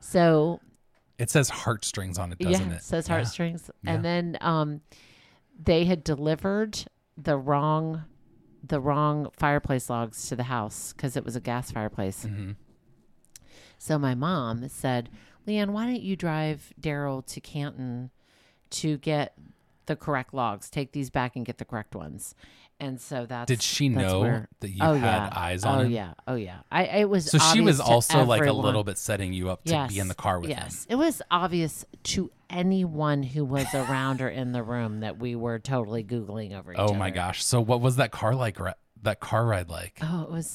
so 0.00 0.60
It 1.18 1.30
says 1.30 1.48
heartstrings 1.48 2.18
on 2.18 2.32
it, 2.32 2.38
doesn't 2.38 2.68
yeah, 2.70 2.76
it? 2.76 2.82
says 2.82 3.08
Yeah. 3.08 3.14
heartstrings. 3.14 3.70
Yeah. 3.82 3.94
And 3.94 4.04
then 4.04 4.38
um, 4.40 4.80
they 5.62 5.84
had 5.84 6.04
delivered 6.04 6.84
the 7.16 7.36
wrong 7.38 8.04
the 8.62 8.80
wrong 8.80 9.28
fireplace 9.32 9.88
logs 9.88 10.28
to 10.28 10.34
the 10.34 10.42
house 10.44 10.92
because 10.92 11.16
it 11.16 11.24
was 11.24 11.36
a 11.36 11.40
gas 11.40 11.70
fireplace. 11.70 12.26
Mhm. 12.26 12.56
So 13.78 13.96
my 13.98 14.14
mom 14.14 14.68
said, 14.68 15.08
Lee 15.46 15.56
Ann, 15.58 15.72
why 15.72 15.84
don't 15.86 16.00
you 16.02 16.16
drive 16.16 16.72
Daryl 16.80 17.24
to 17.26 17.40
Canton 17.40 18.10
to 18.70 18.98
get 18.98 19.34
the 19.86 19.96
correct 19.96 20.34
logs? 20.34 20.70
Take 20.70 20.92
these 20.92 21.10
back 21.10 21.36
and 21.36 21.44
get 21.44 21.58
the 21.58 21.64
correct 21.64 21.94
ones. 21.94 22.34
And 22.78 23.00
so 23.00 23.24
that's 23.24 23.48
Did 23.48 23.62
she 23.62 23.88
that's 23.88 24.06
know 24.06 24.20
where- 24.20 24.48
that 24.60 24.68
you 24.68 24.78
oh 24.82 24.94
had 24.94 25.00
yeah, 25.00 25.32
eyes 25.34 25.64
on 25.64 25.78
oh 25.78 25.82
him? 25.84 25.92
yeah, 25.92 26.12
oh 26.28 26.34
yeah. 26.34 26.58
I 26.70 26.84
it 26.84 27.08
was 27.08 27.30
So 27.30 27.38
she 27.38 27.62
was 27.62 27.80
also 27.80 28.24
like 28.24 28.44
a 28.44 28.52
little 28.52 28.84
bit 28.84 28.98
setting 28.98 29.32
you 29.32 29.48
up 29.48 29.64
to 29.64 29.86
be 29.88 29.98
in 29.98 30.08
the 30.08 30.14
car 30.14 30.38
with 30.40 30.50
him. 30.50 30.58
yes. 30.60 30.86
It 30.90 30.96
was 30.96 31.22
obvious 31.30 31.86
to 32.04 32.30
anyone 32.50 33.22
who 33.22 33.44
was 33.44 33.66
around 33.74 34.20
or 34.20 34.28
in 34.28 34.52
the 34.52 34.62
room 34.62 35.00
that 35.00 35.18
we 35.18 35.34
were 35.36 35.58
totally 35.58 36.04
googling 36.04 36.56
over 36.56 36.72
each 36.72 36.78
oh, 36.78 36.82
other. 36.84 36.90
Oh 36.90 36.94
other. 36.94 36.98
my 36.98 37.10
gosh. 37.10 37.42
So 37.42 37.60
what 37.62 37.80
was 37.80 37.96
that 37.96 38.10
car 38.10 38.34
like? 38.34 38.58
That 39.02 39.20
car 39.20 39.46
ride 39.46 39.70
like? 39.70 39.98
Oh, 40.02 40.22
it 40.24 40.30
was 40.30 40.46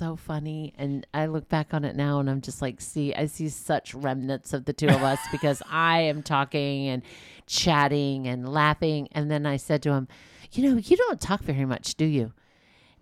so 0.00 0.16
funny. 0.16 0.72
And 0.78 1.06
I 1.14 1.26
look 1.26 1.48
back 1.48 1.72
on 1.74 1.84
it 1.84 1.94
now 1.96 2.20
and 2.20 2.28
I'm 2.28 2.40
just 2.40 2.60
like, 2.62 2.80
see, 2.80 3.14
I 3.14 3.26
see 3.26 3.48
such 3.48 3.94
remnants 3.94 4.52
of 4.52 4.64
the 4.64 4.72
two 4.72 4.88
of 4.88 5.02
us 5.02 5.18
because 5.30 5.62
I 5.70 6.00
am 6.02 6.22
talking 6.22 6.88
and 6.88 7.02
chatting 7.50 8.26
and 8.28 8.48
laughing. 8.48 9.08
And 9.12 9.30
then 9.30 9.44
I 9.44 9.56
said 9.56 9.82
to 9.82 9.90
him, 9.92 10.08
You 10.52 10.70
know, 10.70 10.76
you 10.78 10.96
don't 10.96 11.20
talk 11.20 11.42
very 11.42 11.64
much, 11.64 11.96
do 11.96 12.04
you? 12.04 12.32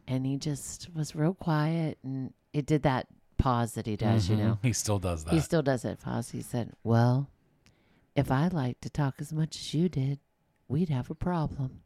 And 0.07 0.25
he 0.27 0.37
just 0.39 0.89
was 0.95 1.15
real 1.15 1.35
quiet 1.35 1.99
and 2.03 2.33
it 2.55 2.65
did 2.67 2.83
that 2.83 3.07
pause 3.37 3.75
that 3.75 3.87
he 3.87 3.95
does, 3.97 4.29
you 4.29 4.37
Mhm. 4.37 4.39
know. 4.41 4.59
He 4.63 4.73
still 4.73 4.99
does 4.99 5.25
that. 5.25 5.35
He 5.35 5.41
still 5.41 5.63
does 5.63 5.83
that 5.83 6.01
pause. 6.01 6.31
He 6.31 6.41
said, 6.43 6.73
Well, 6.83 7.29
if 8.17 8.31
I 8.31 8.49
liked 8.49 8.83
to 8.83 8.91
talk 8.91 9.17
as 9.21 9.33
much 9.33 9.55
as 9.57 9.75
you 9.75 9.89
did, 9.89 10.19
we'd 10.67 10.89
have 10.89 11.11
a 11.11 11.15
problem. 11.15 11.83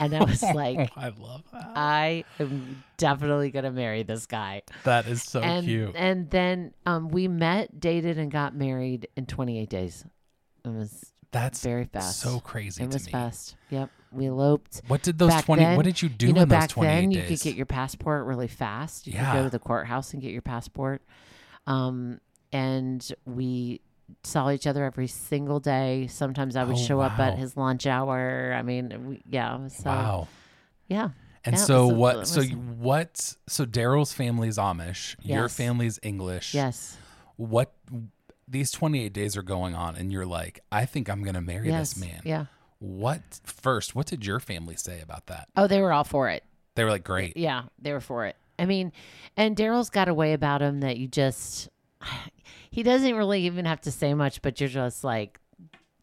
And 0.00 0.14
I 0.14 0.24
was 0.24 0.42
like, 0.54 0.90
I 0.96 1.08
love 1.08 1.42
that. 1.52 1.72
I 1.76 2.24
am 2.38 2.82
definitely 2.96 3.50
gonna 3.50 3.70
marry 3.72 4.02
this 4.04 4.26
guy. 4.26 4.62
that 4.84 5.06
is 5.06 5.22
so 5.22 5.40
and 5.42 5.64
cute. 5.66 5.94
and 5.96 6.30
then 6.30 6.72
um, 6.86 7.08
we 7.08 7.28
met, 7.28 7.78
dated, 7.80 8.16
and 8.16 8.30
got 8.30 8.54
married 8.54 9.08
in 9.16 9.26
28 9.26 9.68
days. 9.68 10.04
It 10.64 10.68
was 10.68 11.09
That's 11.32 11.62
very 11.62 11.84
fast. 11.84 12.18
so 12.20 12.40
crazy 12.40 12.82
it 12.82 12.92
was 12.92 13.06
me. 13.06 13.12
fast. 13.12 13.56
Yep, 13.70 13.90
we 14.12 14.26
eloped. 14.26 14.82
What 14.88 15.02
did 15.02 15.18
those 15.18 15.30
Back 15.30 15.44
20 15.44 15.62
then, 15.62 15.76
what 15.76 15.84
did 15.84 16.02
you 16.02 16.08
do 16.08 16.26
you 16.26 16.32
know, 16.32 16.42
in 16.42 16.48
those 16.48 16.58
back 16.58 16.70
28 16.70 16.90
then 17.00 17.10
days? 17.10 17.16
you 17.30 17.36
could 17.36 17.44
get 17.44 17.54
your 17.56 17.66
passport 17.66 18.26
really 18.26 18.48
fast. 18.48 19.06
You 19.06 19.12
could 19.12 19.20
Yeah. 19.22 19.34
go 19.34 19.42
to 19.44 19.50
the 19.50 19.58
courthouse 19.60 20.12
and 20.12 20.20
get 20.20 20.32
your 20.32 20.42
passport. 20.42 21.02
Um, 21.66 22.20
and 22.52 23.06
we 23.26 23.80
saw 24.24 24.50
each 24.50 24.66
other 24.66 24.84
every 24.84 25.06
single 25.06 25.60
day. 25.60 26.08
Sometimes 26.08 26.56
I 26.56 26.64
would 26.64 26.74
Oh, 26.76 26.78
show 26.78 27.00
up 27.00 27.18
at 27.20 27.38
his 27.38 27.56
lunch 27.56 27.86
hour. 27.86 28.52
I 28.56 28.62
mean, 28.62 29.06
we, 29.10 29.22
yeah. 29.30 29.68
So 29.68 29.88
wow. 29.90 30.28
yeah, 30.88 31.10
And 31.44 31.54
Yeah, 31.56 31.62
so 31.62 31.86
what 31.86 32.26
so 32.26 32.40
you- 32.40 32.56
what 32.56 33.36
so 33.48 33.64
Daryl's 33.64 34.12
family 34.12 34.48
is 34.48 34.58
Amish, 34.58 35.14
your 35.22 35.42
Yes. 35.44 35.54
family's 35.56 36.00
English. 36.02 36.54
yes, 36.54 36.96
What 37.36 37.72
these 38.50 38.70
28 38.70 39.12
days 39.12 39.36
are 39.36 39.42
going 39.42 39.74
on 39.74 39.96
and 39.96 40.10
you're 40.12 40.26
like, 40.26 40.60
I 40.72 40.84
think 40.84 41.08
I'm 41.08 41.22
going 41.22 41.34
to 41.34 41.40
marry 41.40 41.68
yes, 41.68 41.94
this 41.94 42.04
man. 42.04 42.20
yeah. 42.24 42.46
What 42.80 43.40
first, 43.44 43.94
what 43.94 44.06
did 44.06 44.24
your 44.26 44.40
family 44.40 44.74
say 44.76 45.00
about 45.00 45.26
that? 45.26 45.48
Oh, 45.56 45.66
they 45.66 45.80
were 45.80 45.92
all 45.92 46.04
for 46.04 46.28
it. 46.30 46.42
They 46.76 46.84
were 46.84 46.90
like, 46.90 47.04
"Great." 47.04 47.36
Yeah, 47.36 47.64
they 47.78 47.92
were 47.92 48.00
for 48.00 48.24
it. 48.26 48.36
I 48.58 48.64
mean, 48.64 48.92
and 49.36 49.54
Daryl's 49.56 49.90
got 49.90 50.08
a 50.08 50.14
way 50.14 50.32
about 50.32 50.62
him 50.62 50.80
that 50.80 50.96
you 50.96 51.06
just, 51.06 51.68
he 52.70 52.82
doesn't 52.82 53.14
really 53.14 53.42
even 53.42 53.66
have 53.66 53.82
to 53.82 53.90
say 53.90 54.14
much, 54.14 54.40
but 54.40 54.60
you're 54.60 54.68
just 54.68 55.04
like, 55.04 55.38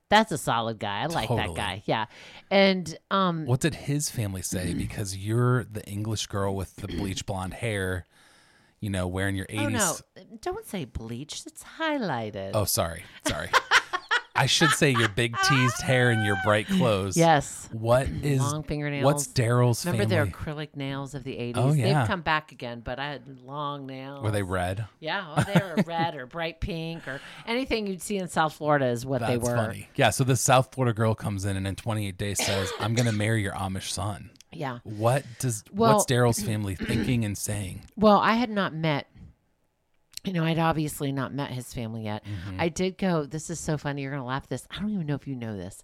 that's 0.10 0.32
a 0.32 0.38
solid 0.38 0.80
guy. 0.80 1.02
I 1.02 1.06
like 1.08 1.30
that 1.30 1.56
guy. 1.56 1.84
Yeah. 1.86 2.06
And, 2.50 2.98
um, 3.12 3.46
What 3.46 3.60
did 3.60 3.76
his 3.76 4.10
family 4.10 4.42
say? 4.42 4.74
Because 4.78 5.18
you're 5.18 5.64
the 5.64 5.84
English 5.86 6.28
girl 6.28 6.56
with 6.56 6.76
the 6.78 6.88
bleach 6.88 7.26
blonde 7.26 7.56
hair, 7.56 8.06
you 8.88 8.92
know, 8.92 9.06
wearing 9.06 9.36
your 9.36 9.48
80s. 9.48 9.66
oh 9.66 9.68
no, 9.68 10.24
don't 10.40 10.66
say 10.66 10.86
bleached. 10.86 11.46
It's 11.46 11.62
highlighted. 11.78 12.52
Oh, 12.54 12.64
sorry. 12.64 13.04
Sorry. 13.28 13.50
I 14.34 14.46
should 14.46 14.70
say 14.70 14.92
your 14.92 15.10
big 15.10 15.36
teased 15.50 15.82
hair 15.82 16.10
and 16.12 16.24
your 16.24 16.38
bright 16.46 16.68
clothes. 16.68 17.18
yes. 17.18 17.68
What 17.74 18.08
is 18.24 18.40
Long 18.40 18.64
fingernails. 18.64 19.04
what's 19.04 19.28
Daryl's 19.28 19.86
Remember 19.86 20.04
family? 20.08 20.16
their 20.16 20.26
acrylic 20.28 20.76
nails 20.78 21.16
of 21.16 21.26
the 21.26 21.34
80s? 21.34 21.54
Oh, 21.58 21.74
yeah. 21.74 22.00
They've 22.00 22.08
come 22.08 22.22
back 22.22 22.54
again, 22.54 22.80
but 22.80 22.98
I 22.98 23.10
had 23.12 23.28
long 23.44 23.88
nails. 23.88 24.24
Were 24.24 24.32
they 24.32 24.44
red? 24.44 24.86
Yeah, 25.02 25.26
oh, 25.36 25.44
they 25.44 25.60
were 25.60 25.84
red 25.86 26.16
or 26.16 26.28
bright 26.28 26.62
pink 26.62 27.06
or 27.10 27.20
anything 27.46 27.88
you'd 27.88 28.02
see 28.02 28.16
in 28.18 28.30
South 28.30 28.54
Florida 28.54 28.86
is 28.86 29.06
what 29.06 29.20
That's 29.20 29.32
they 29.34 29.38
were. 29.38 29.54
funny. 29.54 29.90
Yeah, 29.96 30.12
so 30.12 30.24
the 30.24 30.38
South 30.38 30.74
Florida 30.74 30.94
girl 30.94 31.14
comes 31.14 31.44
in 31.44 31.58
and 31.58 31.68
in 31.68 31.76
28 31.76 32.18
days 32.18 32.42
says, 32.42 32.72
"I'm 32.80 32.94
going 32.94 33.08
to 33.08 33.12
marry 33.12 33.42
your 33.42 33.54
Amish 33.54 33.90
son." 33.90 34.30
Yeah. 34.52 34.80
What 34.84 35.24
does 35.40 35.64
Well- 35.72 35.94
what's 35.96 36.06
Daryl's 36.06 36.42
family 36.44 36.76
thinking 36.76 37.26
and 37.26 37.38
saying? 37.38 37.82
Well, 37.96 38.18
I 38.18 38.34
had 38.34 38.50
not 38.50 38.74
met, 38.74 39.08
you 40.24 40.34
know, 40.34 40.44
I'd 40.44 40.60
obviously 40.60 41.12
not 41.12 41.34
met 41.34 41.52
his 41.52 41.74
family 41.74 42.04
yet. 42.04 42.24
Mm-hmm. 42.26 42.60
I 42.62 42.70
did 42.70 42.98
go, 42.98 43.26
this 43.26 43.50
is 43.50 43.60
so 43.60 43.78
funny. 43.78 44.02
You're 44.02 44.12
going 44.12 44.22
to 44.24 44.28
laugh 44.28 44.44
at 44.44 44.50
this. 44.50 44.68
I 44.72 44.80
don't 44.80 44.90
even 44.92 45.06
know 45.06 45.16
if 45.16 45.28
you 45.28 45.36
know 45.36 45.56
this, 45.58 45.84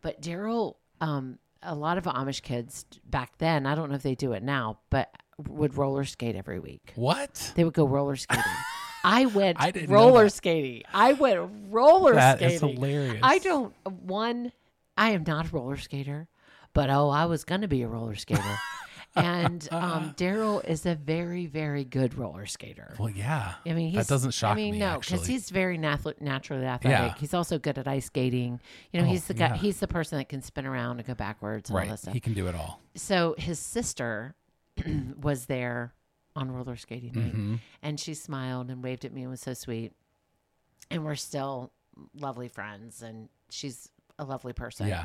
but 0.00 0.20
Daryl, 0.20 0.76
um, 1.00 1.38
a 1.62 1.74
lot 1.74 1.98
of 1.98 2.04
Amish 2.04 2.42
kids 2.42 2.84
back 3.04 3.38
then, 3.38 3.66
I 3.66 3.74
don't 3.74 3.88
know 3.88 3.96
if 3.96 4.02
they 4.02 4.14
do 4.14 4.32
it 4.32 4.42
now, 4.42 4.78
but 4.90 5.10
would 5.48 5.76
roller 5.76 6.04
skate 6.04 6.36
every 6.36 6.58
week. 6.60 6.92
What? 6.94 7.52
They 7.56 7.64
would 7.64 7.74
go 7.74 7.86
roller 7.86 8.16
skating. 8.16 8.44
I 9.04 9.26
went 9.26 9.60
I 9.60 9.72
roller 9.88 10.28
skating. 10.28 10.82
I 10.94 11.14
went 11.14 11.40
roller 11.70 12.14
That 12.14 12.40
is 12.40 12.58
skating. 12.58 12.76
hilarious. 12.76 13.20
I 13.22 13.38
don't, 13.38 13.74
one, 13.90 14.52
I 14.96 15.10
am 15.12 15.24
not 15.26 15.46
a 15.46 15.48
roller 15.50 15.76
skater, 15.76 16.28
but 16.74 16.90
oh, 16.90 17.08
I 17.10 17.26
was 17.26 17.44
going 17.44 17.60
to 17.62 17.68
be 17.68 17.82
a 17.82 17.88
roller 17.88 18.14
skater. 18.14 18.42
and 19.16 19.68
um, 19.72 20.14
Daryl 20.16 20.64
is 20.66 20.86
a 20.86 20.94
very, 20.94 21.46
very 21.46 21.84
good 21.84 22.16
roller 22.16 22.46
skater. 22.46 22.94
Well, 22.98 23.10
yeah. 23.10 23.54
I 23.66 23.72
mean, 23.74 23.90
he's, 23.90 24.06
that 24.06 24.08
doesn't 24.08 24.30
shock 24.30 24.52
I 24.52 24.54
mean, 24.54 24.72
me. 24.72 24.78
no, 24.78 24.98
because 25.00 25.26
he's 25.26 25.50
very 25.50 25.76
nath- 25.76 26.20
naturally 26.20 26.64
athletic. 26.64 26.98
Yeah. 27.12 27.14
He's 27.18 27.34
also 27.34 27.58
good 27.58 27.76
at 27.78 27.86
ice 27.86 28.06
skating. 28.06 28.58
You 28.92 29.00
know, 29.00 29.06
Oh, 29.06 29.10
he's 29.10 29.26
the 29.26 29.34
guy. 29.34 29.48
yeah. 29.48 29.56
He's 29.56 29.80
the 29.80 29.88
person 29.88 30.16
that 30.18 30.28
can 30.30 30.40
spin 30.42 30.64
around 30.66 30.98
and 30.98 31.06
go 31.06 31.14
backwards 31.14 31.68
and 31.68 31.76
all 31.76 31.80
right. 31.82 31.90
that 31.90 31.98
stuff. 31.98 32.14
He 32.14 32.20
can 32.20 32.32
do 32.34 32.46
it 32.46 32.54
all. 32.54 32.80
so 32.94 33.34
his 33.36 33.58
sister 33.58 34.34
was 35.20 35.46
there 35.46 35.92
on 36.34 36.50
roller 36.50 36.76
skating 36.76 37.12
night, 37.12 37.34
Mhm. 37.36 37.58
and 37.82 38.00
she 38.00 38.14
smiled 38.14 38.70
and 38.70 38.82
waved 38.82 39.04
at 39.04 39.12
me 39.12 39.20
and 39.20 39.30
was 39.30 39.40
so 39.42 39.52
sweet. 39.52 39.92
And 40.90 41.04
we're 41.04 41.14
still 41.14 41.70
lovely 42.14 42.48
friends, 42.48 43.02
and 43.02 43.28
she's 43.50 43.90
a 44.18 44.24
lovely 44.24 44.54
person. 44.54 44.88
Yeah. 44.88 45.04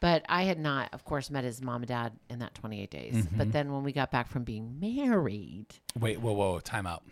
But 0.00 0.24
I 0.28 0.44
had 0.44 0.58
not, 0.58 0.90
of 0.92 1.04
course, 1.04 1.30
met 1.30 1.42
his 1.44 1.60
mom 1.60 1.82
and 1.82 1.88
dad 1.88 2.12
in 2.30 2.38
that 2.38 2.54
28 2.54 2.90
days. 2.90 3.26
But 3.36 3.50
then 3.52 3.72
when 3.72 3.82
we 3.82 3.92
got 3.92 4.10
back 4.12 4.28
from 4.28 4.44
being 4.44 4.78
married, 4.80 5.66
Wait, 5.98 6.20
whoa, 6.20 6.32
whoa, 6.32 6.60
time 6.60 6.86
out. 6.86 7.02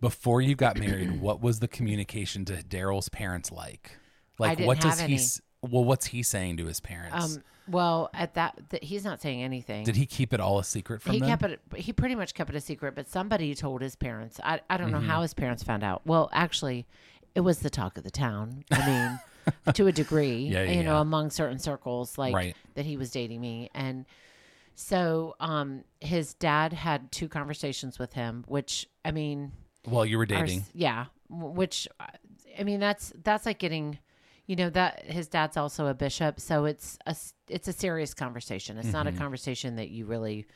Before 0.00 0.40
you 0.40 0.54
got 0.54 0.78
married, 0.78 1.20
what 1.20 1.40
was 1.40 1.60
the 1.60 1.68
communication 1.68 2.44
to 2.46 2.54
Daryl's 2.54 3.08
parents 3.08 3.50
like? 3.52 3.98
Like, 4.38 4.58
what 4.60 4.80
does 4.80 4.98
he? 4.98 5.04
any. 5.04 5.14
s- 5.14 5.40
Well, 5.62 5.84
what's 5.84 6.06
he 6.06 6.22
saying 6.22 6.56
to 6.58 6.66
his 6.66 6.80
parents? 6.80 7.36
um, 7.36 7.42
well, 7.68 8.10
at 8.12 8.34
that, 8.34 8.58
th- 8.70 8.84
he's 8.84 9.04
not 9.04 9.20
saying 9.22 9.42
anything. 9.42 9.84
Did 9.84 9.94
he 9.94 10.04
keep 10.06 10.32
it 10.34 10.40
all 10.40 10.58
a 10.58 10.64
secret 10.64 11.00
from 11.00 11.12
he 11.12 11.20
them? 11.20 11.28
kept 11.28 11.42
it. 11.44 11.60
He 11.76 11.92
pretty 11.92 12.16
much 12.16 12.34
kept 12.34 12.50
it 12.50 12.56
a 12.56 12.60
secret, 12.60 12.96
but 12.96 13.08
somebody 13.08 13.54
told 13.54 13.82
his 13.82 13.94
parents. 13.94 14.40
I 14.42 14.60
I 14.68 14.76
don't 14.76 14.90
know 14.90 14.98
Mm-hmm. 14.98 15.06
how 15.08 15.22
his 15.22 15.34
parents 15.34 15.62
found 15.62 15.84
out. 15.84 16.02
Well, 16.04 16.28
actually, 16.32 16.86
it 17.36 17.40
was 17.40 17.60
the 17.60 17.70
talk 17.70 17.96
of 17.96 18.02
the 18.04 18.10
town. 18.10 18.64
I 18.72 18.86
mean, 18.86 19.20
to 19.74 19.86
a 19.86 19.92
degree, 19.92 20.38
Yeah, 20.52 20.64
yeah, 20.64 20.70
you 20.72 20.82
know, 20.84 20.94
yeah. 20.94 21.00
among 21.00 21.30
certain 21.30 21.58
circles, 21.58 22.18
like 22.18 22.34
Right. 22.34 22.56
that 22.74 22.84
he 22.86 22.96
was 22.96 23.10
dating 23.10 23.40
me, 23.40 23.70
and 23.74 24.04
so 24.74 25.36
um, 25.40 25.84
his 26.00 26.34
dad 26.34 26.72
had 26.72 27.12
two 27.12 27.28
conversations 27.28 27.98
with 27.98 28.14
him, 28.14 28.44
which 28.48 28.86
I 29.04 29.10
mean, 29.10 29.52
Well, 29.86 30.06
you 30.06 30.18
were 30.18 30.26
dating. 30.26 30.60
s- 30.60 30.70
yeah, 30.74 31.06
which 31.28 31.86
I 32.58 32.64
mean 32.64 32.80
that's 32.80 33.12
that's 33.22 33.46
like 33.46 33.58
getting, 33.58 33.98
you 34.46 34.56
know, 34.56 34.70
that 34.70 35.04
his 35.04 35.28
dad's 35.28 35.56
also 35.56 35.86
a 35.86 35.94
bishop, 35.94 36.40
so 36.40 36.64
it's 36.64 36.98
a, 37.06 37.14
it's 37.48 37.68
a 37.68 37.72
serious 37.72 38.14
conversation. 38.14 38.78
It's 38.78 38.88
Mm-hmm. 38.88 38.92
not 38.96 39.06
a 39.06 39.12
conversation 39.12 39.76
that 39.76 39.90
you 39.90 40.06
really, 40.06 40.46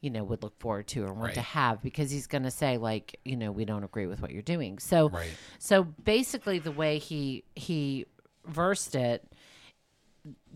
you 0.00 0.10
know, 0.10 0.22
would 0.24 0.42
look 0.44 0.58
forward 0.60 0.86
to 0.88 1.04
or 1.04 1.12
want 1.12 1.34
to 1.34 1.40
have 1.42 1.82
because 1.82 2.10
he's 2.10 2.26
going 2.28 2.44
to 2.44 2.50
say 2.50 2.78
like, 2.78 3.18
you 3.24 3.36
know, 3.36 3.50
we 3.50 3.64
don't 3.64 3.82
agree 3.84 4.06
with 4.06 4.20
what 4.22 4.30
you're 4.30 4.42
doing. 4.42 4.78
So 4.78 5.10
Right. 5.10 5.36
so 5.58 5.82
basically, 5.84 6.60
the 6.60 6.72
way 6.72 6.98
he 6.98 7.42
he 7.56 8.06
versed 8.46 8.94
it, 8.94 9.30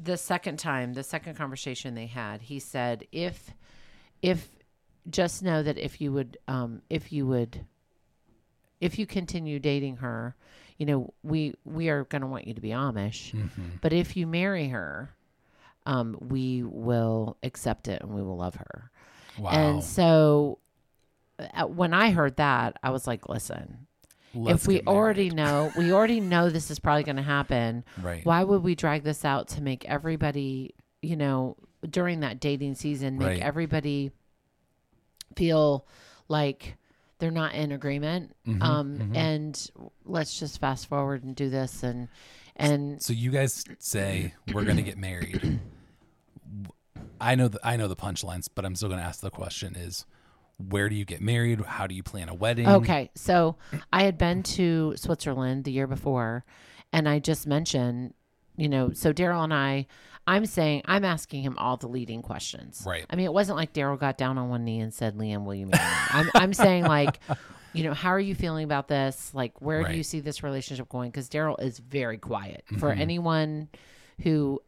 the 0.02 0.16
second 0.16 0.58
time, 0.58 0.94
the 0.94 1.02
second 1.02 1.36
conversation 1.36 1.94
they 1.94 2.06
had, 2.06 2.42
he 2.42 2.58
said, 2.58 3.06
"If, 3.12 3.50
if, 4.22 4.48
just 5.08 5.42
know 5.42 5.62
that 5.62 5.78
if 5.78 6.00
you 6.00 6.12
would, 6.12 6.38
um, 6.48 6.82
if 6.90 7.12
you 7.12 7.26
would, 7.26 7.64
if 8.80 8.98
you 8.98 9.06
continue 9.06 9.58
dating 9.58 9.96
her, 9.98 10.34
you 10.78 10.86
know, 10.86 11.12
we 11.22 11.54
we 11.64 11.88
are 11.88 12.04
going 12.04 12.22
to 12.22 12.26
want 12.28 12.46
you 12.46 12.54
to 12.54 12.60
be 12.60 12.70
Amish, 12.70 13.32
Mm-hmm. 13.32 13.76
but 13.80 13.92
if 13.92 14.16
you 14.16 14.26
marry 14.26 14.68
her." 14.68 15.14
um, 15.86 16.14
we 16.20 16.62
will 16.62 17.38
accept 17.42 17.88
it 17.88 18.02
and 18.02 18.12
we 18.14 18.22
will 18.22 18.36
love 18.36 18.54
her. 18.54 18.90
Wow. 19.38 19.50
And 19.50 19.82
so 19.82 20.58
uh, 21.38 21.64
when 21.66 21.94
I 21.94 22.10
heard 22.10 22.36
that, 22.36 22.76
I 22.82 22.90
was 22.90 23.06
like, 23.06 23.30
listen, 23.30 23.86
Let's 24.34 24.62
if 24.62 24.68
we 24.68 24.80
already 24.82 25.30
know, 25.30 25.72
we 25.76 25.92
already 25.92 26.20
know 26.20 26.50
this 26.50 26.70
is 26.70 26.78
probably 26.78 27.02
going 27.02 27.16
to 27.16 27.22
happen. 27.22 27.84
right. 28.00 28.24
Why 28.24 28.44
would 28.44 28.62
we 28.62 28.74
drag 28.74 29.02
this 29.02 29.24
out 29.24 29.48
to 29.48 29.62
make 29.62 29.84
everybody, 29.86 30.74
you 31.02 31.16
know, 31.16 31.56
during 31.88 32.20
that 32.20 32.40
dating 32.40 32.74
season, 32.76 33.18
make 33.18 33.26
Right. 33.28 33.40
everybody 33.42 34.12
feel 35.36 35.86
like 36.28 36.76
they're 37.18 37.30
not 37.30 37.54
in 37.54 37.72
agreement? 37.72 38.34
Mhm, 38.46 38.62
um, 38.62 38.98
mhm. 38.98 39.16
and 39.16 39.70
let's 40.04 40.38
just 40.38 40.60
fast 40.60 40.86
forward 40.86 41.24
and 41.24 41.34
do 41.34 41.50
this 41.50 41.82
and 41.82 42.08
and 42.56 43.02
So 43.02 43.12
you 43.14 43.30
guys 43.30 43.64
say 43.78 44.34
we're 44.52 44.64
going 44.64 44.76
to 44.76 44.82
get 44.82 44.98
married. 44.98 45.60
I 47.20 47.34
know 47.34 47.48
the, 47.48 47.58
I 47.62 47.76
know 47.76 47.88
the 47.88 47.96
punchlines, 47.96 48.48
but 48.54 48.64
I'm 48.64 48.74
still 48.74 48.88
going 48.88 49.00
to 49.00 49.06
ask 49.06 49.20
the 49.20 49.30
question: 49.30 49.74
Is 49.76 50.04
where 50.68 50.88
do 50.88 50.94
you 50.96 51.04
get 51.04 51.20
married? 51.20 51.60
How 51.62 51.86
do 51.86 51.94
you 51.94 52.02
plan 52.02 52.28
a 52.28 52.34
wedding? 52.34 52.68
Okay, 52.68 53.10
so 53.14 53.56
I 53.92 54.02
had 54.04 54.18
been 54.18 54.42
to 54.44 54.94
Switzerland 54.96 55.64
the 55.64 55.72
year 55.72 55.86
before, 55.86 56.44
and 56.92 57.08
I 57.08 57.18
just 57.18 57.46
mentioned, 57.46 58.14
you 58.56 58.68
know, 58.68 58.92
so 58.92 59.12
Daryl 59.12 59.42
and 59.44 59.54
I, 59.54 59.86
I'm 60.26 60.44
saying, 60.46 60.82
I'm 60.84 61.04
asking 61.04 61.42
him 61.42 61.56
all 61.58 61.76
the 61.76 61.88
leading 61.88 62.22
questions. 62.22 62.82
Right. 62.86 63.06
I 63.08 63.16
mean, 63.16 63.24
it 63.26 63.32
wasn't 63.32 63.56
like 63.56 63.72
Daryl 63.72 63.98
got 63.98 64.18
down 64.18 64.36
on 64.38 64.48
one 64.50 64.64
knee 64.64 64.80
and 64.80 64.92
said, 64.92 65.16
Lee 65.16 65.30
Ann, 65.32 65.44
will 65.44 65.54
you 65.54 65.66
marry 65.66 65.82
me? 65.82 65.90
I'm, 66.10 66.30
I'm 66.34 66.52
saying, 66.54 66.84
like, 66.84 67.18
you 67.72 67.84
know, 67.84 67.94
how 67.94 68.10
are 68.10 68.20
you 68.20 68.34
feeling 68.34 68.64
about 68.64 68.86
this? 68.86 69.30
Like, 69.32 69.60
where 69.60 69.82
do 69.88 69.96
you 69.96 70.02
see 70.02 70.20
this 70.20 70.42
relationship 70.42 70.88
going? 70.88 71.10
Because 71.10 71.28
Daryl 71.28 71.60
is 71.60 71.78
very 71.78 72.18
quiet. 72.18 72.64
For 72.78 72.90
Mm-hmm. 72.90 73.00
anyone 73.00 73.68
who, 74.22 74.60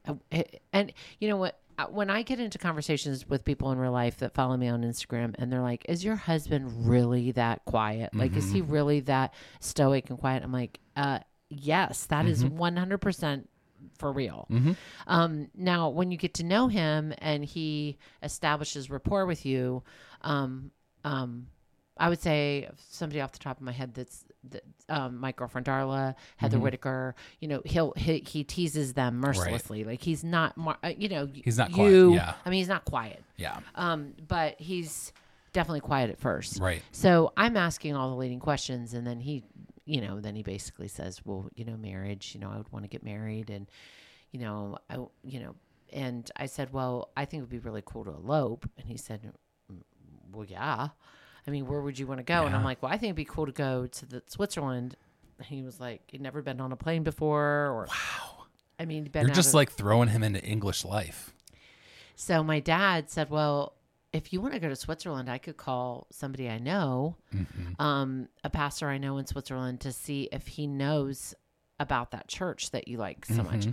and 0.73 0.93
you 1.21 1.29
know 1.29 1.37
what? 1.37 1.59
Uh, 1.83 1.87
When 1.90 2.11
I 2.11 2.23
get 2.23 2.40
into 2.40 2.59
conversations 2.59 3.29
with 3.29 3.45
people 3.45 3.71
in 3.73 3.79
real 3.79 3.92
life 3.92 4.18
that 4.18 4.35
follow 4.35 4.57
me 4.57 4.68
on 4.68 4.83
Instagram 4.83 5.35
and 5.38 5.53
they're 5.53 5.61
like, 5.62 5.85
is 5.88 6.05
your 6.05 6.16
husband 6.16 6.88
really 6.88 7.33
that 7.33 7.64
quiet? 7.64 8.14
Like, 8.14 8.37
is 8.37 8.51
he 8.53 8.61
Mm-hmm. 8.62 8.73
really 8.73 9.01
that 9.01 9.35
stoic 9.61 10.11
and 10.11 10.18
quiet? 10.18 10.42
I'm 10.42 10.53
like, 10.53 10.81
uh, 10.97 11.21
yes, 11.49 12.07
that 12.07 12.27
is 12.27 12.45
Mm-hmm. 12.45 12.59
100% 12.61 13.47
for 13.99 14.12
real. 14.12 14.49
Um, 15.07 15.49
now, 15.55 15.88
when 15.88 16.11
you 16.12 16.16
get 16.18 16.35
to 16.35 16.45
know 16.45 16.68
him 16.68 17.12
and 17.18 17.45
he 17.45 17.99
establishes 18.23 18.88
rapport 18.90 19.27
with 19.27 19.45
you, 19.45 19.83
um, 20.23 20.71
um, 21.05 21.49
I 21.99 22.09
would 22.09 22.21
say 22.21 22.68
somebody 22.90 23.21
off 23.21 23.33
the 23.33 23.38
top 23.38 23.59
of 23.59 23.62
my 23.64 23.73
head 23.73 23.95
that's 23.95 24.25
that, 24.51 24.63
um, 24.89 25.19
my 25.19 25.33
girlfriend 25.33 25.67
Darla, 25.67 26.15
Heather 26.37 26.57
Mm-hmm. 26.57 26.65
Whitaker. 26.65 27.15
You 27.41 27.49
know, 27.49 27.63
he'll 27.65 27.93
he, 27.97 28.19
he 28.27 28.45
teases 28.45 28.95
them 28.95 29.19
mercilessly. 29.19 29.85
Like 29.85 30.03
he's 30.03 30.25
not, 30.25 30.57
mar- 30.57 30.79
uh, 30.83 30.93
you 30.97 31.09
know, 31.09 31.29
He's 31.33 31.59
not 31.59 31.71
you. 31.71 32.09
quiet, 32.09 32.15
yeah. 32.15 32.35
I 32.45 32.51
mean, 32.51 32.59
he's 32.59 32.69
not 32.69 32.85
quiet. 32.85 33.23
Yeah. 33.37 33.59
Um, 33.75 34.15
but 34.29 34.61
he's 34.61 35.13
definitely 35.53 35.81
quiet 35.81 36.11
at 36.11 36.19
first. 36.19 36.59
Right. 36.61 36.83
So 36.93 37.33
I'm 37.37 37.57
asking 37.57 37.95
all 37.95 38.11
the 38.11 38.17
leading 38.17 38.41
questions, 38.41 38.95
and 38.95 39.07
then 39.07 39.21
he, 39.21 39.45
you 39.85 40.01
know, 40.01 40.21
then 40.21 40.35
he 40.35 40.43
basically 40.43 40.89
says, 40.89 41.21
"Well, 41.25 41.49
you 41.55 41.65
know, 41.65 41.77
marriage. 41.77 42.33
You 42.35 42.41
know, 42.41 42.51
I 42.51 42.57
would 42.57 42.71
want 42.73 42.85
to 42.85 42.89
get 42.89 43.03
married, 43.05 43.51
and 43.51 43.67
you 44.31 44.41
know, 44.41 44.79
I, 44.91 44.95
you 45.25 45.41
know." 45.41 45.55
And 45.93 46.31
I 46.37 46.47
said, 46.47 46.73
"Well, 46.73 47.11
I 47.17 47.27
think 47.27 47.41
it 47.41 47.43
would 47.43 47.51
be 47.51 47.59
really 47.59 47.83
cool 47.85 48.05
to 48.05 48.11
elope." 48.11 48.69
And 48.79 48.87
he 48.89 48.97
said, 48.97 49.31
"Mm, 49.71 49.83
"Well, 50.33 50.47
yeah. 50.47 50.89
I 51.47 51.51
mean, 51.51 51.67
where 51.67 51.81
would 51.81 51.99
you 51.99 52.07
want 52.07 52.19
to 52.19 52.25
go?" 52.25 52.47
And 52.47 52.55
I'm 52.55 52.65
like, 52.65 52.83
"Well, 52.83 52.91
I 52.93 52.97
think 52.97 53.11
it'd 53.11 53.17
be 53.17 53.25
cool 53.25 53.47
to 53.47 53.53
go 53.53 53.87
to 53.87 54.07
the 54.07 54.23
Switzerland." 54.27 54.97
And 55.39 55.47
he 55.47 55.63
was 55.63 55.81
like, 55.81 56.03
"He'd 56.09 56.21
never 56.21 56.43
been 56.43 56.61
on 56.61 56.73
a 56.73 56.77
plane 56.77 57.03
before." 57.03 57.41
Or 57.69 57.87
wow. 57.89 58.45
I 58.79 58.85
mean, 58.85 59.09
You're 59.15 59.29
just 59.31 59.49
of- 59.49 59.55
like 59.55 59.71
throwing 59.73 60.09
him 60.09 60.23
into 60.23 60.43
English 60.43 60.85
life. 60.85 61.35
so 62.17 62.43
my 62.43 62.61
dad 62.61 63.11
said, 63.11 63.31
"Well, 63.31 63.75
if 64.13 64.33
you 64.33 64.41
want 64.41 64.55
to 64.55 64.61
go 64.61 64.69
to 64.69 64.77
Switzerland, 64.77 65.29
I 65.31 65.39
could 65.39 65.57
call 65.57 66.07
somebody 66.11 66.49
I 66.49 66.59
know, 66.59 67.17
Mm-hmm. 67.35 67.81
um, 67.83 68.29
a 68.45 68.51
pastor 68.51 68.89
I 68.89 68.99
know 68.99 69.17
in 69.19 69.27
Switzerland, 69.27 69.81
to 69.81 69.93
see 69.93 70.29
if 70.33 70.47
he 70.49 70.67
knows 70.67 71.35
about 71.81 72.11
that 72.13 72.29
church 72.29 72.71
that 72.71 72.89
you 72.89 72.99
like 72.99 73.25
so 73.27 73.43
much." 73.43 73.61
Mm-hmm. 73.61 73.71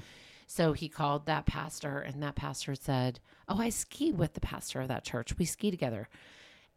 So 0.47 0.73
he 0.73 0.89
called 0.89 1.27
that 1.27 1.45
pastor, 1.45 1.99
and 1.99 2.23
that 2.23 2.33
pastor 2.35 2.73
said, 2.73 3.19
"Oh, 3.47 3.59
I 3.59 3.69
ski 3.69 4.11
with 4.11 4.33
the 4.33 4.39
pastor 4.41 4.81
of 4.81 4.87
that 4.87 5.03
church. 5.03 5.37
We 5.37 5.45
ski 5.45 5.69
together." 5.69 6.07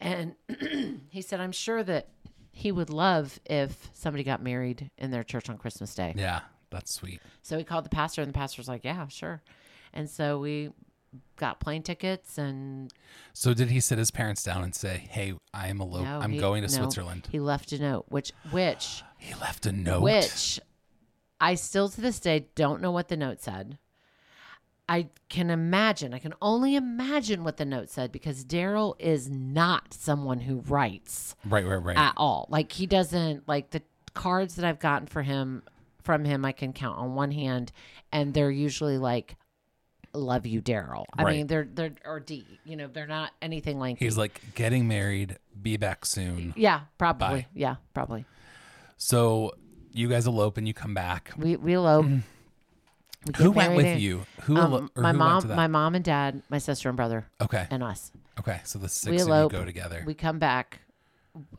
And 0.02 0.34
he 1.08 1.22
said, 1.22 1.40
"I'm 1.40 1.52
sure 1.52 1.82
that 1.84 2.08
he 2.50 2.70
would 2.72 2.90
love 2.90 3.38
if 3.46 3.90
somebody 3.94 4.24
got 4.24 4.42
married 4.42 4.90
in 4.98 5.10
their 5.10 5.24
church 5.24 5.48
on 5.48 5.56
Christmas 5.56 5.94
Day." 5.94 6.12
Yeah, 6.16 6.40
that's 6.70 6.92
sweet. 6.92 7.20
So 7.42 7.56
he 7.56 7.64
called 7.64 7.84
the 7.84 7.88
pastor, 7.90 8.20
and 8.20 8.28
the 8.28 8.36
pastor's 8.36 8.68
like, 8.68 8.84
"Yeah, 8.84 9.06
sure." 9.08 9.42
And 9.94 10.10
so 10.10 10.38
we 10.40 10.70
got 11.36 11.60
plane 11.60 11.82
tickets 11.82 12.38
and 12.38 12.90
So 13.34 13.52
did 13.52 13.68
he 13.70 13.80
sit 13.80 13.98
his 13.98 14.10
parents 14.10 14.42
down 14.42 14.64
and 14.64 14.74
say, 14.74 15.06
"Hey, 15.10 15.34
I 15.54 15.68
am 15.68 15.80
elope. 15.80 16.04
No, 16.04 16.18
I'm 16.20 16.32
he- 16.32 16.38
going 16.40 16.62
to 16.66 16.68
no. 16.76 16.82
Switzerland." 16.82 17.28
He 17.30 17.38
left 17.38 17.70
a 17.72 17.78
note, 17.78 18.06
which 18.08 18.32
which 18.50 19.02
He 19.18 19.34
left 19.34 19.66
a 19.66 19.72
note. 19.72 20.02
which 20.02 20.58
I 21.40 21.54
still 21.54 21.88
to 21.88 22.00
this 22.00 22.18
day 22.18 22.46
don't 22.54 22.80
know 22.80 22.90
what 22.90 23.08
the 23.08 23.16
note 23.16 23.40
said. 23.40 23.78
I 24.88 25.08
can 25.28 25.48
imagine. 25.48 26.12
I 26.12 26.18
can 26.18 26.34
only 26.42 26.74
imagine 26.76 27.44
what 27.44 27.56
the 27.56 27.64
note 27.64 27.88
said 27.88 28.12
because 28.12 28.44
Daryl 28.44 28.94
is 28.98 29.30
not 29.30 29.94
someone 29.94 30.40
who 30.40 30.56
writes 30.60 31.34
Right, 31.44 31.64
right, 31.64 31.76
right. 31.82 31.96
at 31.96 32.14
all. 32.16 32.46
Like 32.50 32.72
he 32.72 32.86
doesn't 32.86 33.46
like 33.48 33.70
the 33.70 33.82
cards 34.14 34.56
that 34.56 34.64
I've 34.64 34.80
gotten 34.80 35.06
for 35.06 35.22
him 35.22 35.62
from 36.02 36.24
him. 36.24 36.44
I 36.44 36.52
can 36.52 36.72
count 36.72 36.98
on 36.98 37.14
one 37.14 37.30
hand, 37.30 37.72
and 38.10 38.34
they're 38.34 38.50
usually 38.50 38.98
like 38.98 39.36
"Love 40.12 40.46
you, 40.46 40.60
Daryl." 40.60 41.04
I 41.16 41.22
Right. 41.22 41.36
mean, 41.36 41.46
they're 41.46 41.68
they're 41.72 41.94
or 42.04 42.18
D. 42.20 42.44
You 42.64 42.76
know, 42.76 42.88
they're 42.88 43.06
not 43.06 43.30
anything 43.40 43.78
like 43.78 43.98
He's 43.98 44.18
like 44.18 44.40
getting 44.54 44.88
married. 44.88 45.38
Be 45.62 45.76
back 45.76 46.04
soon. 46.04 46.52
yeah, 46.56 46.80
probably 46.98 47.42
Bye. 47.42 47.46
yeah, 47.54 47.76
probably. 47.94 48.24
So 48.98 49.52
you 49.92 50.08
guys 50.08 50.26
elope 50.26 50.58
and 50.58 50.66
you 50.66 50.74
come 50.74 50.92
back. 50.92 51.32
We 51.38 51.56
we 51.56 51.74
elope. 51.74 52.06
Mm. 52.06 52.22
We. 53.26 53.32
Who 53.44 53.50
went 53.52 53.76
with 53.76 53.86
in- 53.86 53.98
you? 54.00 54.22
Who, 54.42 54.56
Um, 54.56 54.72
elo- 54.72 54.88
my 54.96 55.12
who 55.12 55.18
mom, 55.18 55.30
went 55.32 55.40
to 55.42 55.48
that? 55.48 55.56
my 55.56 55.66
mom 55.68 55.94
and 55.94 56.04
dad, 56.04 56.42
my 56.50 56.58
sister 56.58 56.88
and 56.88 56.96
brother, 56.96 57.26
okay, 57.40 57.66
and 57.70 57.82
us. 57.82 58.10
okay. 58.40 58.60
So 58.64 58.78
the 58.78 58.84
we 58.84 58.88
six 58.88 59.22
of 59.22 59.28
elope. 59.28 59.52
you 59.52 59.58
go 59.58 59.64
together. 59.64 60.02
We 60.06 60.14
come 60.14 60.38
back. 60.38 60.80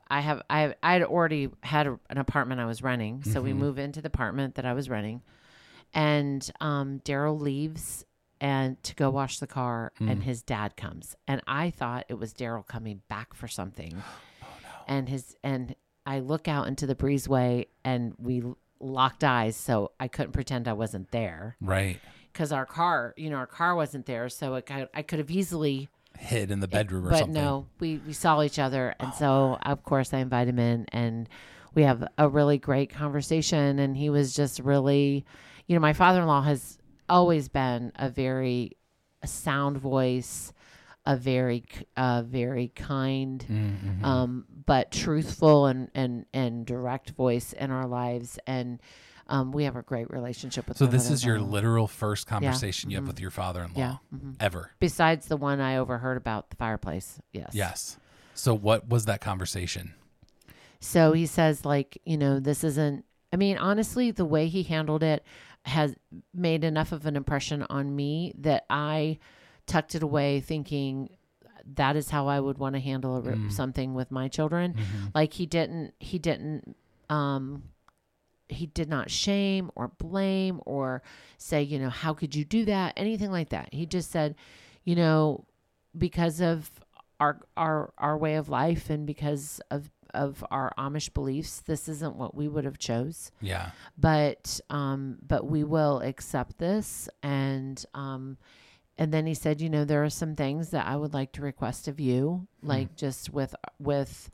I 0.09 0.19
have 0.19 0.43
I 0.49 0.75
I 0.83 0.93
had 0.93 1.03
already 1.03 1.49
had 1.63 1.87
a, 1.87 1.99
an 2.09 2.17
apartment 2.17 2.59
I 2.61 2.65
was 2.65 2.81
renting, 2.83 3.23
so 3.23 3.31
Mm-hmm. 3.31 3.43
we 3.43 3.53
move 3.53 3.79
into 3.79 4.01
the 4.01 4.07
apartment 4.07 4.55
that 4.55 4.65
I 4.65 4.73
was 4.73 4.89
renting, 4.89 5.21
and 5.93 6.49
um, 6.61 6.99
Daryl 7.05 7.39
leaves 7.39 8.05
and 8.41 8.81
to 8.83 8.93
go 8.95 9.09
wash 9.09 9.39
the 9.39 9.47
car, 9.47 9.93
Mm. 10.01 10.11
and 10.11 10.23
his 10.23 10.41
dad 10.41 10.75
comes, 10.75 11.15
and 11.27 11.41
I 11.47 11.69
thought 11.69 12.05
it 12.09 12.15
was 12.15 12.33
Daryl 12.33 12.67
coming 12.67 13.01
back 13.07 13.33
for 13.33 13.47
something, 13.47 14.03
Oh, 14.43 14.45
and 14.87 15.07
his 15.07 15.37
and 15.43 15.75
I 16.05 16.19
look 16.19 16.47
out 16.49 16.67
into 16.67 16.85
the 16.85 16.95
breezeway, 16.95 17.67
and 17.85 18.13
we 18.17 18.43
locked 18.83 19.23
eyes, 19.23 19.55
so 19.55 19.91
I 19.99 20.07
couldn't 20.07 20.33
pretend 20.33 20.67
I 20.67 20.73
wasn't 20.73 21.11
there 21.11 21.55
right. 21.61 21.99
because 22.31 22.51
our 22.51 22.65
car, 22.65 23.13
you 23.17 23.29
know, 23.29 23.37
our 23.37 23.47
car 23.47 23.75
wasn't 23.75 24.05
there, 24.05 24.29
so 24.29 24.55
it, 24.55 24.69
I, 24.69 24.87
I 24.93 25.01
could 25.01 25.19
have 25.19 25.31
easily 25.31 25.89
Hid 26.19 26.51
in 26.51 26.59
the 26.59 26.67
bedroom 26.67 27.07
or 27.07 27.09
but 27.09 27.19
something. 27.19 27.33
no, 27.33 27.67
we, 27.79 27.99
we 28.05 28.13
saw 28.13 28.43
each 28.43 28.59
other. 28.59 28.95
And 28.99 29.13
so, 29.15 29.57
of 29.63 29.83
course, 29.83 30.13
I 30.13 30.19
invite 30.19 30.47
him 30.47 30.59
in 30.59 30.85
and 30.89 31.27
we 31.73 31.83
have 31.83 32.07
a 32.17 32.29
really 32.29 32.59
great 32.59 32.91
conversation. 32.91 33.79
And 33.79 33.97
he 33.97 34.09
was 34.09 34.35
just 34.35 34.59
really, 34.59 35.25
you 35.67 35.75
know, 35.75 35.81
my 35.81 35.93
father 35.93 36.21
in 36.21 36.27
law 36.27 36.43
has 36.43 36.77
always 37.09 37.49
been 37.49 37.91
a 37.95 38.09
very 38.09 38.77
a 39.23 39.27
sound 39.27 39.77
voice, 39.77 40.53
a 41.05 41.17
very, 41.17 41.63
uh, 41.97 42.23
very 42.25 42.69
kind, 42.69 43.45
Mm-hmm. 43.49 44.05
um, 44.05 44.45
but 44.65 44.91
truthful 44.91 45.65
and, 45.65 45.89
and, 45.93 46.25
and 46.33 46.65
direct 46.65 47.09
voice 47.11 47.51
in 47.53 47.71
our 47.71 47.85
lives. 47.85 48.39
And 48.47 48.79
um, 49.27 49.51
we 49.51 49.65
have 49.65 49.75
a 49.75 49.81
great 49.81 50.09
relationship 50.09 50.67
with 50.67 50.77
So 50.77 50.85
this 50.85 51.09
is 51.09 51.25
your 51.25 51.39
literal 51.39 51.87
first 51.87 52.27
conversation 52.27 52.89
you 52.89 52.97
have 52.97 53.07
with 53.07 53.19
your 53.19 53.31
father-in-law 53.31 53.77
Yeah. 53.79 53.95
mhm. 54.13 54.35
ever. 54.39 54.71
Besides 54.79 55.27
the 55.27 55.37
one 55.37 55.59
I 55.59 55.77
overheard 55.77 56.17
about 56.17 56.49
the 56.49 56.55
fireplace. 56.55 57.19
Yes. 57.31 57.51
Yes. 57.53 57.97
So 58.33 58.53
what 58.53 58.87
was 58.87 59.05
that 59.05 59.19
conversation? 59.21 59.93
So 60.79 61.13
he 61.13 61.25
says, 61.25 61.63
like, 61.65 61.97
you 62.05 62.17
know, 62.17 62.39
this 62.39 62.63
isn't, 62.63 63.05
I 63.31 63.35
mean, 63.37 63.57
honestly, 63.57 64.11
the 64.11 64.25
way 64.25 64.47
he 64.47 64.63
handled 64.63 65.03
it 65.03 65.23
has 65.65 65.95
made 66.33 66.63
enough 66.63 66.91
of 66.91 67.05
an 67.05 67.15
impression 67.15 67.65
on 67.69 67.95
me 67.95 68.33
that 68.39 68.65
I 68.69 69.19
tucked 69.65 69.95
it 69.95 70.03
away 70.03 70.39
thinking 70.39 71.09
that 71.75 71.95
is 71.95 72.09
how 72.09 72.27
I 72.27 72.39
would 72.39 72.57
want 72.57 72.75
to 72.75 72.81
handle 72.81 73.17
a, 73.17 73.21
re- 73.21 73.49
something 73.49 73.93
with 73.93 74.11
my 74.11 74.27
children. 74.27 74.75
Like 75.15 75.33
he 75.33 75.45
didn't, 75.45 75.93
he 75.99 76.19
didn't, 76.19 76.75
um, 77.09 77.63
he 78.49 78.65
did 78.67 78.89
not 78.89 79.09
shame 79.09 79.71
or 79.75 79.87
blame 79.87 80.59
or 80.65 81.01
say, 81.37 81.63
you 81.63 81.79
know, 81.79 81.89
how 81.89 82.13
could 82.13 82.35
you 82.35 82.43
do 82.43 82.65
that? 82.65 82.93
Anything 82.97 83.31
like 83.31 83.49
that. 83.49 83.69
He 83.71 83.85
just 83.85 84.11
said, 84.11 84.35
you 84.83 84.95
know, 84.95 85.45
because 85.97 86.41
of 86.41 86.69
our 87.19 87.39
our 87.55 87.93
our 87.97 88.17
way 88.17 88.35
of 88.35 88.49
life 88.49 88.89
and 88.89 89.05
because 89.05 89.61
of 89.71 89.89
of 90.13 90.43
our 90.51 90.73
Amish 90.77 91.13
beliefs, 91.13 91.61
this 91.61 91.87
isn't 91.87 92.15
what 92.15 92.35
we 92.35 92.47
would 92.47 92.65
have 92.65 92.77
chose. 92.77 93.31
Yeah. 93.41 93.71
But 93.97 94.59
um, 94.69 95.17
but 95.25 95.47
we 95.47 95.63
will 95.63 96.01
accept 96.01 96.59
this 96.59 97.09
and 97.23 97.83
um, 97.93 98.37
and 98.97 99.13
then 99.13 99.25
he 99.25 99.33
said, 99.33 99.59
you 99.61 99.69
know, 99.69 99.85
there 99.85 100.03
are 100.03 100.09
some 100.09 100.35
things 100.35 100.69
that 100.69 100.85
I 100.85 100.95
would 100.95 101.13
like 101.13 101.31
to 101.33 101.41
request 101.41 101.87
of 101.87 101.99
you, 101.99 102.47
Hmm. 102.61 102.67
like 102.67 102.95
just 102.95 103.31
with 103.33 103.55
with 103.79 104.29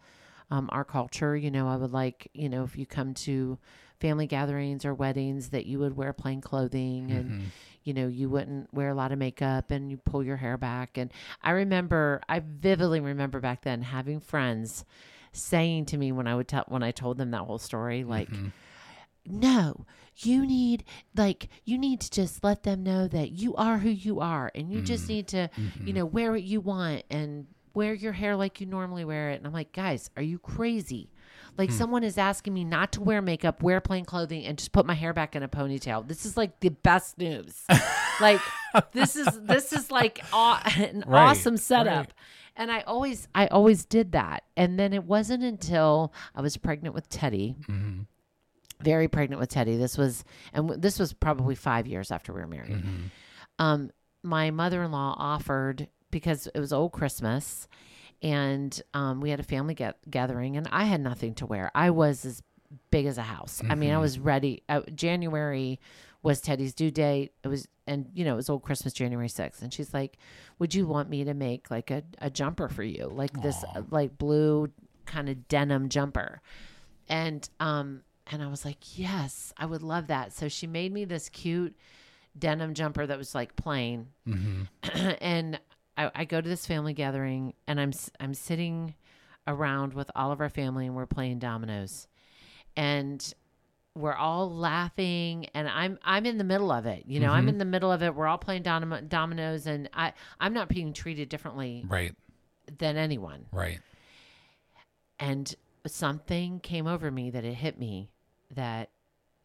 um, 0.51 0.67
our 0.71 0.83
culture. 0.83 1.35
You 1.37 1.51
know, 1.51 1.67
I 1.67 1.75
would 1.75 1.91
like, 1.91 2.29
you 2.33 2.49
know, 2.49 2.63
if 2.63 2.75
you 2.77 2.85
come 2.85 3.13
to 3.13 3.57
family 3.99 4.25
gatherings 4.27 4.83
or 4.85 4.93
weddings, 4.93 5.49
that 5.49 5.65
you 5.65 5.77
would 5.79 5.95
wear 5.95 6.11
plain 6.13 6.41
clothing 6.41 7.11
and 7.11 7.31
Mhm. 7.31 7.45
you 7.83 7.93
know, 7.93 8.07
you 8.07 8.29
wouldn't 8.29 8.73
wear 8.73 8.89
a 8.89 8.93
lot 8.93 9.11
of 9.11 9.17
makeup 9.17 9.71
and 9.71 9.89
you 9.89 9.97
pull 9.97 10.23
your 10.23 10.35
hair 10.37 10.57
back. 10.57 10.97
And 10.97 11.11
I 11.41 11.51
remember, 11.51 12.21
I 12.27 12.39
vividly 12.39 12.99
remember 12.99 13.39
back 13.39 13.61
then 13.61 13.81
having 13.81 14.19
friends 14.19 14.83
saying 15.31 15.85
to 15.85 15.97
me 15.97 16.11
when 16.11 16.27
I 16.27 16.35
would 16.35 16.47
tell 16.47 16.65
when 16.67 16.83
I 16.83 16.91
told 16.91 17.17
them 17.17 17.31
that 17.31 17.43
whole 17.43 17.57
story, 17.57 18.03
like, 18.03 18.29
Mhm. 18.29 18.51
No, 19.29 19.85
you 20.17 20.45
need 20.45 20.83
like 21.15 21.49
you 21.65 21.77
need 21.77 22.01
to 22.01 22.11
just 22.11 22.43
let 22.43 22.63
them 22.63 22.83
know 22.83 23.07
that 23.07 23.31
you 23.31 23.55
are 23.55 23.77
who 23.77 23.89
you 23.89 24.19
are, 24.19 24.51
and 24.55 24.71
you 24.71 24.81
just 24.81 25.05
Mm. 25.05 25.09
need 25.09 25.27
to, 25.29 25.49
you 25.57 25.93
Mhm. 25.93 25.95
know, 25.95 26.05
wear 26.05 26.31
what 26.31 26.43
you 26.43 26.59
want 26.61 27.03
and 27.09 27.47
wear 27.73 27.93
your 27.93 28.13
hair 28.13 28.35
like 28.35 28.59
you 28.59 28.65
normally 28.65 29.05
wear 29.05 29.29
it. 29.29 29.35
And 29.37 29.45
I'm 29.47 29.53
like, 29.53 29.71
guys, 29.71 30.09
are 30.17 30.23
you 30.23 30.39
crazy? 30.39 31.11
Like 31.57 31.69
Hmm. 31.69 31.75
someone 31.77 32.03
is 32.03 32.17
asking 32.17 32.53
me 32.53 32.63
not 32.63 32.91
to 32.93 33.01
wear 33.01 33.21
makeup, 33.21 33.61
wear 33.61 33.79
plain 33.79 34.03
clothing, 34.05 34.43
and 34.45 34.57
just 34.57 34.71
put 34.71 34.85
my 34.85 34.93
hair 34.95 35.13
back 35.13 35.35
in 35.35 35.43
a 35.43 35.47
ponytail. 35.47 36.07
This 36.07 36.25
is 36.25 36.35
like 36.35 36.59
the 36.61 36.69
best 36.69 37.17
news. 37.17 37.63
like 38.21 38.41
this 38.91 39.15
is 39.15 39.27
this 39.43 39.71
is 39.71 39.91
like 39.91 40.19
aw- 40.33 40.61
an 40.77 41.03
Right, 41.07 41.29
awesome 41.29 41.57
setup. 41.57 42.07
right. 42.07 42.13
And 42.55 42.71
I 42.71 42.81
always 42.81 43.27
I 43.35 43.47
always 43.47 43.85
did 43.85 44.11
that. 44.13 44.43
And 44.57 44.77
then 44.79 44.91
it 44.93 45.03
wasn't 45.05 45.43
until 45.43 46.11
I 46.35 46.41
was 46.41 46.57
pregnant 46.57 46.93
with 46.95 47.07
Teddy, 47.07 47.55
Mhm. 47.61 48.05
Very 48.81 49.07
pregnant 49.07 49.39
with 49.39 49.49
Teddy. 49.49 49.75
This 49.77 49.97
was 49.97 50.23
and 50.53 50.67
w- 50.67 50.79
this 50.81 50.99
was 50.99 51.13
probably 51.13 51.55
5 51.55 51.87
years 51.87 52.11
after 52.11 52.33
we 52.33 52.39
were 52.41 52.47
married. 52.47 52.83
Mhm. 52.83 53.09
Um 53.59 53.91
my 54.23 54.51
mother-in-law 54.51 55.15
offered 55.17 55.87
because 56.11 56.47
it 56.47 56.59
was 56.59 56.73
old 56.73 56.91
Christmas 56.91 57.67
and 58.21 58.81
um, 58.93 59.21
we 59.21 59.29
had 59.29 59.39
a 59.39 59.43
family 59.43 59.73
get- 59.73 59.97
gathering 60.09 60.57
and 60.57 60.67
I 60.71 60.83
had 60.85 60.99
nothing 61.01 61.35
to 61.35 61.45
wear. 61.45 61.71
I 61.73 61.89
was 61.91 62.25
as 62.25 62.43
big 62.91 63.05
as 63.05 63.17
a 63.17 63.21
house. 63.23 63.61
I 63.69 63.75
mean, 63.75 63.91
I 63.91 63.95
Mhm. 63.95 64.01
was 64.01 64.19
ready. 64.19 64.63
Uh, 64.67 64.81
January 64.93 65.79
was 66.21 66.41
Teddy's 66.41 66.73
due 66.73 66.91
date. 66.91 67.31
It 67.43 67.47
was, 67.47 67.67
and 67.87 68.09
you 68.13 68.25
know, 68.25 68.33
it 68.33 68.35
was 68.35 68.49
old 68.49 68.61
Christmas, 68.63 68.91
January 68.93 69.29
6th. 69.29 69.61
And 69.61 69.73
she's 69.73 69.93
like, 69.93 70.17
Would 70.59 70.75
you 70.75 70.85
want 70.85 71.09
me 71.09 71.23
to 71.23 71.33
make 71.33 71.71
like 71.71 71.89
a, 71.91 72.03
a 72.19 72.29
jumper 72.29 72.67
for 72.67 72.83
you? 72.83 73.07
Like 73.07 73.41
this, 73.41 73.63
uh, 73.75 73.83
like 73.89 74.17
blue 74.17 74.69
kind 75.05 75.29
of 75.29 75.47
denim 75.47 75.87
jumper. 75.87 76.41
And, 77.07 77.47
um, 77.61 78.01
and 78.31 78.41
I 78.43 78.47
was 78.47 78.63
like, 78.65 78.97
Yes, 78.97 79.53
I 79.57 79.65
would 79.65 79.81
love 79.83 80.07
that. 80.07 80.31
So 80.33 80.47
she 80.47 80.67
made 80.67 80.93
me 80.93 81.03
this 81.05 81.29
cute 81.29 81.75
denim 82.37 82.73
jumper 82.73 83.05
that 83.07 83.17
was 83.17 83.33
like 83.35 83.55
plain 83.55 84.07
Mhm. 84.27 84.67
and 85.21 85.59
I, 85.97 86.11
I 86.15 86.25
go 86.25 86.39
to 86.39 86.47
this 86.47 86.65
family 86.65 86.93
gathering 86.93 87.53
and 87.67 87.81
I'm 87.81 87.91
I'm 88.19 88.33
sitting 88.33 88.93
around 89.47 89.93
with 89.95 90.09
all 90.15 90.31
of 90.31 90.39
our 90.39 90.49
family 90.49 90.85
and 90.85 90.95
we're 90.95 91.07
playing 91.07 91.39
dominoes 91.39 92.07
and 92.77 93.33
we're 93.95 94.13
all 94.13 94.55
laughing 94.55 95.47
and 95.55 95.67
I'm 95.67 95.97
I'm 96.03 96.25
in 96.27 96.37
the 96.37 96.43
middle 96.43 96.71
of 96.71 96.85
it 96.85 97.03
you 97.07 97.19
know 97.19 97.31
I'm 97.31 97.47
Mhm. 97.47 97.49
in 97.49 97.57
the 97.57 97.65
middle 97.65 97.91
of 97.91 98.03
it 98.03 98.13
we're 98.15 98.27
all 98.27 98.37
playing 98.37 98.61
dom- 98.61 99.07
dominoes 99.09 99.65
and 99.65 99.89
I 99.93 100.13
I'm 100.39 100.53
not 100.53 100.69
being 100.69 100.93
treated 100.93 101.27
differently 101.29 101.83
Right. 101.87 102.15
than 102.77 102.95
anyone 102.95 103.47
Right. 103.51 103.79
and 105.19 105.53
something 105.87 106.59
came 106.59 106.87
over 106.87 107.09
me 107.11 107.31
that 107.31 107.43
it 107.43 107.55
hit 107.55 107.79
me 107.79 108.11
that 108.55 108.89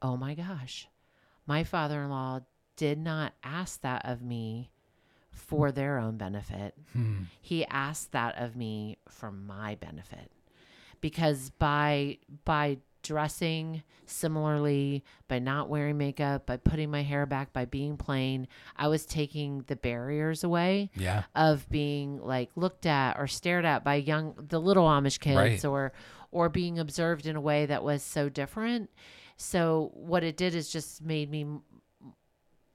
oh 0.02 0.16
my 0.16 0.34
gosh 0.34 0.88
my 1.46 1.62
father-in-law 1.64 2.40
did 2.76 2.98
not 2.98 3.32
ask 3.42 3.80
that 3.82 4.02
of 4.04 4.22
me 4.22 4.70
for 5.30 5.70
their 5.72 5.98
own 5.98 6.16
benefit 6.16 6.74
Hmm. 6.92 7.24
he 7.40 7.64
asked 7.66 8.12
that 8.12 8.36
of 8.38 8.54
me 8.56 8.98
for 9.08 9.30
my 9.32 9.74
benefit 9.76 10.30
because 11.00 11.50
by 11.58 12.18
by 12.44 12.78
dressing 13.02 13.82
similarly 14.06 15.04
by 15.28 15.38
not 15.38 15.68
wearing 15.68 15.98
makeup 15.98 16.46
by 16.46 16.56
putting 16.56 16.90
my 16.90 17.02
hair 17.02 17.26
back 17.26 17.52
by 17.52 17.66
being 17.66 17.98
plain 17.98 18.48
i 18.76 18.88
was 18.88 19.04
taking 19.04 19.62
the 19.66 19.76
barriers 19.76 20.42
away 20.42 20.90
Yeah. 20.94 21.24
of 21.34 21.68
being 21.68 22.18
like 22.22 22.50
looked 22.56 22.86
at 22.86 23.18
or 23.18 23.26
stared 23.26 23.66
at 23.66 23.84
by 23.84 23.96
young 23.96 24.34
the 24.48 24.58
little 24.58 24.86
amish 24.86 25.20
kids 25.20 25.36
Right. 25.36 25.64
or 25.66 25.92
or 26.34 26.48
being 26.50 26.78
observed 26.78 27.26
in 27.26 27.34
a 27.36 27.40
way 27.40 27.64
that 27.64 27.82
was 27.82 28.02
so 28.02 28.28
different 28.28 28.90
so 29.38 29.90
what 29.94 30.22
it 30.22 30.36
did 30.36 30.54
is 30.54 30.68
just 30.70 31.00
made 31.02 31.30
me 31.30 31.46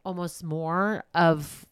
almost 0.04 0.44
more 0.44 1.04
of 1.14 1.66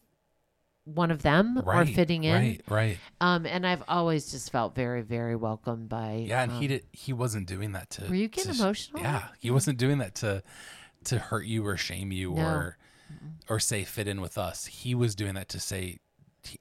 one 0.84 1.10
of 1.10 1.22
them 1.22 1.58
Right. 1.64 1.88
or 1.88 1.92
fitting 1.92 2.24
in 2.24 2.34
Right. 2.34 2.60
Right. 2.68 2.98
um, 3.20 3.44
and 3.46 3.66
I've 3.66 3.82
always 3.88 4.30
just 4.30 4.50
felt 4.50 4.74
very, 4.74 5.02
very 5.02 5.36
welcomed 5.36 5.88
by. 5.90 6.24
Yeah, 6.26 6.42
and 6.44 6.52
um, 6.52 6.60
he 6.60 6.66
did. 6.66 6.86
He 6.92 7.12
wasn't 7.12 7.46
doing 7.46 7.72
that 7.72 7.90
to. 7.90 8.08
Were 8.08 8.14
you 8.14 8.28
getting 8.28 8.54
to 8.54 8.58
emotional? 8.62 9.02
Yeah, 9.02 9.28
he 9.38 9.50
wasn't 9.50 9.78
doing 9.78 9.98
that 9.98 10.14
to 10.16 10.42
to 11.04 11.18
hurt 11.18 11.44
you 11.44 11.66
or 11.66 11.76
shame 11.76 12.10
you 12.10 12.32
No. 12.32 12.42
or 12.42 12.78
or 13.50 13.60
say 13.60 13.84
fit 13.84 14.08
in 14.08 14.20
with 14.22 14.38
us. 14.38 14.64
He 14.66 14.94
was 14.94 15.14
doing 15.14 15.34
that 15.34 15.50
to 15.50 15.60
say 15.60 15.98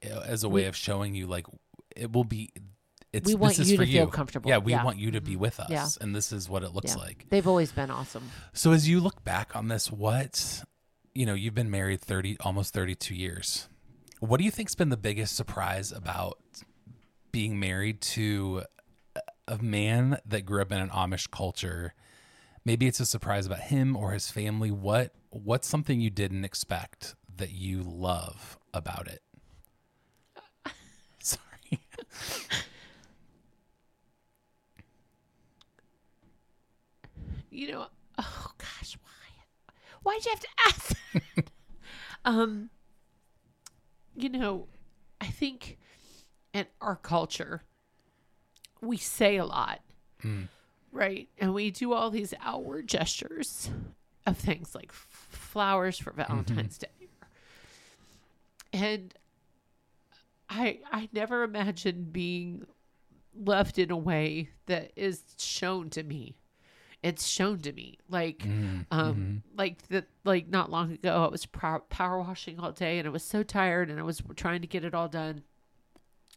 as 0.03 0.43
a 0.43 0.49
way 0.49 0.63
We- 0.63 0.67
of 0.67 0.75
showing 0.75 1.15
you 1.15 1.25
like 1.27 1.45
it 1.95 2.11
will 2.11 2.25
be. 2.25 2.51
It's 3.13 3.27
We 3.27 3.35
want 3.35 3.57
you 3.57 3.77
to 3.77 3.85
feel 3.85 4.07
comfortable. 4.07 4.49
Yeah, 4.49 4.57
we 4.57 4.73
Yeah. 4.73 4.83
want 4.83 4.97
you 4.97 5.11
to 5.11 5.21
be 5.21 5.35
Mhm. 5.35 5.39
with 5.39 5.59
us, 5.59 5.69
Yeah. 5.69 5.87
and 6.01 6.13
this 6.15 6.31
is 6.31 6.49
what 6.49 6.63
it 6.63 6.69
looks 6.73 6.91
Yeah. 6.91 7.01
like. 7.01 7.25
They've 7.29 7.47
always 7.47 7.71
been 7.71 7.89
awesome. 7.89 8.31
So 8.53 8.73
as 8.73 8.87
you 8.87 8.99
look 8.99 9.23
back 9.23 9.55
on 9.55 9.69
this, 9.69 9.89
what 9.91 10.63
you 11.15 11.25
know, 11.25 11.33
you've 11.33 11.55
been 11.55 11.71
married 11.71 11.99
thirty, 12.01 12.37
almost 12.41 12.73
thirty-two 12.73 13.15
years. 13.15 13.69
What 14.19 14.37
do 14.37 14.43
you 14.43 14.51
think's 14.51 14.75
been 14.75 14.89
the 14.89 14.97
biggest 14.97 15.35
surprise 15.35 15.91
about 15.91 16.37
being 17.31 17.59
married 17.59 18.01
to 18.01 18.63
a- 19.15 19.21
a 19.53 19.57
man 19.57 20.19
that 20.25 20.41
grew 20.45 20.61
up 20.61 20.71
in 20.71 20.79
an 20.79 20.89
Amish 20.89 21.31
culture? 21.31 21.93
Maybe 22.65 22.85
it's 22.87 22.99
a 22.99 23.05
surprise 23.05 23.45
about 23.47 23.61
him 23.61 23.95
or 23.95 24.11
his 24.11 24.29
family. 24.29 24.69
What 24.69 25.15
what's 25.29 25.67
something 25.67 25.99
you 26.01 26.09
didn't 26.09 26.45
expect 26.45 27.15
that 27.37 27.51
you 27.51 27.81
love 27.83 28.57
about 28.73 29.07
it? 29.07 29.23
Sorry. 31.19 31.41
You 37.57 37.71
know, 37.71 37.87
oh 38.19 38.51
gosh, 38.59 38.97
why? 39.01 39.73
Why'd 40.03 40.23
you 40.25 40.31
have 40.31 40.39
to 40.39 40.47
ask? 40.67 40.95
that? 41.35 41.49
um, 42.25 42.69
you 44.15 44.29
know, 44.29 44.67
I 45.19 45.25
think 45.25 45.77
in 46.53 46.67
our 46.81 46.95
culture, 46.95 47.63
we 48.81 48.97
say 48.97 49.37
a 49.37 49.45
lot, 49.45 49.81
Mm. 50.23 50.47
right? 50.91 51.29
And 51.39 51.53
we 51.53 51.69
do 51.71 51.93
all 51.93 52.09
these 52.11 52.33
outward 52.43 52.87
gestures 52.87 53.69
of 54.25 54.37
things 54.37 54.73
like 54.75 54.89
f- 54.89 55.07
flowers 55.29 55.97
for 55.99 56.11
Valentine's 56.11 56.77
Day. 56.77 56.87
And 58.73 59.13
I 60.49 60.79
I 60.91 61.09
never 61.11 61.43
imagined 61.43 62.11
being 62.13 62.65
loved 63.35 63.79
in 63.79 63.91
a 63.91 63.97
way 63.97 64.49
that 64.67 64.91
is 64.95 65.23
shown 65.37 65.89
to 65.91 66.03
me. 66.03 66.35
It's 67.07 67.25
shown 67.25 67.59
to 67.59 67.71
me. 67.73 67.97
Like 68.09 68.39
Mm, 68.39 68.85
um 68.91 69.15
mhm. 69.15 69.57
like 69.57 69.87
that 69.89 70.05
like 70.23 70.47
not 70.49 70.69
long 70.69 70.91
ago 70.93 71.25
I 71.25 71.29
was 71.29 71.45
pow- 71.45 71.83
power 71.89 72.19
washing 72.19 72.59
all 72.59 72.71
day 72.71 72.99
and 72.99 73.07
I 73.07 73.11
was 73.11 73.23
so 73.23 73.43
tired 73.43 73.89
and 73.89 73.99
I 73.99 74.03
was 74.03 74.21
trying 74.35 74.61
to 74.61 74.67
get 74.67 74.83
it 74.83 74.93
all 74.93 75.07
done. 75.07 75.43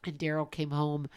And 0.04 0.18
Daryl 0.18 0.50
came 0.50 0.70
home 0.70 1.08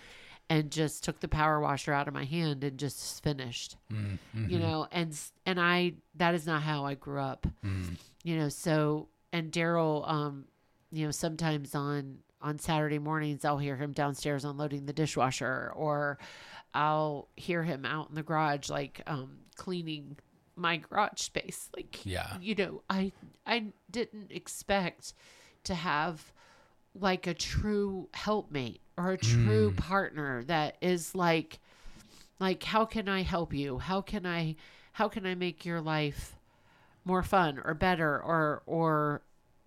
and 0.49 0.69
just 0.71 1.03
took 1.05 1.19
the 1.21 1.27
power 1.29 1.59
washer 1.61 1.93
out 1.93 2.07
of 2.09 2.13
my 2.13 2.25
hand 2.25 2.63
and 2.65 2.77
just 2.77 3.23
finished 3.23 3.77
Mm, 3.91 4.17
you 4.51 4.59
know 4.59 4.87
and 4.91 5.17
and 5.45 5.59
I 5.59 5.93
that 6.15 6.33
is 6.35 6.45
not 6.45 6.61
how 6.63 6.85
I 6.85 6.95
grew 6.95 7.21
up. 7.21 7.47
Mm. 7.65 7.97
you 8.23 8.35
know 8.37 8.49
so 8.49 9.07
and 9.31 9.51
Daryl 9.51 10.07
um 10.09 10.45
you 10.91 11.05
know 11.05 11.11
sometimes 11.11 11.73
on 11.75 12.19
on 12.41 12.59
Saturday 12.59 12.99
mornings 12.99 13.45
I'll 13.45 13.57
hear 13.57 13.77
him 13.77 13.93
downstairs 13.93 14.43
unloading 14.45 14.85
the 14.85 14.93
dishwasher 14.93 15.71
or 15.75 16.17
I'll 16.73 17.29
hear 17.37 17.63
him 17.63 17.85
out 17.85 18.09
in 18.09 18.15
the 18.15 18.23
garage 18.23 18.69
like 18.69 19.01
um 19.07 19.37
cleaning 19.53 20.17
my 20.55 20.77
garage 20.77 21.19
space 21.19 21.69
like 21.75 22.05
Yeah. 22.05 22.37
you 22.41 22.53
know 22.55 22.83
I 22.89 23.11
I 23.45 23.65
didn't 23.89 24.31
expect 24.31 25.13
to 25.63 25.73
have 25.75 26.31
like 26.93 27.25
a 27.25 27.33
true 27.33 28.07
helpmate 28.13 28.81
or 28.97 29.11
a 29.11 29.17
true 29.17 29.71
Mm. 29.71 29.77
partner 29.77 30.43
that 30.43 30.77
is 30.81 31.15
like 31.15 31.59
like 32.39 32.63
how 32.63 32.85
can 32.85 33.09
I 33.09 33.23
help 33.23 33.53
you 33.53 33.79
how 33.79 34.01
can 34.01 34.25
I 34.25 34.55
how 34.93 35.07
can 35.07 35.25
I 35.25 35.33
make 35.33 35.65
your 35.65 35.81
life 35.81 36.35
more 37.05 37.23
fun 37.23 37.59
or 37.63 37.73
better 37.73 38.21
or 38.21 38.61
or 38.67 39.21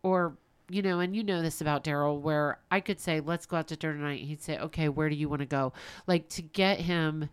or 0.05 0.37
you 0.71 0.83
know 0.83 1.01
and 1.01 1.17
you 1.17 1.25
know 1.25 1.43
this 1.43 1.61
about 1.61 1.83
Daryl 1.85 2.21
where 2.21 2.59
I 2.71 2.79
could 2.81 3.01
say 3.01 3.21
let's 3.21 3.47
go 3.47 3.57
out 3.57 3.67
to 3.69 3.77
dinner 3.77 3.95
tonight 3.95 4.21
he'd 4.21 4.43
say 4.43 4.59
okay 4.59 4.89
where 4.89 5.09
do 5.09 5.17
you 5.17 5.29
want 5.29 5.41
to 5.41 5.47
go 5.47 5.73
like 6.07 6.29
to 6.31 6.43
get 6.43 6.79
him 6.81 7.29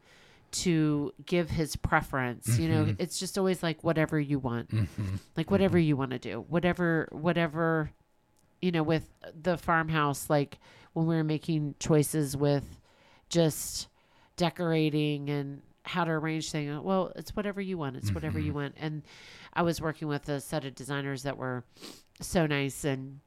to 0.54 1.12
give 1.26 1.50
his 1.50 1.76
preference 1.76 2.60
you 2.60 2.68
know 2.70 2.86
Mhm. 2.86 2.96
it's 3.00 3.20
just 3.20 3.38
always 3.38 3.62
like 3.64 3.84
whatever 3.84 4.20
you 4.20 4.40
want 4.40 4.70
Mhm. 4.70 5.20
like 5.36 5.50
whatever 5.52 5.78
you 5.78 5.98
want 5.98 6.12
to 6.12 6.20
do 6.20 6.42
whatever 6.48 7.08
whatever 7.12 7.92
you 8.62 8.72
know, 8.72 8.82
with 8.84 9.10
the 9.42 9.58
farmhouse, 9.58 10.30
like 10.30 10.58
when 10.94 11.06
we 11.06 11.16
were 11.18 11.24
making 11.26 11.76
choices 11.80 12.38
with 12.38 12.80
just 13.28 13.90
decorating 14.38 15.30
and 15.30 15.62
how 15.84 16.06
to 16.06 16.12
arrange 16.12 16.50
things. 16.50 16.80
Well, 16.82 17.12
it's 17.18 17.36
whatever 17.36 17.60
you 17.60 17.78
want. 17.78 17.98
It's 17.98 18.12
whatever 18.14 18.40
you 18.40 18.54
want. 18.54 18.76
And 18.78 19.04
I 19.54 19.64
was 19.64 19.82
working 19.82 20.08
with 20.08 20.30
a 20.30 20.40
set 20.40 20.64
of 20.64 20.76
designers 20.76 21.24
that 21.24 21.36
were 21.38 21.66
so 22.22 22.46
nice 22.46 22.86
and 22.86 23.20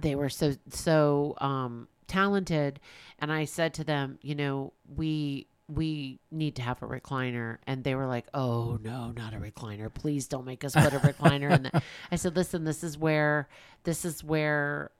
they 0.00 0.14
were 0.14 0.28
so 0.28 0.54
so 0.70 1.34
um 1.38 1.88
talented 2.06 2.78
and 3.18 3.32
I 3.32 3.46
said 3.46 3.74
to 3.74 3.84
them, 3.84 4.18
you 4.22 4.36
know, 4.36 4.72
we 4.86 5.48
we 5.68 6.20
need 6.30 6.56
to 6.56 6.62
have 6.62 6.80
a 6.82 6.86
recliner. 6.86 7.58
And 7.66 7.82
they 7.82 7.94
were 7.94 8.06
like 8.06 8.26
oh 8.34 8.78
no 8.82 9.12
not 9.16 9.34
a 9.34 9.38
recliner. 9.38 9.92
Please 9.92 10.28
don't 10.28 10.44
make 10.46 10.64
us 10.64 10.74
put 10.74 10.92
a 10.94 10.98
recliner 10.98 11.50
in 11.54 11.64
the 11.64 11.82
i 12.12 12.16
said 12.16 12.36
listen 12.36 12.64
this 12.64 12.84
is 12.84 12.96
where 12.96 13.48
this 13.84 14.04
is 14.04 14.22
where 14.22 14.90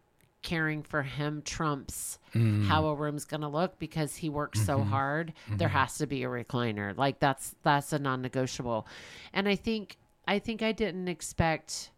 caring 0.42 0.82
for 0.82 1.02
him 1.02 1.42
trumps 1.44 2.18
Mm. 2.34 2.66
how 2.66 2.84
a 2.86 2.94
room's 2.94 3.24
going 3.24 3.40
to 3.40 3.48
look 3.48 3.78
because 3.78 4.14
he 4.16 4.28
works 4.28 4.60
so 4.60 4.78
Mm-hmm. 4.78 4.90
hard. 4.90 5.32
There 5.50 5.68
has 5.68 5.96
to 5.98 6.06
be 6.06 6.22
a 6.24 6.28
recliner. 6.28 6.94
Like 6.96 7.18
that's 7.18 7.54
that's 7.62 7.92
a 7.94 7.98
non-negotiable. 7.98 8.86
And 9.32 9.48
i 9.48 9.54
think 9.56 9.96
i 10.28 10.38
think 10.38 10.60
i 10.62 10.72
didn't 10.72 11.08
expect 11.08 11.90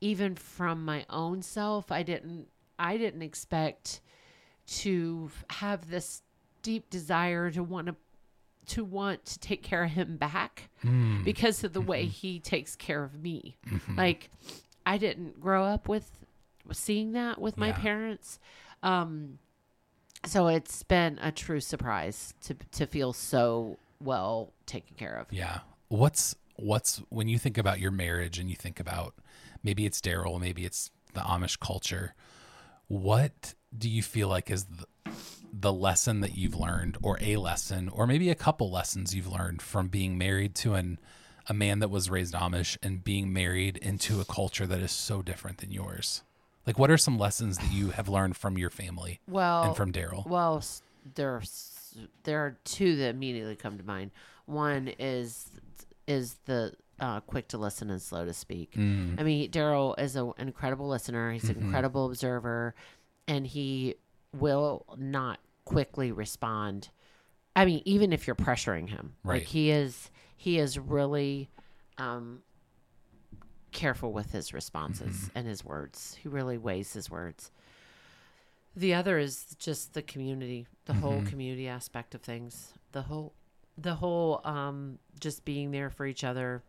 even 0.00 0.34
from 0.34 0.84
my 0.84 1.04
own 1.10 1.42
self 1.42 1.92
i 1.92 2.02
didn't 2.02 2.46
i 2.78 2.96
didn't 2.96 3.22
expect 3.22 4.00
to 4.66 5.30
have 5.50 5.88
this 5.90 6.22
deep 6.68 6.90
desire 6.90 7.50
to 7.50 7.62
want 7.62 7.86
to 7.86 7.94
to 8.74 8.84
want 8.84 9.24
to 9.24 9.38
take 9.38 9.62
care 9.62 9.82
of 9.84 9.90
him 9.90 10.16
back 10.18 10.68
Mm. 10.84 11.24
because 11.24 11.64
of 11.64 11.72
the 11.72 11.80
way 11.80 12.02
Mm-hmm. 12.04 12.10
he 12.10 12.40
takes 12.40 12.76
care 12.76 13.02
of 13.02 13.14
me 13.28 13.56
like 13.96 14.30
i 14.84 14.98
didn't 14.98 15.40
grow 15.40 15.64
up 15.64 15.88
with 15.88 16.06
seeing 16.72 17.12
that 17.12 17.40
with 17.40 17.56
my 17.56 17.68
Yeah. 17.68 17.78
parents 17.78 18.38
um 18.82 19.38
so 20.26 20.48
it's 20.48 20.82
been 20.82 21.18
a 21.22 21.32
true 21.32 21.60
surprise 21.60 22.34
to 22.42 22.54
to 22.72 22.86
feel 22.86 23.12
so 23.14 23.78
well 24.00 24.52
taken 24.66 24.94
care 24.96 25.16
of 25.16 25.26
Yeah. 25.32 25.60
What's 25.88 26.36
what's 26.56 27.00
when 27.08 27.28
you 27.28 27.38
think 27.38 27.56
about 27.56 27.78
your 27.80 27.90
marriage 27.92 28.38
and 28.38 28.50
you 28.50 28.56
think 28.56 28.78
about 28.80 29.14
maybe 29.62 29.86
it's 29.86 30.00
Daryl, 30.02 30.38
maybe 30.38 30.64
it's 30.66 30.90
the 31.14 31.20
Amish 31.20 31.58
culture. 31.58 32.14
What 32.88 33.54
do 33.76 33.88
you 33.88 34.02
feel 34.02 34.28
like 34.28 34.50
is 34.50 34.64
the, 34.64 34.84
the 35.60 35.72
lesson 35.72 36.20
that 36.20 36.36
you've 36.36 36.54
learned, 36.54 36.98
or 37.02 37.18
a 37.20 37.36
lesson, 37.36 37.88
or 37.88 38.06
maybe 38.06 38.30
a 38.30 38.34
couple 38.34 38.70
lessons 38.70 39.14
you've 39.14 39.26
learned 39.32 39.60
from 39.62 39.88
being 39.88 40.16
married 40.18 40.54
to 40.56 40.74
an 40.74 40.98
a 41.50 41.54
man 41.54 41.78
that 41.78 41.88
was 41.88 42.10
raised 42.10 42.34
Amish 42.34 42.76
and 42.82 43.02
being 43.02 43.32
married 43.32 43.78
into 43.78 44.20
a 44.20 44.24
culture 44.26 44.66
that 44.66 44.80
is 44.80 44.92
so 44.92 45.22
different 45.22 45.58
than 45.58 45.70
yours? 45.72 46.22
Like, 46.66 46.78
what 46.78 46.90
are 46.90 46.98
some 46.98 47.18
lessons 47.18 47.56
that 47.58 47.72
you 47.72 47.90
have 47.90 48.08
learned 48.08 48.36
from 48.36 48.58
your 48.58 48.68
family 48.68 49.20
well 49.26 49.62
and 49.64 49.74
from 49.76 49.90
Daryl? 49.90 50.26
Well, 50.26 50.58
s- 50.58 50.82
there 51.14 51.30
are 51.30 51.42
there 52.24 52.40
are 52.40 52.58
two 52.64 52.96
that 52.96 53.08
immediately 53.14 53.56
come 53.56 53.78
to 53.78 53.84
mind. 53.84 54.10
One 54.44 54.88
is 54.98 55.50
is 56.06 56.36
the 56.44 56.74
uh, 57.00 57.20
quick 57.20 57.48
to 57.48 57.58
listen 57.58 57.88
and 57.90 58.02
slow 58.02 58.24
to 58.26 58.32
speak. 58.34 58.72
Mm. 58.72 59.18
I 59.18 59.22
mean, 59.22 59.50
Daryl 59.50 59.98
is 59.98 60.16
an 60.16 60.32
incredible 60.38 60.88
listener. 60.88 61.32
He's 61.32 61.44
Mm-hmm. 61.44 61.58
an 61.60 61.64
incredible 61.64 62.06
observer, 62.06 62.74
and 63.26 63.46
he 63.46 63.94
will 64.34 64.84
not 64.98 65.38
quickly 65.68 66.12
respond. 66.12 66.88
I 67.54 67.64
mean, 67.64 67.82
even 67.84 68.12
if 68.12 68.26
you're 68.26 68.36
pressuring 68.36 68.88
him, 68.88 69.14
Right. 69.24 69.40
like 69.40 69.48
he 69.48 69.70
is, 69.70 70.10
he 70.36 70.58
is 70.58 70.78
really 70.78 71.50
um, 71.98 72.42
careful 73.72 74.12
with 74.12 74.32
his 74.32 74.52
responses 74.54 75.16
Mm-hmm. 75.16 75.38
and 75.38 75.46
his 75.46 75.64
words. 75.64 76.16
He 76.22 76.28
really 76.28 76.58
weighs 76.58 76.92
his 76.92 77.10
words. 77.10 77.50
The 78.76 78.94
other 78.94 79.18
is 79.18 79.56
just 79.58 79.94
the 79.94 80.02
community, 80.02 80.66
the 80.86 80.94
whole 80.94 81.12
Mm-hmm. 81.20 81.28
community 81.28 81.68
aspect 81.68 82.14
of 82.14 82.22
things. 82.22 82.72
The 82.92 83.02
whole, 83.02 83.32
the 83.76 83.94
whole, 83.94 84.40
um, 84.44 84.98
just 85.20 85.44
being 85.44 85.70
there 85.72 85.90
for 85.90 86.06
each 86.06 86.22
other, 86.24 86.62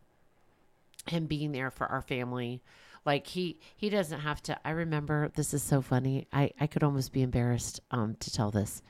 him 1.07 1.25
being 1.27 1.51
there 1.51 1.71
for 1.71 1.87
our 1.87 2.01
family. 2.01 2.61
Like 3.09 3.25
he 3.25 3.57
he 3.75 3.89
doesn't 3.89 4.19
have 4.19 4.39
to. 4.43 4.59
I 4.63 4.69
remember 4.71 5.31
this 5.35 5.53
is 5.53 5.63
so 5.63 5.81
funny. 5.81 6.27
I 6.31 6.51
I 6.59 6.67
could 6.67 6.83
almost 6.83 7.11
be 7.11 7.23
embarrassed 7.23 7.79
um 7.89 8.15
to 8.19 8.31
tell 8.31 8.51
this. 8.51 8.83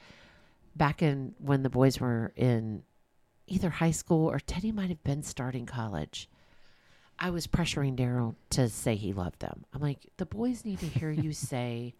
Back 0.75 1.01
in 1.01 1.35
when 1.39 1.63
the 1.63 1.69
boys 1.69 1.99
were 2.01 2.33
in 2.35 2.83
either 3.47 3.69
high 3.69 3.91
school 4.01 4.29
or 4.29 4.39
Teddy 4.39 4.71
might 4.73 4.89
have 4.89 5.03
been 5.05 5.23
starting 5.23 5.65
college. 5.65 6.27
I 7.17 7.29
was 7.29 7.47
pressuring 7.47 7.95
Daryl 7.97 8.35
to 8.51 8.67
say 8.69 8.95
he 8.95 9.13
loved 9.13 9.39
them. 9.39 9.63
I'm 9.73 9.81
like, 9.81 9.99
the 10.17 10.25
boys 10.25 10.65
need 10.65 10.79
to 10.79 10.85
hear 10.85 11.11
you 11.11 11.31
say, 11.51 11.95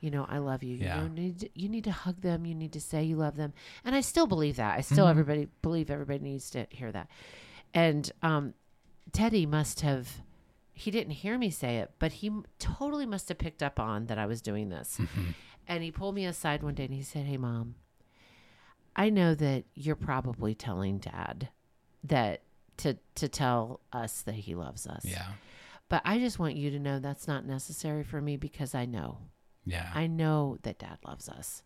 you 0.00 0.10
know, 0.10 0.26
I 0.28 0.38
love 0.38 0.62
you. 0.64 0.76
Yeah. 0.76 0.96
You 0.96 1.02
know, 1.02 1.14
need 1.14 1.38
to, 1.40 1.48
you 1.54 1.68
need 1.68 1.84
to 1.84 1.92
hug 1.92 2.20
them. 2.22 2.44
You 2.44 2.54
need 2.56 2.72
to 2.72 2.80
say 2.80 3.04
you 3.04 3.16
love 3.16 3.36
them. 3.36 3.52
And 3.84 3.94
I 3.94 4.00
still 4.02 4.26
believe 4.26 4.56
that. 4.56 4.76
I 4.78 4.80
still 4.82 5.06
Mhm. 5.06 5.10
everybody 5.10 5.48
believe 5.62 5.90
everybody 5.90 6.18
needs 6.18 6.50
to 6.50 6.66
hear 6.70 6.90
that. 6.92 7.08
And 7.72 8.10
um, 8.22 8.54
Teddy 9.12 9.46
must 9.46 9.80
have. 9.82 10.22
He 10.74 10.90
didn't 10.90 11.12
hear 11.14 11.36
me 11.38 11.50
say 11.50 11.78
it, 11.78 11.92
but 11.98 12.12
he 12.12 12.30
totally 12.58 13.06
must 13.06 13.28
have 13.28 13.38
picked 13.38 13.62
up 13.62 13.78
on 13.78 14.06
that 14.06 14.18
I 14.18 14.26
was 14.26 14.40
doing 14.40 14.68
this. 14.70 14.96
Mhm. 14.98 15.34
And 15.68 15.82
he 15.84 15.90
pulled 15.90 16.14
me 16.14 16.24
aside 16.26 16.62
one 16.62 16.74
day 16.74 16.84
and 16.86 16.94
he 16.94 17.02
said, 17.02 17.26
Hey, 17.26 17.36
mom, 17.36 17.74
I 18.96 19.10
know 19.10 19.34
that 19.34 19.64
you're 19.74 19.96
probably 19.96 20.54
telling 20.54 20.98
dad 20.98 21.48
that 22.04 22.42
to, 22.78 22.98
to 23.16 23.28
tell 23.28 23.80
us 23.92 24.22
that 24.22 24.34
he 24.34 24.54
loves 24.54 24.86
us. 24.86 25.04
Yeah. 25.04 25.32
But 25.88 26.02
I 26.04 26.18
just 26.18 26.38
want 26.38 26.56
you 26.56 26.70
to 26.70 26.78
know 26.78 26.98
that's 26.98 27.28
not 27.28 27.44
necessary 27.44 28.02
for 28.02 28.20
me 28.20 28.36
because 28.36 28.74
I 28.74 28.86
know. 28.86 29.18
Yeah. 29.64 29.90
I 29.94 30.06
know 30.06 30.58
that 30.62 30.78
dad 30.78 30.98
loves 31.06 31.28
us. 31.28 31.62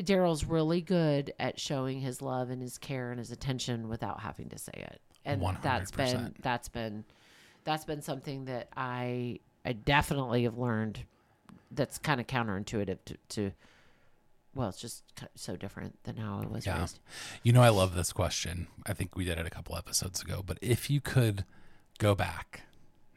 Daryl's 0.00 0.44
really 0.44 0.80
good 0.80 1.32
at 1.38 1.58
showing 1.60 2.00
his 2.00 2.22
love 2.22 2.50
and 2.50 2.62
his 2.62 2.78
care 2.78 3.10
and 3.10 3.18
his 3.18 3.30
attention 3.30 3.88
without 3.88 4.20
having 4.20 4.48
to 4.50 4.58
say 4.58 4.72
it. 4.74 5.00
And 5.24 5.40
that's 5.62 5.90
been 5.90 6.34
that's 6.40 6.68
been 6.68 7.04
that's 7.64 7.84
been 7.84 8.02
something 8.02 8.46
that 8.46 8.68
I 8.76 9.40
I 9.64 9.72
definitely 9.72 10.44
have 10.44 10.58
learned 10.58 11.00
that's 11.70 11.98
kind 11.98 12.20
of 12.20 12.26
counterintuitive 12.26 12.98
to, 13.06 13.16
to 13.30 13.52
well, 14.54 14.68
it's 14.68 14.80
just 14.80 15.04
so 15.34 15.56
different 15.56 16.02
than 16.04 16.16
how 16.16 16.42
I 16.42 16.46
was 16.46 16.66
Yeah. 16.66 16.80
raised. 16.80 16.98
You 17.42 17.52
know, 17.54 17.62
I 17.62 17.70
love 17.70 17.94
this 17.94 18.12
question. 18.12 18.66
I 18.84 18.92
think 18.92 19.16
we 19.16 19.24
did 19.24 19.38
it 19.38 19.46
a 19.46 19.50
couple 19.50 19.76
episodes 19.76 20.20
ago. 20.20 20.42
But 20.44 20.58
if 20.60 20.90
you 20.90 21.00
could 21.00 21.44
go 21.98 22.14
back 22.14 22.62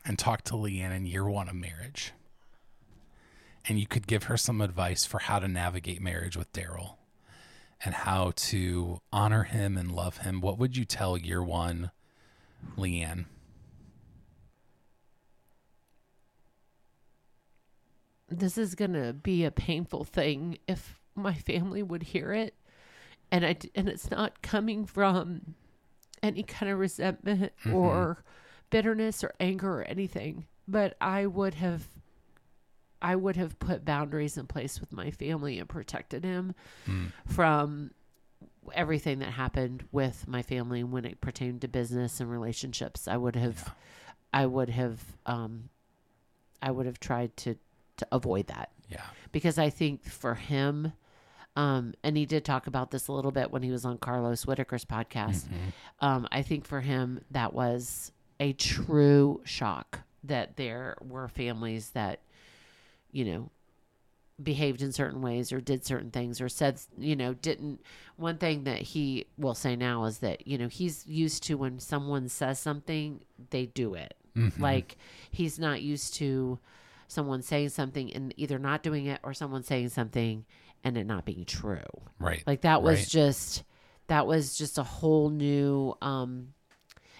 and 0.06 0.18
talk 0.18 0.44
to 0.44 0.56
Lee 0.56 0.80
Ann 0.80 0.94
in 0.94 1.06
year 1.06 1.26
one 1.28 1.50
of 1.50 1.56
marriage, 1.56 2.14
and 3.68 3.80
you 3.80 3.88
could 3.88 4.08
give 4.08 4.26
her 4.26 4.38
some 4.38 4.62
advice 4.62 5.06
for 5.06 5.20
how 5.20 5.40
to 5.40 5.48
navigate 5.48 6.02
marriage 6.02 6.38
with 6.38 6.54
Daryl 6.54 6.96
and 7.84 7.94
how 7.96 8.32
to 8.36 9.02
honor 9.12 9.44
him 9.44 9.76
and 9.76 9.92
love 9.92 10.20
him, 10.20 10.40
what 10.40 10.58
would 10.58 10.78
you 10.78 10.86
tell 10.86 11.18
year 11.18 11.44
one 11.44 11.92
Lee 12.78 13.02
Ann? 13.02 13.26
This 18.30 18.58
is 18.58 18.76
going 18.76 18.94
to 18.94 19.14
be 19.14 19.44
a 19.46 19.52
painful 19.52 20.04
thing 20.04 20.58
if 20.68 21.00
my 21.16 21.34
family 21.34 21.84
would 21.84 22.04
hear 22.04 22.34
it 22.34 22.56
and 23.32 23.46
I 23.46 23.56
and 23.76 23.88
it's 23.88 24.10
not 24.12 24.42
coming 24.42 24.86
from 24.86 25.56
any 26.24 26.44
kind 26.44 26.72
of 26.72 26.80
resentment 26.80 27.54
or 27.72 28.24
bitterness 28.70 29.24
or 29.24 29.34
anger 29.40 29.80
or 29.80 29.84
anything 29.84 30.46
but 30.68 30.96
I 31.00 31.26
would 31.28 31.54
have 31.56 31.88
I 33.02 33.16
would 33.16 33.36
have 33.36 33.60
put 33.60 33.86
boundaries 33.86 34.38
in 34.38 34.48
place 34.48 34.80
with 34.80 34.92
my 34.92 35.12
family 35.12 35.60
and 35.60 35.70
protected 35.70 36.24
him 36.24 36.56
Mm. 36.88 37.12
from 37.28 37.92
everything 38.74 39.20
that 39.20 39.32
happened 39.32 39.84
with 39.92 40.28
my 40.28 40.42
family 40.42 40.84
when 40.84 41.06
it 41.06 41.22
pertained 41.22 41.62
to 41.62 41.68
business 41.68 42.20
and 42.20 42.30
relationships 42.32 43.08
I 43.08 43.18
would 43.18 43.36
have 43.36 43.64
Yeah. 43.68 43.74
I 44.34 44.46
would 44.48 44.70
have 44.70 45.02
um 45.26 45.70
I 46.62 46.72
would 46.72 46.86
have 46.88 47.00
tried 47.00 47.38
to 47.38 47.56
to 47.98 48.08
avoid 48.12 48.48
that 48.48 48.72
Yeah. 48.90 49.06
because 49.32 49.58
I 49.58 49.70
think 49.70 50.04
for 50.06 50.36
him, 50.36 50.94
um, 51.56 51.94
and 52.04 52.18
he 52.18 52.26
did 52.26 52.44
talk 52.44 52.68
about 52.68 52.92
this 52.92 53.08
a 53.08 53.14
little 53.14 53.32
bit 53.32 53.52
when 53.52 53.64
he 53.64 53.72
was 53.72 53.86
on 53.86 53.98
Carlos 53.98 54.46
Whittaker's 54.46 54.84
podcast. 54.86 55.48
Mhm. 55.48 55.74
Um, 56.02 56.28
I 56.32 56.42
think 56.42 56.66
for 56.66 56.82
him 56.82 57.22
that 57.32 57.54
was 57.54 58.12
a 58.40 58.52
true 58.54 59.42
shock 59.46 60.02
that 60.24 60.58
there 60.58 60.98
were 61.02 61.28
families 61.30 61.92
that, 61.92 62.20
you 63.12 63.24
know, 63.24 63.50
behaved 64.44 64.82
in 64.82 64.92
certain 64.92 65.22
ways 65.22 65.54
or 65.54 65.62
did 65.62 65.86
certain 65.86 66.12
things 66.12 66.41
or 66.41 66.50
said, 66.50 66.78
you 66.98 67.16
know, 67.16 67.34
didn't. 67.34 67.80
One 68.18 68.38
thing 68.38 68.66
that 68.66 68.82
he 68.82 69.28
will 69.38 69.56
say 69.56 69.78
now 69.78 70.04
is 70.04 70.20
that, 70.20 70.46
you 70.46 70.58
know, 70.58 70.68
he's 70.68 71.08
used 71.08 71.43
to 71.43 71.56
when 71.56 71.80
someone 71.80 72.28
says 72.28 72.60
something, 72.60 73.24
they 73.52 73.66
do 73.68 73.93
it. 73.93 74.18
Mhm. 74.36 74.60
Like 74.60 74.98
he's 75.32 75.58
not 75.58 75.82
used 75.82 76.16
to 76.16 76.60
someone 77.08 77.41
saying 77.41 77.70
something 77.70 78.12
and 78.14 78.34
either 78.38 78.58
not 78.60 78.84
doing 78.84 79.06
it 79.06 79.20
or 79.24 79.34
someone 79.34 79.64
saying 79.64 79.89
something 79.89 80.45
and 80.84 80.97
it 80.97 81.06
not 81.06 81.26
being 81.26 81.45
true. 81.45 81.84
right. 82.20 82.43
Like 82.47 82.62
that 82.62 82.82
was 82.84 82.99
Right. 82.99 83.08
just 83.08 83.64
that 84.08 84.28
was 84.28 84.56
just 84.58 84.78
a 84.78 84.84
whole 84.84 85.30
new 85.30 85.95
um 86.01 86.53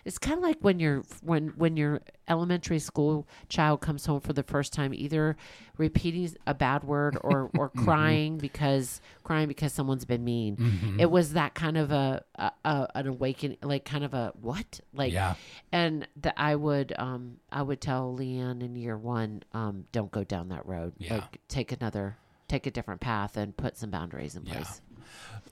it's 0.06 0.20
kind 0.20 0.38
of 0.38 0.44
like 0.44 0.58
when 0.62 0.80
you're 0.80 1.02
when 1.22 1.48
when 1.58 1.76
your 1.78 2.00
elementary 2.28 2.78
school 2.80 3.28
child 3.50 3.82
comes 3.82 4.06
home 4.06 4.22
for 4.22 4.34
the 4.34 4.44
first 4.44 4.72
time, 4.72 4.94
either 4.94 5.36
repeating 5.78 6.32
a 6.46 6.54
bad 6.54 6.84
word 6.84 7.18
or 7.22 7.50
or 7.58 7.70
Mm-hmm. 7.72 7.84
crying 7.84 8.38
because 8.38 9.02
crying 9.24 9.48
because 9.48 9.74
someone's 9.74 10.06
been 10.06 10.24
mean. 10.24 10.58
Mm-hmm. 10.58 11.00
It 11.00 11.10
was 11.10 11.34
that 11.34 11.56
kind 11.56 11.78
of 11.78 11.92
a, 11.92 12.24
a, 12.36 12.52
a 12.64 12.88
an 12.96 13.08
awakening, 13.08 13.58
like 13.64 13.84
kind 13.86 14.04
of 14.04 14.14
a 14.14 14.32
what, 14.40 14.80
like 14.94 15.12
Yeah. 15.12 15.34
and 15.72 16.08
that 16.22 16.36
I 16.38 16.56
would 16.56 16.94
um 17.00 17.38
I 17.52 17.64
would 17.64 17.82
tell 17.82 18.14
Lee 18.14 18.38
Ann 18.38 18.62
in 18.62 18.76
year 18.76 18.98
one, 18.98 19.42
um, 19.54 19.86
don't 19.92 20.12
go 20.12 20.24
down 20.24 20.50
that 20.50 20.66
road. 20.68 20.94
Yeah. 21.00 21.16
Like 21.16 21.40
take 21.48 21.72
another 21.72 22.18
take 22.48 22.68
a 22.68 22.72
different 22.72 23.02
path 23.02 23.38
and 23.38 23.58
put 23.58 23.76
some 23.76 23.90
boundaries 23.90 24.36
in 24.36 24.46
Yeah. 24.46 24.54
place. 24.54 24.82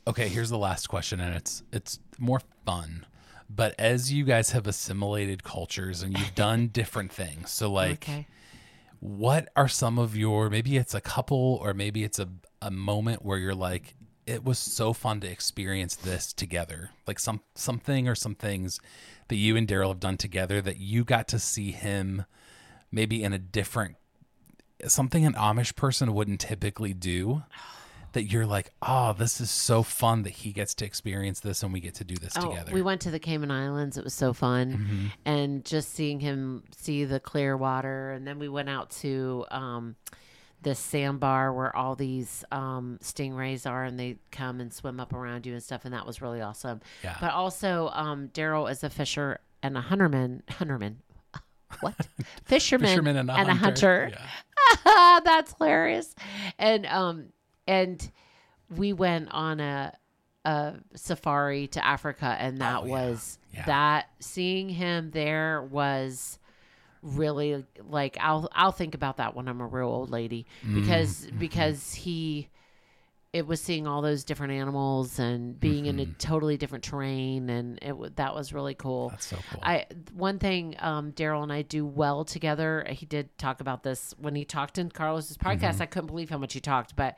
Okay, 0.05 0.27
here's 0.27 0.49
the 0.51 0.57
last 0.59 0.87
question, 0.89 1.19
and 1.19 1.35
it's 1.35 1.63
it's 1.71 1.99
more 2.19 2.41
fun. 2.65 3.05
But 3.49 3.75
as 3.77 4.11
you 4.11 4.23
guys 4.23 4.51
have 4.51 4.67
assimilated 4.67 5.43
cultures 5.43 6.01
and 6.01 6.17
you've 6.17 6.35
done 6.35 6.67
different 6.73 7.11
things, 7.11 7.51
so 7.51 7.71
like, 7.71 8.03
okay. 8.03 8.27
what 8.99 9.49
are 9.55 9.67
some 9.67 9.99
of 9.99 10.15
your 10.15 10.49
maybe 10.49 10.77
it's 10.77 10.93
a 10.93 11.01
couple 11.01 11.59
or 11.61 11.73
maybe 11.73 12.03
it's 12.03 12.19
a 12.19 12.29
a 12.61 12.71
moment 12.71 13.23
where 13.23 13.37
you're 13.37 13.53
like, 13.53 13.95
it 14.25 14.43
was 14.43 14.57
so 14.57 14.93
fun 14.93 15.19
to 15.19 15.29
experience 15.29 15.95
this 15.95 16.31
together, 16.31 16.91
like 17.05 17.19
some 17.19 17.41
something 17.55 18.07
or 18.07 18.15
some 18.15 18.35
things 18.35 18.79
that 19.27 19.35
you 19.35 19.55
and 19.57 19.67
Daryl 19.67 19.89
have 19.89 19.99
done 19.99 20.17
together 20.17 20.61
that 20.61 20.77
you 20.77 21.03
got 21.03 21.27
to 21.29 21.39
see 21.39 21.71
him 21.71 22.25
maybe 22.91 23.23
in 23.23 23.33
a 23.33 23.39
different 23.39 23.97
something 24.87 25.25
an 25.25 25.33
Amish 25.33 25.75
person 25.75 26.13
wouldn't 26.13 26.39
typically 26.39 26.93
do. 26.93 27.43
That 28.13 28.23
you're 28.31 28.45
like, 28.45 28.71
oh, 28.81 29.13
this 29.13 29.41
is 29.41 29.49
so 29.51 29.83
fun 29.83 30.23
that 30.23 30.29
he 30.31 30.51
gets 30.51 30.73
to 30.75 30.85
experience 30.85 31.39
this 31.39 31.61
and 31.63 31.73
we 31.73 31.79
get 31.79 31.95
to 31.95 32.03
do 32.03 32.15
this 32.15 32.33
Oh, 32.37 32.49
together. 32.51 32.71
we 32.71 32.81
went 32.81 33.01
to 33.01 33.11
the 33.11 33.19
Cayman 33.19 33.51
Islands. 33.51 33.97
It 33.97 34.03
was 34.03 34.13
so 34.13 34.33
fun, 34.33 34.73
Mm-hmm. 34.73 35.05
and 35.25 35.65
just 35.65 35.93
seeing 35.93 36.19
him 36.19 36.63
see 36.77 37.05
the 37.05 37.19
clear 37.19 37.57
water, 37.57 38.11
and 38.11 38.25
then 38.27 38.39
we 38.39 38.47
went 38.49 38.69
out 38.69 38.89
to 39.01 39.45
um, 39.51 39.95
this 40.61 40.79
sandbar 40.79 41.51
where 41.53 41.75
all 41.75 41.95
these 41.95 42.45
um, 42.51 42.97
stingrays 43.01 43.69
are, 43.69 43.83
and 43.83 43.99
they 43.99 44.17
come 44.31 44.59
and 44.61 44.71
swim 44.73 44.99
up 44.99 45.11
around 45.11 45.45
you 45.45 45.53
and 45.53 45.61
stuff, 45.63 45.83
and 45.83 45.93
that 45.93 46.05
was 46.07 46.21
really 46.21 46.39
awesome. 46.39 46.79
Yeah. 47.03 47.17
But 47.19 47.31
also, 47.33 47.89
um, 47.93 48.29
Daryl 48.29 48.69
is 48.71 48.83
a 48.83 48.89
fisher 48.89 49.39
and 49.61 49.77
a 49.77 49.81
hunterman. 49.81 50.43
Hunterman. 50.45 50.95
What? 51.81 51.95
Fisherman, 52.45 52.87
Fisherman 52.89 53.17
and 53.17 53.29
a 53.29 53.33
and 53.33 53.49
a 53.49 53.53
hunter. 53.55 54.11
hunter. 54.11 54.19
Yeah. 54.85 55.19
That's 55.25 55.53
hilarious. 55.57 56.13
And 56.59 56.85
um 56.85 57.29
and 57.67 58.11
we 58.75 58.93
went 58.93 59.29
on 59.31 59.59
a 59.59 59.93
a 60.45 60.73
safari 60.95 61.67
to 61.67 61.85
Africa 61.85 62.35
and 62.39 62.57
that 62.59 62.81
Oh, 62.81 62.85
yeah. 62.85 62.91
was 62.91 63.39
Yeah. 63.53 63.65
that 63.65 64.09
seeing 64.19 64.67
him 64.69 65.11
there 65.11 65.61
was 65.63 66.37
really 67.01 67.65
like 67.89 68.17
I'll 68.19 68.49
I'll 68.53 68.71
think 68.71 68.95
about 68.95 69.17
that 69.17 69.35
when 69.35 69.47
I'm 69.47 69.61
a 69.61 69.67
real 69.67 69.87
old 69.87 70.09
lady 70.09 70.45
Mm-hmm. 70.65 70.81
because 70.81 71.27
because 71.37 71.93
he 71.93 72.49
it 73.33 73.47
was 73.47 73.59
seeing 73.59 73.87
all 73.87 74.01
those 74.03 74.23
different 74.23 74.53
animals 74.53 75.17
and 75.17 75.59
being 75.59 75.87
in 75.87 75.97
a 75.99 76.05
totally 76.05 76.55
different 76.55 76.83
terrain 76.83 77.49
and 77.49 77.79
it 77.81 78.15
that 78.17 78.35
was 78.35 78.53
really 78.53 78.75
cool. 78.75 79.07
Mm-hmm. 79.07 79.13
That's 79.15 79.25
so 79.25 79.37
cool. 79.49 79.59
I 79.63 79.85
one 80.13 80.37
thing 80.39 80.75
um, 80.79 81.13
Daryl 81.13 81.41
and 81.41 81.51
I 81.51 81.63
do 81.63 81.85
well 81.85 82.25
together. 82.25 82.85
He 82.89 83.05
did 83.05 83.35
talk 83.37 83.59
about 83.59 83.81
this 83.83 84.13
when 84.19 84.35
he 84.35 84.45
talked 84.45 84.77
in 84.77 84.91
Carlos's 84.91 85.37
podcast. 85.37 85.59
Mm-hmm. 85.75 85.81
I 85.81 85.85
couldn't 85.87 86.07
believe 86.07 86.29
how 86.29 86.37
much 86.37 86.53
he 86.53 86.59
talked, 86.59 86.95
but 86.95 87.17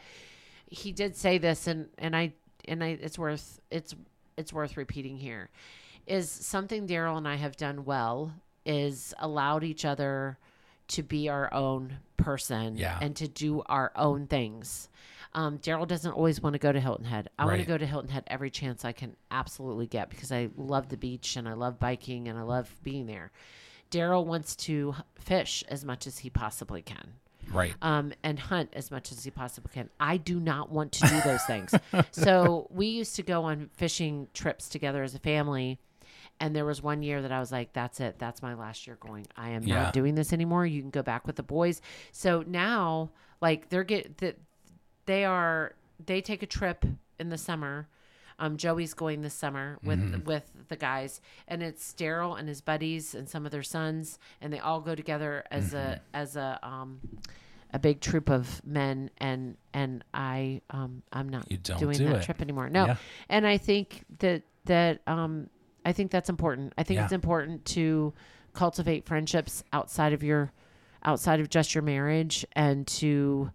he 0.76 0.92
did 0.92 1.16
say 1.16 1.38
this, 1.38 1.68
and 1.68 1.88
and 1.98 2.16
I 2.16 2.34
and 2.68 2.84
I 2.84 2.90
it's 3.02 3.18
worth 3.18 3.60
it's 3.72 3.96
it's 4.38 4.52
worth 4.54 4.78
repeating 4.78 5.18
here. 5.18 5.50
Is 6.08 6.30
something 6.30 6.88
Daryl 6.88 7.18
and 7.18 7.28
I 7.28 7.36
have 7.36 7.56
done 7.58 7.86
well 7.86 8.34
is 8.66 9.14
allowed 9.20 9.64
each 9.64 9.86
other 9.86 10.38
to 10.90 11.02
be 11.02 11.30
our 11.30 11.52
own 11.54 11.98
person 12.18 12.78
Yeah. 12.78 13.00
and 13.02 13.16
to 13.16 13.28
do 13.28 13.64
our 13.68 13.92
own 13.96 14.28
things. 14.28 14.90
Um, 15.34 15.58
Daryl 15.60 15.88
doesn't 15.88 16.12
always 16.12 16.42
want 16.42 16.54
to 16.54 16.60
go 16.60 16.72
to 16.72 16.80
Hilton 16.80 17.06
Head. 17.06 17.30
I 17.40 17.46
want 17.46 17.60
to 17.60 17.66
go 17.66 17.78
to 17.78 17.86
Hilton 17.86 18.10
Head 18.12 18.24
every 18.28 18.50
chance 18.52 18.86
I 18.86 18.92
can 18.92 19.16
absolutely 19.32 19.88
get 19.88 20.10
because 20.10 20.32
I 20.32 20.50
love 20.56 20.90
the 20.90 20.98
beach 20.98 21.36
and 21.36 21.48
I 21.48 21.54
love 21.54 21.80
biking 21.80 22.28
and 22.28 22.38
I 22.38 22.44
love 22.44 22.74
being 22.84 23.06
there. 23.08 23.32
Daryl 23.92 24.26
wants 24.26 24.56
to 24.58 24.96
fish 25.20 25.64
as 25.70 25.84
much 25.84 26.06
as 26.08 26.20
he 26.20 26.30
possibly 26.30 26.82
can 26.82 27.14
right. 27.52 27.74
um, 27.82 28.14
and 28.24 28.40
hunt 28.40 28.70
as 28.74 28.92
much 28.92 29.12
as 29.12 29.24
he 29.24 29.32
possibly 29.32 29.72
can. 29.74 29.90
I 30.00 30.18
do 30.18 30.40
not 30.40 30.72
want 30.72 30.92
to 30.94 31.08
do 31.08 31.22
those 31.22 31.44
things. 31.44 31.74
So 32.12 32.68
we 32.72 32.88
used 32.88 33.16
to 33.18 33.24
go 33.24 33.44
on 33.44 33.70
fishing 33.78 34.28
trips 34.34 34.70
together 34.70 35.04
as 35.04 35.16
a 35.16 35.20
family. 35.20 35.80
And 36.40 36.54
there 36.56 36.66
was 36.66 36.82
one 36.84 37.02
year 37.02 37.22
that 37.22 37.32
I 37.32 37.40
was 37.40 37.52
like, 37.52 37.72
that's 37.72 38.00
it. 38.02 38.20
That's 38.20 38.42
my 38.42 38.56
last 38.56 38.88
year 38.88 38.98
going. 39.00 39.26
I 39.38 39.52
am 39.52 39.64
Yeah. 39.64 39.84
not 39.84 39.94
doing 39.94 40.16
this 40.16 40.34
anymore. 40.34 40.66
You 40.66 40.82
can 40.82 40.90
go 40.90 41.02
back 41.02 41.26
with 41.26 41.38
the 41.38 41.44
boys. 41.44 41.82
So 42.12 42.44
now, 42.46 43.12
like, 43.42 43.70
they're 43.70 43.84
get 43.86 44.18
that 44.18 44.38
they 45.06 45.24
are, 45.24 45.74
they 46.06 46.20
take 46.22 46.44
a 46.44 46.46
trip 46.48 46.84
in 47.20 47.30
the 47.30 47.38
summer. 47.38 47.88
Um, 48.40 48.58
Joey's 48.58 48.94
going 48.94 49.22
this 49.22 49.34
summer 49.34 49.78
with 49.84 50.00
Mm-hmm. 50.00 50.26
with 50.26 50.50
the 50.68 50.76
guys, 50.76 51.22
and 51.48 51.64
it's 51.64 51.94
Daryl 51.94 52.38
and 52.38 52.48
his 52.50 52.62
buddies 52.62 53.16
and 53.16 53.30
some 53.30 53.46
of 53.46 53.52
their 53.52 53.64
sons, 53.64 54.20
and 54.42 54.52
they 54.52 54.60
all 54.60 54.82
go 54.82 54.96
together 54.96 55.44
as 55.52 55.74
a 55.74 55.78
Mm-hmm. 55.78 56.00
as 56.14 56.36
a 56.36 56.60
um, 56.64 57.00
a 57.74 57.80
big 57.80 58.00
troop 58.02 58.30
of 58.30 58.66
men, 58.66 59.10
and 59.18 59.58
and 59.74 60.04
I 60.14 60.62
um, 60.70 61.02
I'm 61.14 61.30
not 61.30 61.48
doing 61.48 61.98
do 61.98 62.06
that 62.10 62.18
it. 62.18 62.24
trip 62.24 62.42
anymore. 62.42 62.70
No, 62.70 62.86
Yeah. 62.88 62.96
and 63.30 63.46
I 63.48 63.58
think 63.58 64.04
that 64.20 64.44
that 64.66 65.02
um, 65.08 65.50
I 65.86 65.92
think 65.94 66.12
that's 66.12 66.30
important. 66.30 66.74
I 66.78 66.84
think 66.84 66.98
Yeah. 66.98 67.04
it's 67.06 67.14
important 67.14 67.64
to 67.66 68.14
cultivate 68.54 69.06
friendships 69.06 69.64
outside 69.74 70.14
of 70.14 70.24
your 70.24 70.52
outside 71.04 71.40
of 71.40 71.50
just 71.50 71.76
your 71.76 71.84
marriage, 71.84 72.46
and 72.54 72.88
to 72.88 73.52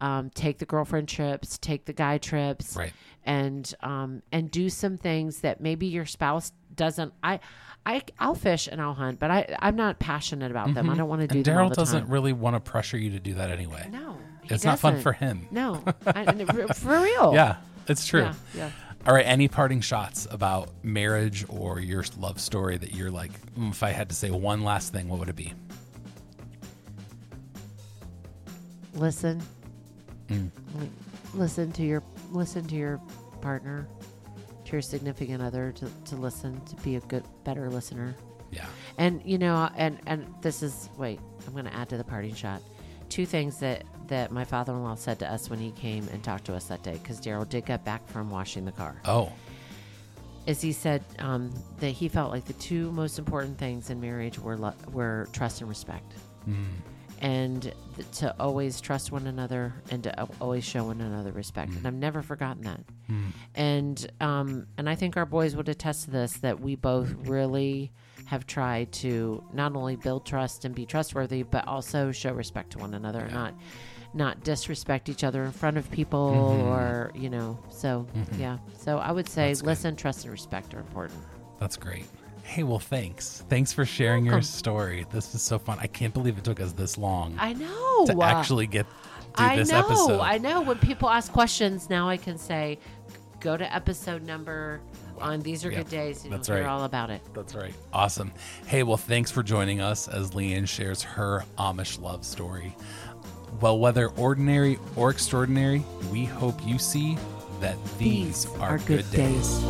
um, 0.00 0.30
take 0.30 0.58
the 0.58 0.64
girlfriend 0.66 1.08
trips, 1.08 1.58
take 1.58 1.84
the 1.84 1.92
guy 1.92 2.18
trips, 2.18 2.76
Right. 2.76 2.92
and 3.24 3.72
um 3.82 4.22
and 4.32 4.50
do 4.50 4.68
some 4.70 4.96
things 4.96 5.40
that 5.40 5.60
maybe 5.60 5.86
your 5.86 6.06
spouse 6.06 6.52
doesn't 6.74 7.12
i 7.22 7.38
i 7.84 8.00
i'll 8.18 8.34
fish 8.34 8.66
and 8.70 8.80
i'll 8.80 8.94
hunt 8.94 9.18
but 9.18 9.30
i 9.30 9.44
i'm 9.58 9.76
not 9.76 9.98
passionate 9.98 10.50
about 10.50 10.72
them 10.72 10.88
i 10.88 10.96
don't 10.96 11.08
want 11.08 11.20
to 11.20 11.26
do 11.26 11.42
Mm-hmm. 11.42 11.58
And 11.58 11.70
Daryl 11.70 11.74
doesn't 11.74 12.02
time 12.04 12.10
really 12.10 12.32
want 12.32 12.56
to 12.56 12.60
pressure 12.60 12.96
you 12.96 13.10
to 13.10 13.18
do 13.20 13.34
that 13.34 13.50
anyway. 13.50 13.86
no 13.92 14.16
it's 14.44 14.64
not 14.64 14.78
fun 14.78 15.00
for 15.00 15.12
him. 15.12 15.46
no 15.50 15.82
I, 16.06 16.24
for 16.74 16.98
real 17.00 17.32
Yeah, 17.34 17.56
it's 17.88 18.06
true. 18.06 18.22
yeah 18.22 18.34
yeah 18.56 18.70
All 19.06 19.14
right. 19.14 19.24
Any 19.26 19.48
parting 19.48 19.80
shots 19.82 20.26
about 20.30 20.70
marriage 20.82 21.44
or 21.48 21.78
your 21.80 22.04
love 22.18 22.38
story 22.40 22.76
that 22.78 22.94
you're 22.94 23.10
like, 23.10 23.32
"Mm, 23.58 23.70
if 23.70 23.82
I 23.82 23.90
had 23.92 24.08
to 24.10 24.14
say 24.14 24.30
one 24.30 24.62
last 24.62 24.92
thing, 24.92 25.08
what 25.08 25.18
would 25.20 25.28
it 25.30 25.36
be? 25.36 25.52
listen 28.94 29.40
Mm. 30.30 30.50
Listen 31.34 31.70
to 31.72 31.82
your 31.82 32.02
listen 32.30 32.64
to 32.68 32.74
your 32.74 33.00
partner 33.40 33.86
to 34.64 34.72
your 34.72 34.82
significant 34.82 35.42
other 35.42 35.72
to, 35.72 35.90
to 36.04 36.16
listen 36.16 36.60
to 36.66 36.76
be 36.76 36.96
a 36.96 37.00
good 37.00 37.24
better 37.44 37.68
listener 37.70 38.14
Yeah. 38.52 38.66
And 38.98 39.20
you 39.24 39.38
know, 39.38 39.68
and 39.76 39.98
and 40.06 40.32
this 40.42 40.62
is 40.62 40.88
wait, 40.96 41.20
I'm 41.46 41.52
going 41.52 41.64
to 41.66 41.74
add 41.74 41.88
to 41.90 41.96
the 41.96 42.04
parting 42.04 42.34
shot. 42.34 42.62
Two 43.08 43.26
things 43.26 43.58
that 43.60 43.84
that 44.08 44.30
my 44.32 44.44
father-in-law 44.44 44.96
said 44.96 45.18
to 45.20 45.32
us 45.32 45.48
when 45.50 45.58
he 45.60 45.70
came 45.72 46.06
and 46.12 46.22
talked 46.22 46.44
to 46.46 46.54
us 46.54 46.64
that 46.64 46.82
day, 46.82 46.98
because 47.02 47.20
Daryl 47.20 47.48
did 47.48 47.64
get 47.66 47.84
back 47.84 48.06
from 48.08 48.28
washing 48.30 48.64
the 48.64 48.72
car. 48.72 49.00
Oh. 49.04 49.32
Is 50.46 50.60
he 50.60 50.72
said 50.72 51.04
um, 51.20 51.52
that 51.78 51.90
he 51.90 52.08
felt 52.08 52.32
like 52.32 52.44
the 52.46 52.54
two 52.54 52.90
most 52.92 53.18
important 53.18 53.56
things 53.58 53.88
in 53.90 54.00
marriage 54.00 54.38
were 54.38 54.56
lo- 54.56 54.74
were 54.92 55.28
trust 55.32 55.60
and 55.60 55.68
respect, 55.68 56.12
Mm. 56.48 56.64
And 57.20 57.62
th- 57.62 58.10
to 58.18 58.34
always 58.40 58.80
trust 58.80 59.12
one 59.12 59.26
another 59.26 59.74
and 59.90 60.02
to 60.04 60.26
always 60.40 60.64
show 60.64 60.84
one 60.84 61.00
another 61.00 61.32
respect. 61.32 61.72
And 61.72 61.86
I've 61.86 61.94
never 61.94 62.22
forgotten 62.22 62.62
that. 62.64 62.80
Mm. 63.10 63.24
And 63.54 64.12
um, 64.20 64.66
and 64.78 64.88
I 64.88 64.94
think 64.94 65.16
our 65.16 65.26
boys 65.26 65.54
would 65.56 65.68
attest 65.68 66.04
to 66.06 66.10
this 66.10 66.32
that 66.38 66.60
we 66.60 66.76
both 66.76 67.10
really 67.26 67.92
have 68.26 68.46
tried 68.46 68.92
to 68.92 69.42
not 69.52 69.74
only 69.74 69.96
build 69.96 70.24
trust 70.24 70.64
and 70.64 70.74
be 70.74 70.86
trustworthy, 70.86 71.42
but 71.42 71.66
also 71.66 72.12
show 72.12 72.32
respect 72.32 72.70
to 72.72 72.78
one 72.78 72.94
another, 72.94 73.26
Yeah. 73.28 73.34
not 73.34 73.54
not 74.12 74.42
disrespect 74.42 75.08
each 75.08 75.22
other 75.22 75.44
in 75.44 75.52
front 75.52 75.76
of 75.76 75.88
people 75.90 76.30
Mhm. 76.32 76.64
or 76.66 77.12
you 77.14 77.28
know. 77.30 77.58
So 77.70 78.06
Mhm. 78.16 78.38
yeah. 78.40 78.58
So 78.78 78.98
I 78.98 79.12
would 79.12 79.28
say 79.28 79.48
That's 79.48 79.60
good. 79.62 79.66
listen, 79.68 79.96
trust, 79.96 80.24
and 80.24 80.32
respect 80.32 80.74
are 80.74 80.80
important. 80.80 81.20
That's 81.58 81.76
great. 81.76 82.06
Hey, 82.50 82.64
well, 82.64 82.80
thanks. 82.80 83.44
Thanks 83.48 83.72
for 83.72 83.84
sharing 83.84 84.26
your 84.26 84.42
story. 84.42 85.06
This 85.12 85.36
is 85.36 85.40
so 85.40 85.56
fun. 85.56 85.78
I 85.80 85.86
can't 85.86 86.12
believe 86.12 86.36
it 86.36 86.42
took 86.42 86.58
us 86.58 86.72
this 86.72 86.98
long 86.98 87.36
I 87.38 87.52
know. 87.52 88.06
to 88.06 88.22
actually 88.24 88.66
get 88.66 88.86
through 89.36 89.46
I 89.46 89.54
this 89.54 89.70
know. 89.70 89.78
episode. 89.78 90.18
I 90.18 90.38
know. 90.38 90.60
When 90.60 90.76
people 90.78 91.08
ask 91.08 91.30
questions, 91.30 91.88
now 91.88 92.08
I 92.08 92.16
can 92.16 92.36
say, 92.36 92.80
go 93.38 93.56
to 93.56 93.72
episode 93.72 94.22
number 94.22 94.80
on 95.20 95.42
These 95.42 95.64
Are 95.64 95.70
Yep, 95.70 95.84
Good 95.84 95.90
Days. 95.92 96.24
And 96.24 96.32
that's 96.32 96.48
you'll 96.48 96.56
hear 96.56 96.66
all 96.66 96.82
about 96.82 97.10
it. 97.10 97.20
That's 97.34 97.54
right. 97.54 97.72
Awesome. 97.92 98.32
Hey, 98.66 98.82
well, 98.82 98.96
thanks 98.96 99.30
for 99.30 99.44
joining 99.44 99.80
us 99.80 100.08
as 100.08 100.34
Lee 100.34 100.52
Ann 100.52 100.66
shares 100.66 101.04
her 101.04 101.44
Amish 101.56 102.02
love 102.02 102.24
story. 102.24 102.74
Well, 103.60 103.78
whether 103.78 104.08
ordinary 104.08 104.76
or 104.96 105.10
extraordinary, 105.10 105.84
we 106.10 106.24
hope 106.24 106.66
you 106.66 106.80
see 106.80 107.16
that 107.60 107.76
these, 107.96 108.46
are, 108.58 108.78
good, 108.78 109.08
days. 109.12 109.60